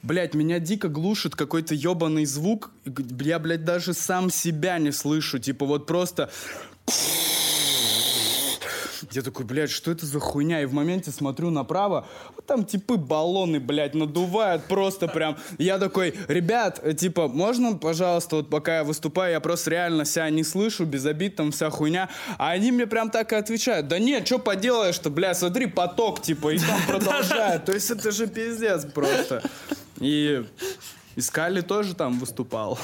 [0.01, 2.71] Блять, меня дико глушит какой-то ебаный звук.
[3.21, 5.41] Я, блядь, даже сам себя не слышу.
[5.41, 6.31] Типа вот просто...
[9.11, 10.63] Я такой, блядь, что это за хуйня?
[10.63, 12.07] И в моменте смотрю направо,
[12.37, 15.37] вот там типы баллоны, блядь, надувают просто прям.
[15.59, 20.45] Я такой, ребят, типа, можно, пожалуйста, вот пока я выступаю, я просто реально себя не
[20.45, 22.09] слышу, без обид, там вся хуйня.
[22.39, 26.55] А они мне прям так и отвечают, да нет, что поделаешь-то, бля, смотри, поток, типа,
[26.55, 27.65] и там продолжают.
[27.65, 29.43] То есть это же пиздец просто.
[30.01, 30.45] И
[31.19, 32.79] Искали тоже там выступал.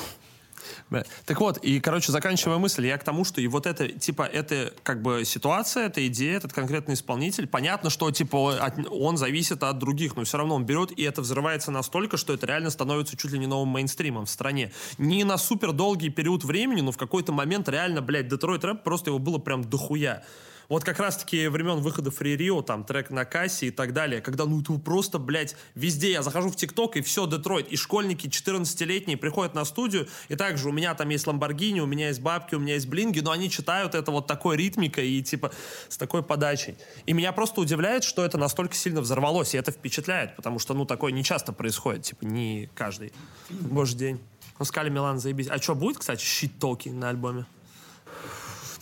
[1.27, 4.73] Так вот, и, короче, заканчивая мысль, я к тому, что и вот это, типа, это
[4.83, 9.79] как бы ситуация, эта идея, этот конкретный исполнитель, понятно, что, типа, от- он зависит от
[9.79, 13.33] других, но все равно он берет, и это взрывается настолько, что это реально становится чуть
[13.33, 14.71] ли не новым мейнстримом в стране.
[14.99, 19.11] Не на супер долгий период времени, но в какой-то момент реально, блядь, Детройт рэп просто
[19.11, 20.23] его было прям дохуя.
[20.69, 24.47] Вот как раз-таки времен выхода Free Rio, там, трек на кассе и так далее, когда,
[24.47, 29.17] ну, это просто, блядь, везде я захожу в ТикТок, и все, Детройт, и школьники 14-летние
[29.17, 32.59] приходят на студию, и также у меня там есть Ламборгини, у меня есть бабки, у
[32.59, 35.53] меня есть блинги, но они читают это вот такой ритмикой и, типа,
[35.89, 36.77] с такой подачей.
[37.07, 40.85] И меня просто удивляет, что это настолько сильно взорвалось, и это впечатляет, потому что, ну,
[40.87, 43.13] такое не часто происходит, типа, не каждый
[43.51, 44.21] божий день.
[44.59, 45.49] Ну, Скали Милан, заебись.
[45.49, 47.45] А что, будет, кстати, щит-толки на альбоме?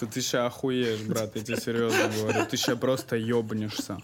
[0.02, 2.44] Ты, ты ща охуеешь, брат, я тебе серьезно говорю.
[2.50, 3.98] Ты ща просто ебнешься.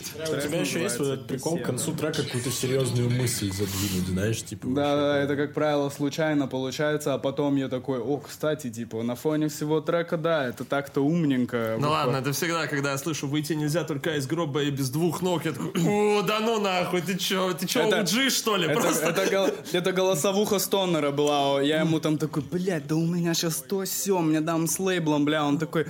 [0.00, 4.42] У тебя еще есть вот этот прикол к концу трека какую-то серьезную мысль задвинуть, знаешь,
[4.42, 4.66] типа...
[4.68, 9.14] Да, да, это, как правило, случайно получается, а потом я такой, о, кстати, типа, на
[9.16, 11.76] фоне всего трека, да, это так-то умненько.
[11.80, 15.22] Ну ладно, это всегда, когда я слышу «выйти нельзя только из гроба и без двух
[15.22, 18.80] ног», я такой «О, да ну нахуй, ты чё, ты Это- OG, что ли?» Это,
[18.80, 21.60] Просто это, гол- это голосовуха Стонера была.
[21.62, 25.24] Я ему там такой, блядь, да у меня сейчас то все, мне дам с лейблом,
[25.24, 25.44] бля.
[25.44, 25.86] Он такой,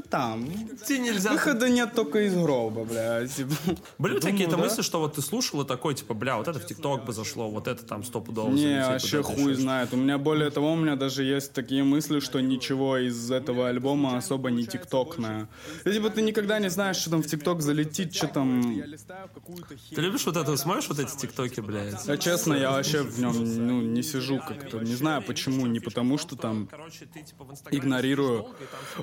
[0.00, 1.32] там, Идти нельзя.
[1.32, 3.26] выхода нет только из гроба, бля.
[3.26, 3.54] Типа,
[3.98, 4.62] Были у тебя какие-то да.
[4.62, 7.50] мысли, что вот ты слушал и такой, типа, бля, вот это в ТикТок бы зашло,
[7.50, 9.92] вот это там стопудово Не, залетит, вообще вот хуй еще знает.
[9.92, 14.16] У меня более того, у меня даже есть такие мысли, что ничего из этого альбома
[14.16, 15.48] особо не тиктокное.
[15.84, 18.82] И, типа ты никогда не знаешь, что там в тикток залетит, что там...
[19.90, 22.08] Ты любишь вот это, смотришь вот эти ТикТоки, блядь?
[22.08, 23.34] А честно, я вообще в нем
[23.66, 24.78] ну, не сижу как-то.
[24.78, 26.68] Не знаю почему, не потому что там
[27.70, 28.46] игнорирую.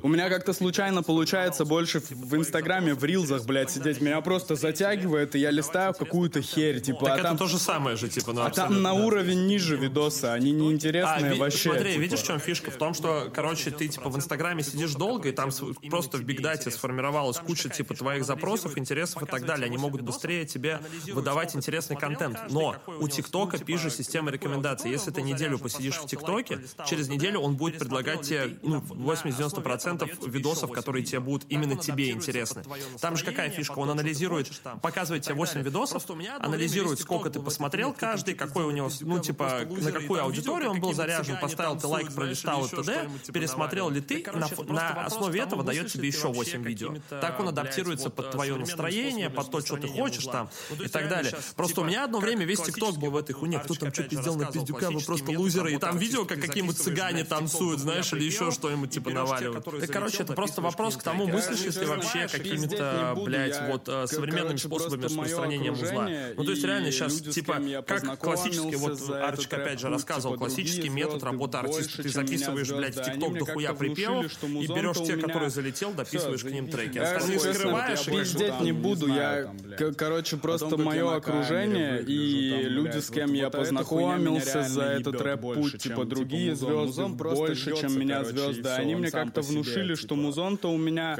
[0.02, 4.00] У меня как-то случайно получается больше в- Инстаграме, в рилзах, блядь, сидеть.
[4.00, 7.38] Меня просто затягивает, и я листаю какую-то херь, типа, Так а это там...
[7.38, 9.06] то же самое же, типа, ну, А там на да.
[9.06, 11.70] уровень ниже видосы, они А, неинтересные ви- вообще.
[11.72, 12.02] смотри, типа.
[12.02, 12.72] видишь, в чем фишка?
[12.72, 15.50] В том, что, короче, ты, типа, в Инстаграме сидишь долго, и там
[15.90, 19.66] просто в бигдате сформировалась куча, типа, твоих запросов, интересов и так далее.
[19.66, 20.80] Они могут быстрее тебе
[21.12, 22.40] выдавать интересный контент.
[22.52, 24.90] Но у ТикТока пишет система рекомендаций.
[24.90, 30.69] Если ты неделю посидишь в ТикТоке, через неделю он будет предлагать тебе, ну, 80-90% видосов,
[30.72, 32.64] которые тебе будут именно тебе интересны.
[33.00, 33.80] Там же какая фишка?
[33.80, 34.52] Он анализирует,
[34.82, 36.04] показывает тебе 8 видосов,
[36.40, 40.94] анализирует, сколько ты посмотрел каждый, какой у него, ну, типа, на какую аудиторию он был
[40.94, 44.24] заряжен, поставил ты лайк, пролистал и т.д., пересмотрел ли ты,
[44.68, 46.96] на, основе этого дает тебе еще 8 видео.
[47.10, 50.50] Так он адаптируется под твое настроение, под то, что ты хочешь там
[50.84, 51.34] и так далее.
[51.56, 53.60] Просто у меня одно время весь ТикТок был в этой хуйне.
[53.60, 55.74] Кто там что пиздел на пиздюка, вы просто лузеры.
[55.74, 59.66] И там видео, как какие-нибудь цыгане танцуют, знаешь, или еще что-нибудь типа наваливают.
[59.66, 64.08] Да, короче, это просто вопрос к тому, мыслишь ли ты вообще какими-то, блядь, вот э,
[64.08, 66.10] современными способами распространения музла.
[66.36, 71.24] Ну, то есть реально сейчас, типа, как классический, вот Арчик опять же рассказывал, классический метод
[71.24, 72.04] работы артиста.
[72.04, 76.70] Ты записываешь, блядь, в ТикТок дохуя припевов и берешь те, которые залетел, дописываешь к ним
[76.70, 76.98] треки.
[76.98, 79.08] Я, Остальные скрываешь и пиздеть не буду.
[79.08, 79.54] Я,
[79.98, 86.56] короче, просто мое окружение и люди, с кем я познакомился за этот рэп-путь, типа другие
[86.56, 88.70] звезды больше, чем меня звезды.
[88.70, 90.16] Они мне как-то внушили, что
[90.50, 91.18] музон-то у меня...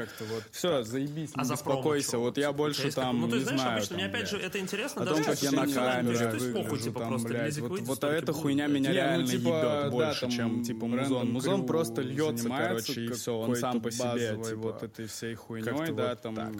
[0.50, 2.18] Все, заебись, А не промо беспокойся.
[2.18, 4.30] Вот я Типа, больше там, Ну, то не есть, знаешь, знаю, обычно, мне там, опять
[4.30, 7.28] же, это интересно, О даже том, как я на ты камере выгляжу, типа, там, просто
[7.28, 8.42] блядь, вот, вот эта будет.
[8.42, 11.30] хуйня меня ну, реально типа, ебет больше, чем, типа, музон.
[11.30, 15.92] Музон просто льется, короче, и все, он сам по себе, типа, вот этой всей хуйней,
[15.92, 16.52] да, вот там, так.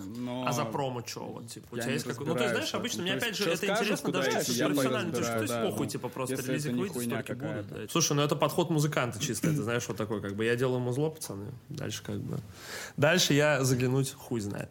[0.47, 1.25] А за промо что?
[1.25, 2.27] Вот, типа, у тебя есть какой...
[2.27, 5.87] Ну, то есть, знаешь, обычно мне опять же это интересно, даже профессионально, то есть, похуй,
[5.89, 7.65] типа, просто релизик выйдет, столько да.
[7.91, 11.11] Слушай, ну это подход музыканта чисто, это знаешь, вот такой, как бы, я делаю музло,
[11.11, 12.39] пацаны, дальше как бы...
[12.97, 14.71] Дальше я заглянуть хуй знает.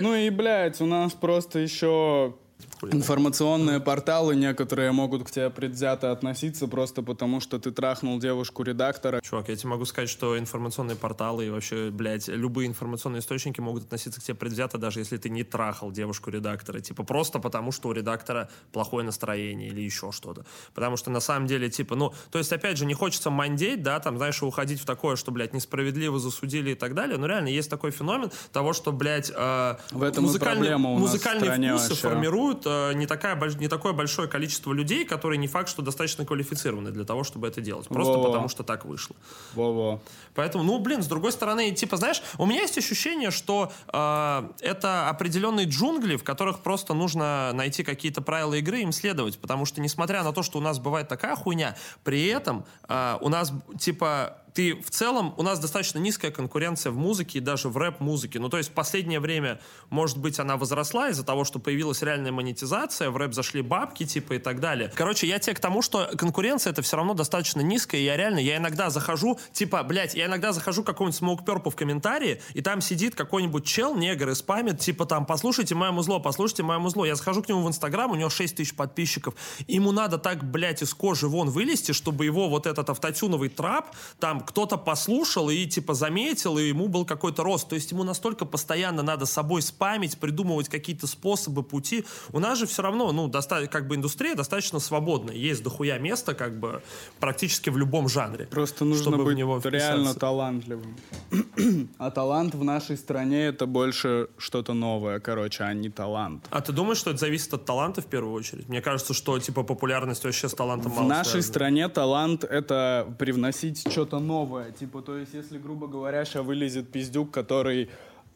[0.00, 2.34] Ну и, блядь, у нас просто еще
[2.82, 9.20] информационные порталы некоторые могут к тебе предвзято относиться просто потому, что ты трахнул девушку-редактора.
[9.22, 13.84] Чувак, я тебе могу сказать, что информационные порталы и вообще, блядь, любые информационные источники могут
[13.84, 16.80] относиться к тебе предвзято, даже если ты не трахал девушку-редактора.
[16.80, 20.44] Типа просто потому, что у редактора плохое настроение или еще что-то.
[20.74, 24.00] Потому что на самом деле, типа, ну, то есть, опять же, не хочется мандеть, да,
[24.00, 27.18] там, знаешь, уходить в такое, что, блядь, несправедливо засудили и так далее.
[27.18, 31.00] Но реально есть такой феномен того, что, блядь, э, В этом музыкальные, проблема у нас
[31.00, 32.08] в музыкальные вкусы вообще.
[32.08, 37.04] формируют не, такая, не такое большое количество людей, которые не факт, что достаточно квалифицированы для
[37.04, 37.88] того, чтобы это делать.
[37.88, 38.26] Просто Во-во.
[38.26, 39.16] потому, что так вышло.
[39.54, 40.00] Во-во.
[40.34, 45.08] Поэтому, ну, блин, с другой стороны, типа, знаешь, у меня есть ощущение, что э, это
[45.08, 49.38] определенные джунгли, в которых просто нужно найти какие-то правила игры и им следовать.
[49.38, 53.28] Потому что, несмотря на то, что у нас бывает такая хуйня, при этом э, у
[53.28, 57.76] нас, типа, ты в целом, у нас достаточно низкая конкуренция в музыке и даже в
[57.76, 58.40] рэп-музыке.
[58.40, 59.60] Ну, то есть в последнее время,
[59.90, 64.32] может быть, она возросла из-за того, что появилась реальная монетизация, в рэп зашли бабки, типа,
[64.32, 64.90] и так далее.
[64.94, 68.38] Короче, я тебе к тому, что конкуренция это все равно достаточно низкая, и я реально,
[68.38, 72.80] я иногда захожу, типа, блядь, я иногда захожу к какому-нибудь Purple в комментарии, и там
[72.80, 77.04] сидит какой-нибудь чел, негр, и спамит, типа, там, послушайте мое музло, послушайте мое музло.
[77.04, 79.34] Я захожу к нему в Инстаграм, у него 6 тысяч подписчиков,
[79.66, 84.45] ему надо так, блядь, из кожи вон вылезти, чтобы его вот этот автотюновый трап, там,
[84.46, 87.68] кто-то послушал и, типа, заметил, и ему был какой-то рост.
[87.68, 92.04] То есть ему настолько постоянно надо собой спамить, придумывать какие-то способы, пути.
[92.32, 95.34] У нас же все равно, ну, доста- как бы индустрия достаточно свободная.
[95.34, 96.82] Есть дохуя места, как бы,
[97.20, 98.46] практически в любом жанре.
[98.46, 100.96] Просто нужно чтобы в быть него реально талантливым.
[101.98, 106.44] а талант в нашей стране это больше что-то новое, короче, а не талант.
[106.50, 108.68] А ты думаешь, что это зависит от таланта в первую очередь?
[108.68, 111.52] Мне кажется, что, типа, популярность вообще с талантом В мало нашей связана.
[111.52, 114.35] стране талант— это привносить что-то новое.
[114.78, 117.88] Типа, то есть, если, грубо говоря, сейчас вылезет пиздюк, который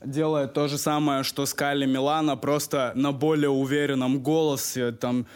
[0.05, 5.27] делает то же самое, что Скали Милана, просто на более уверенном голосе, там,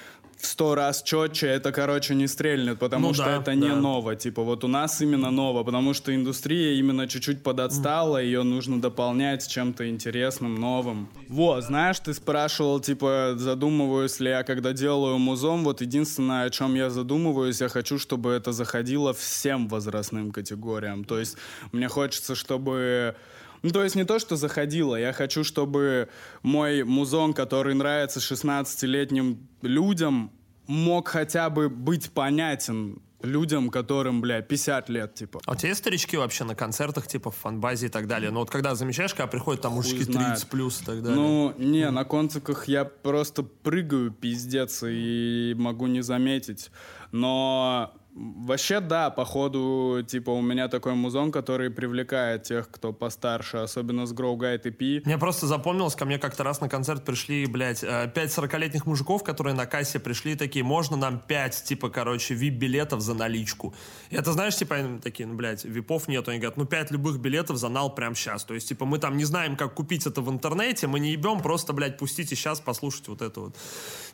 [0.44, 3.76] в сто раз четче, это, короче, не стрельнет, потому Ну что да, это не да.
[3.76, 4.14] ново.
[4.16, 9.48] Типа, вот у нас именно ново, потому что индустрия именно чуть-чуть подотстала, ее нужно дополнять
[9.48, 11.08] чем-то интересным, новым.
[11.28, 16.74] Вот, знаешь, ты спрашивал, типа, задумываюсь ли я, когда делаю музон, вот единственное, о чем
[16.74, 21.04] я задумываюсь, я хочу, чтобы это заходило всем возрастным категориям.
[21.04, 21.36] То есть
[21.72, 23.14] мне хочется, чтобы...
[23.64, 26.10] Ну, то есть не то, что заходило, я хочу, чтобы
[26.42, 30.30] мой музон, который нравится 16-летним людям,
[30.66, 35.40] мог хотя бы быть понятен людям, которым, бля, 50 лет, типа.
[35.46, 38.30] А у тебя есть старички вообще на концертах, типа в фанбазе и так далее?
[38.30, 40.34] Ну вот когда замечаешь, когда приходят там мужики знает.
[40.34, 41.16] 30 плюс и так далее.
[41.16, 46.70] Ну, не, на концертах я просто прыгаю, пиздец, и могу не заметить.
[47.12, 54.06] Но вообще, да, походу, типа, у меня такой музон, который привлекает тех, кто постарше, особенно
[54.06, 55.02] с Grow Guide EP.
[55.04, 59.24] Мне просто запомнилось, ко мне как-то раз на концерт пришли, блядь, э, пять 40-летних мужиков,
[59.24, 63.74] которые на кассе пришли такие, можно нам пять, типа, короче, вип-билетов за наличку.
[64.10, 66.30] И это, знаешь, типа, они такие, ну, блядь, випов нету.
[66.30, 68.44] Они говорят, ну, пять любых билетов за нал прямо сейчас.
[68.44, 71.40] То есть, типа, мы там не знаем, как купить это в интернете, мы не ебем,
[71.40, 73.56] просто, блядь, пустите сейчас послушать вот эту вот,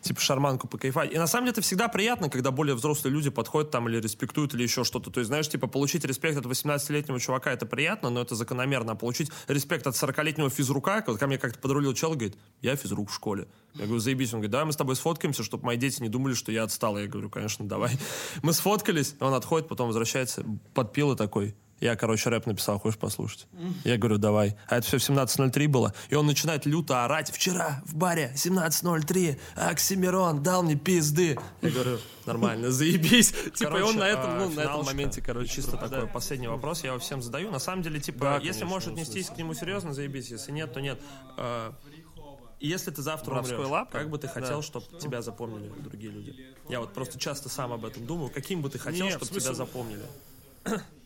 [0.00, 1.12] типа, шарманку покайфать.
[1.12, 4.54] И на самом деле это всегда приятно, когда более взрослые люди подходят там или респектуют,
[4.54, 5.10] или еще что-то.
[5.10, 8.92] То есть, знаешь, типа, получить респект от 18-летнего чувака, это приятно, но это закономерно.
[8.92, 13.10] А получить респект от 40-летнего физрука, вот ко мне как-то подрулил чел, говорит, я физрук
[13.10, 13.46] в школе.
[13.74, 14.32] Я говорю, заебись.
[14.32, 16.98] Он говорит, давай мы с тобой сфоткаемся, чтобы мои дети не думали, что я отстал.
[16.98, 17.98] Я говорю, конечно, давай.
[18.42, 20.44] Мы сфоткались, он отходит, потом возвращается,
[20.74, 23.46] подпил и такой, я, короче, рэп написал, хочешь послушать?
[23.84, 24.56] Я говорю, давай.
[24.68, 25.94] А это все в 17.03 было.
[26.10, 27.30] И он начинает люто орать.
[27.30, 31.38] Вчера в баре 17.03 Оксимирон дал мне пизды.
[31.62, 33.32] Я говорю, нормально, заебись.
[33.54, 36.82] Типа, и он на этом, ну, на этом моменте, короче, чисто такой последний вопрос.
[36.84, 37.50] Я его всем задаю.
[37.50, 40.30] На самом деле, типа, если можешь отнестись к нему серьезно, заебись.
[40.30, 41.00] Если нет, то нет.
[41.38, 41.74] А,
[42.60, 46.36] Если ты завтра умрешь, как бы ты хотел, чтобы тебя запомнили другие люди?
[46.68, 48.30] Я вот просто часто сам об этом думаю.
[48.30, 50.04] Каким бы ты хотел, Не, в чтобы тебя запомнили?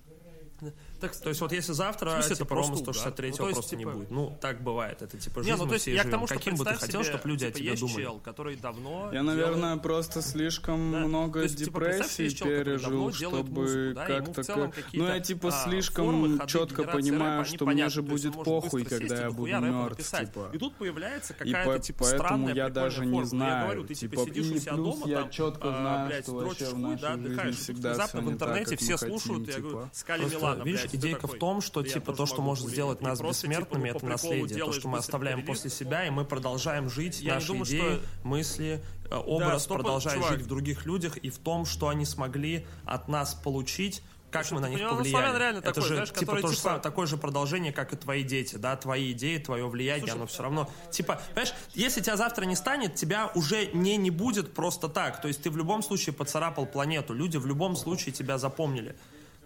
[0.61, 0.73] the
[1.05, 3.33] Так, то есть вот если завтра В смысле, типа, это Рома просто 163 угар?
[3.33, 4.11] Ну, то есть, просто не типа- будет.
[4.11, 5.03] Ну, так бывает.
[5.03, 6.11] Это типа жизнь, Не, ну, то есть все я к живем.
[6.13, 8.03] тому, что Каким бы ты хотел, себе, чтобы люди о типа, тебе есть думали?
[8.03, 13.51] чел, который давно Я, наверное, просто слишком много То есть, типа, чел, который пережил, чтобы
[13.51, 14.43] музыку, да, как-то...
[14.43, 18.03] к- какие-то, Ну, я типа а, слишком формы, ходы, четко понимаю, рэпа, что мне же
[18.03, 20.51] будет похуй, когда я буду мертв, типа.
[20.53, 24.73] И тут появляется какая-то, типа, поэтому странная, я даже не знаю, типа, типа, и себя
[24.75, 28.33] плюс я четко а, знаю, что вообще в нашей да, жизни всегда Внезапно всё в
[28.33, 29.91] не так, интернете как все мы хотим, слушают, я говорю, типа.
[29.93, 32.65] Скали Милана, видишь, блядь, идейка ты в такой, том, что да типа то, что может
[32.65, 32.73] хули.
[32.75, 34.65] сделать нас просто, типа, бессмертными, по это наследие.
[34.65, 38.01] То, что мы оставляем после себя, и мы продолжаем жить, Я наши думаю, идеи, что-
[38.23, 40.33] мысли, э, образ стоп, продолжает чувак.
[40.35, 44.59] жить в других людях и в том, что они смогли от нас получить как мы
[44.61, 45.39] на них понимал, повлияли.
[45.39, 47.97] Реально это такой, же знаешь, типа то же типа- самое, такое же продолжение, как и
[47.97, 52.45] твои дети, да, твои идеи, твое влияние, оно все равно, типа, понимаешь, если тебя завтра
[52.45, 56.15] не станет, тебя уже не не будет просто так, то есть ты в любом случае
[56.15, 58.97] поцарапал планету, люди в любом случае тебя запомнили.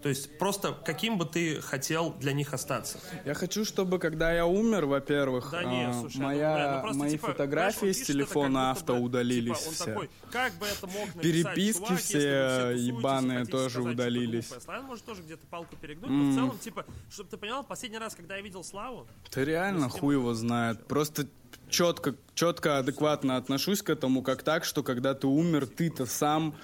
[0.02, 3.00] То есть просто каким бы ты хотел для них остаться.
[3.24, 6.80] Я хочу, чтобы когда я умер, во-первых, Да не, а, слушай, моя, ну, бля, ну
[6.82, 9.84] просто, мои типа, фотографии знаешь, с телефона будто авто бы, удалились типа, все.
[9.84, 14.48] такой, как бы это мог написать Переписки чувак, все и ебаные тоже сказать что-то удалились.
[14.64, 16.26] Славян может тоже где-то палку перегнуть, М.
[16.26, 19.88] но в целом, типа, чтобы ты понимал, последний раз, когда я видел Славу, Ты реально
[19.88, 20.86] хуй его знает.
[20.86, 21.26] Просто
[21.68, 26.54] четко, четко, адекватно отношусь к этому, как так, что когда ты умер, ты-то сам...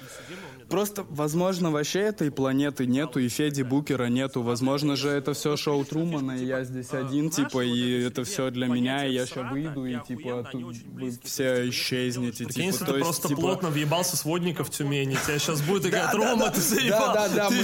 [0.74, 4.42] Просто, возможно, вообще этой планеты нету, и Феди Букера нету.
[4.42, 8.66] Возможно же, это все шоу Трумана, и я здесь один, типа, и это все для
[8.66, 12.46] меня, и я сейчас выйду, и, типа, вы все исчезнете.
[12.46, 16.12] Прикинь, типа, ты просто типа, плотно въебался с водников в Тюмени, тебя сейчас будет играть
[16.12, 17.14] Рома, ты заебал.
[17.14, 17.56] Да, да, да,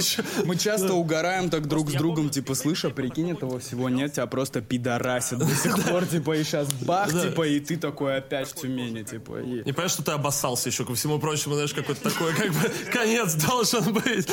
[0.45, 4.27] мы, часто угораем так друг с другом, типа, слышь, а прикинь, этого всего нет, тебя
[4.27, 8.55] просто пидорасит до сих пор, типа, и сейчас бах, типа, и ты такой опять в
[8.55, 9.63] Тюмени, типа, и...
[9.65, 12.71] Не понимаешь, что ты обоссался еще, ко всему прочему, знаешь, какой-то такой, как бы,
[13.01, 14.27] конец должен быть.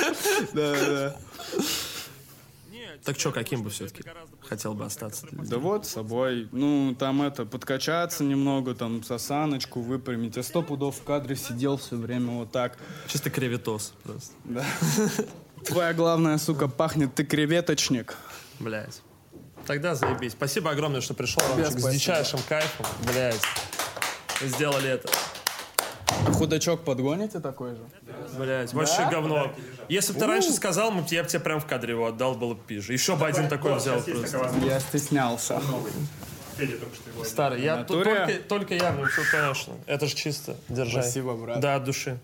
[0.53, 1.17] Да, да.
[3.05, 4.03] Так что, каким бы все-таки
[4.47, 5.27] хотел бы остаться?
[5.33, 6.49] Да вот, с собой.
[6.53, 10.37] Ну, там это, подкачаться немного, там, сосаночку выпрямить.
[10.37, 12.77] Я сто пудов в кадре сидел все время вот так.
[13.07, 14.33] Чисто креветос просто.
[14.45, 14.65] Да.
[15.65, 18.17] Твоя главная, сука, пахнет, ты креветочник.
[18.59, 19.01] Блять.
[19.67, 20.33] Тогда заебись.
[20.33, 22.87] Спасибо огромное, что пришел, Ромчик, с дичайшим кайфом.
[23.07, 23.41] Блять.
[24.43, 25.09] Сделали это.
[26.35, 27.81] Худачок подгоните такой же?
[28.39, 29.53] Блять, вообще говно.
[29.89, 32.55] Если бы ты раньше сказал, мы- я бы тебе прям в кадре его отдал, было
[32.55, 32.93] бы пизже.
[32.93, 34.51] Еще бы один такой взял просто.
[34.65, 35.61] Я стеснялся.
[37.25, 38.27] Старый, я тут натуре?
[38.27, 39.75] только, только я, ну все, конечно.
[39.87, 40.57] Это же чисто.
[40.69, 41.03] Держай.
[41.05, 41.61] Спасибо, брат.
[41.61, 42.19] Да, от души.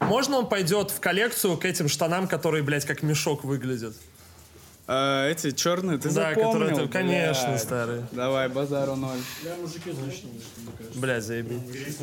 [0.00, 3.94] Можно он пойдет в коллекцию к этим штанам, которые, блядь, как мешок выглядят?
[4.94, 6.52] А, эти черные, ты Да, запомнил?
[6.52, 7.62] которые ты- конечно, Блядь.
[7.62, 8.06] старые.
[8.12, 9.16] Давай, базару ноль.
[9.42, 10.98] Я мужики, значит, не мне кажется.
[11.00, 11.96] Блядь, заебись.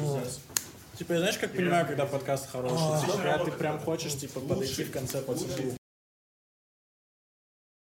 [0.97, 3.01] Типа, я знаешь, как понимаю, когда подкаст хороший?
[3.01, 5.37] Типа, когда ты прям хочешь, типа, подойти в конце под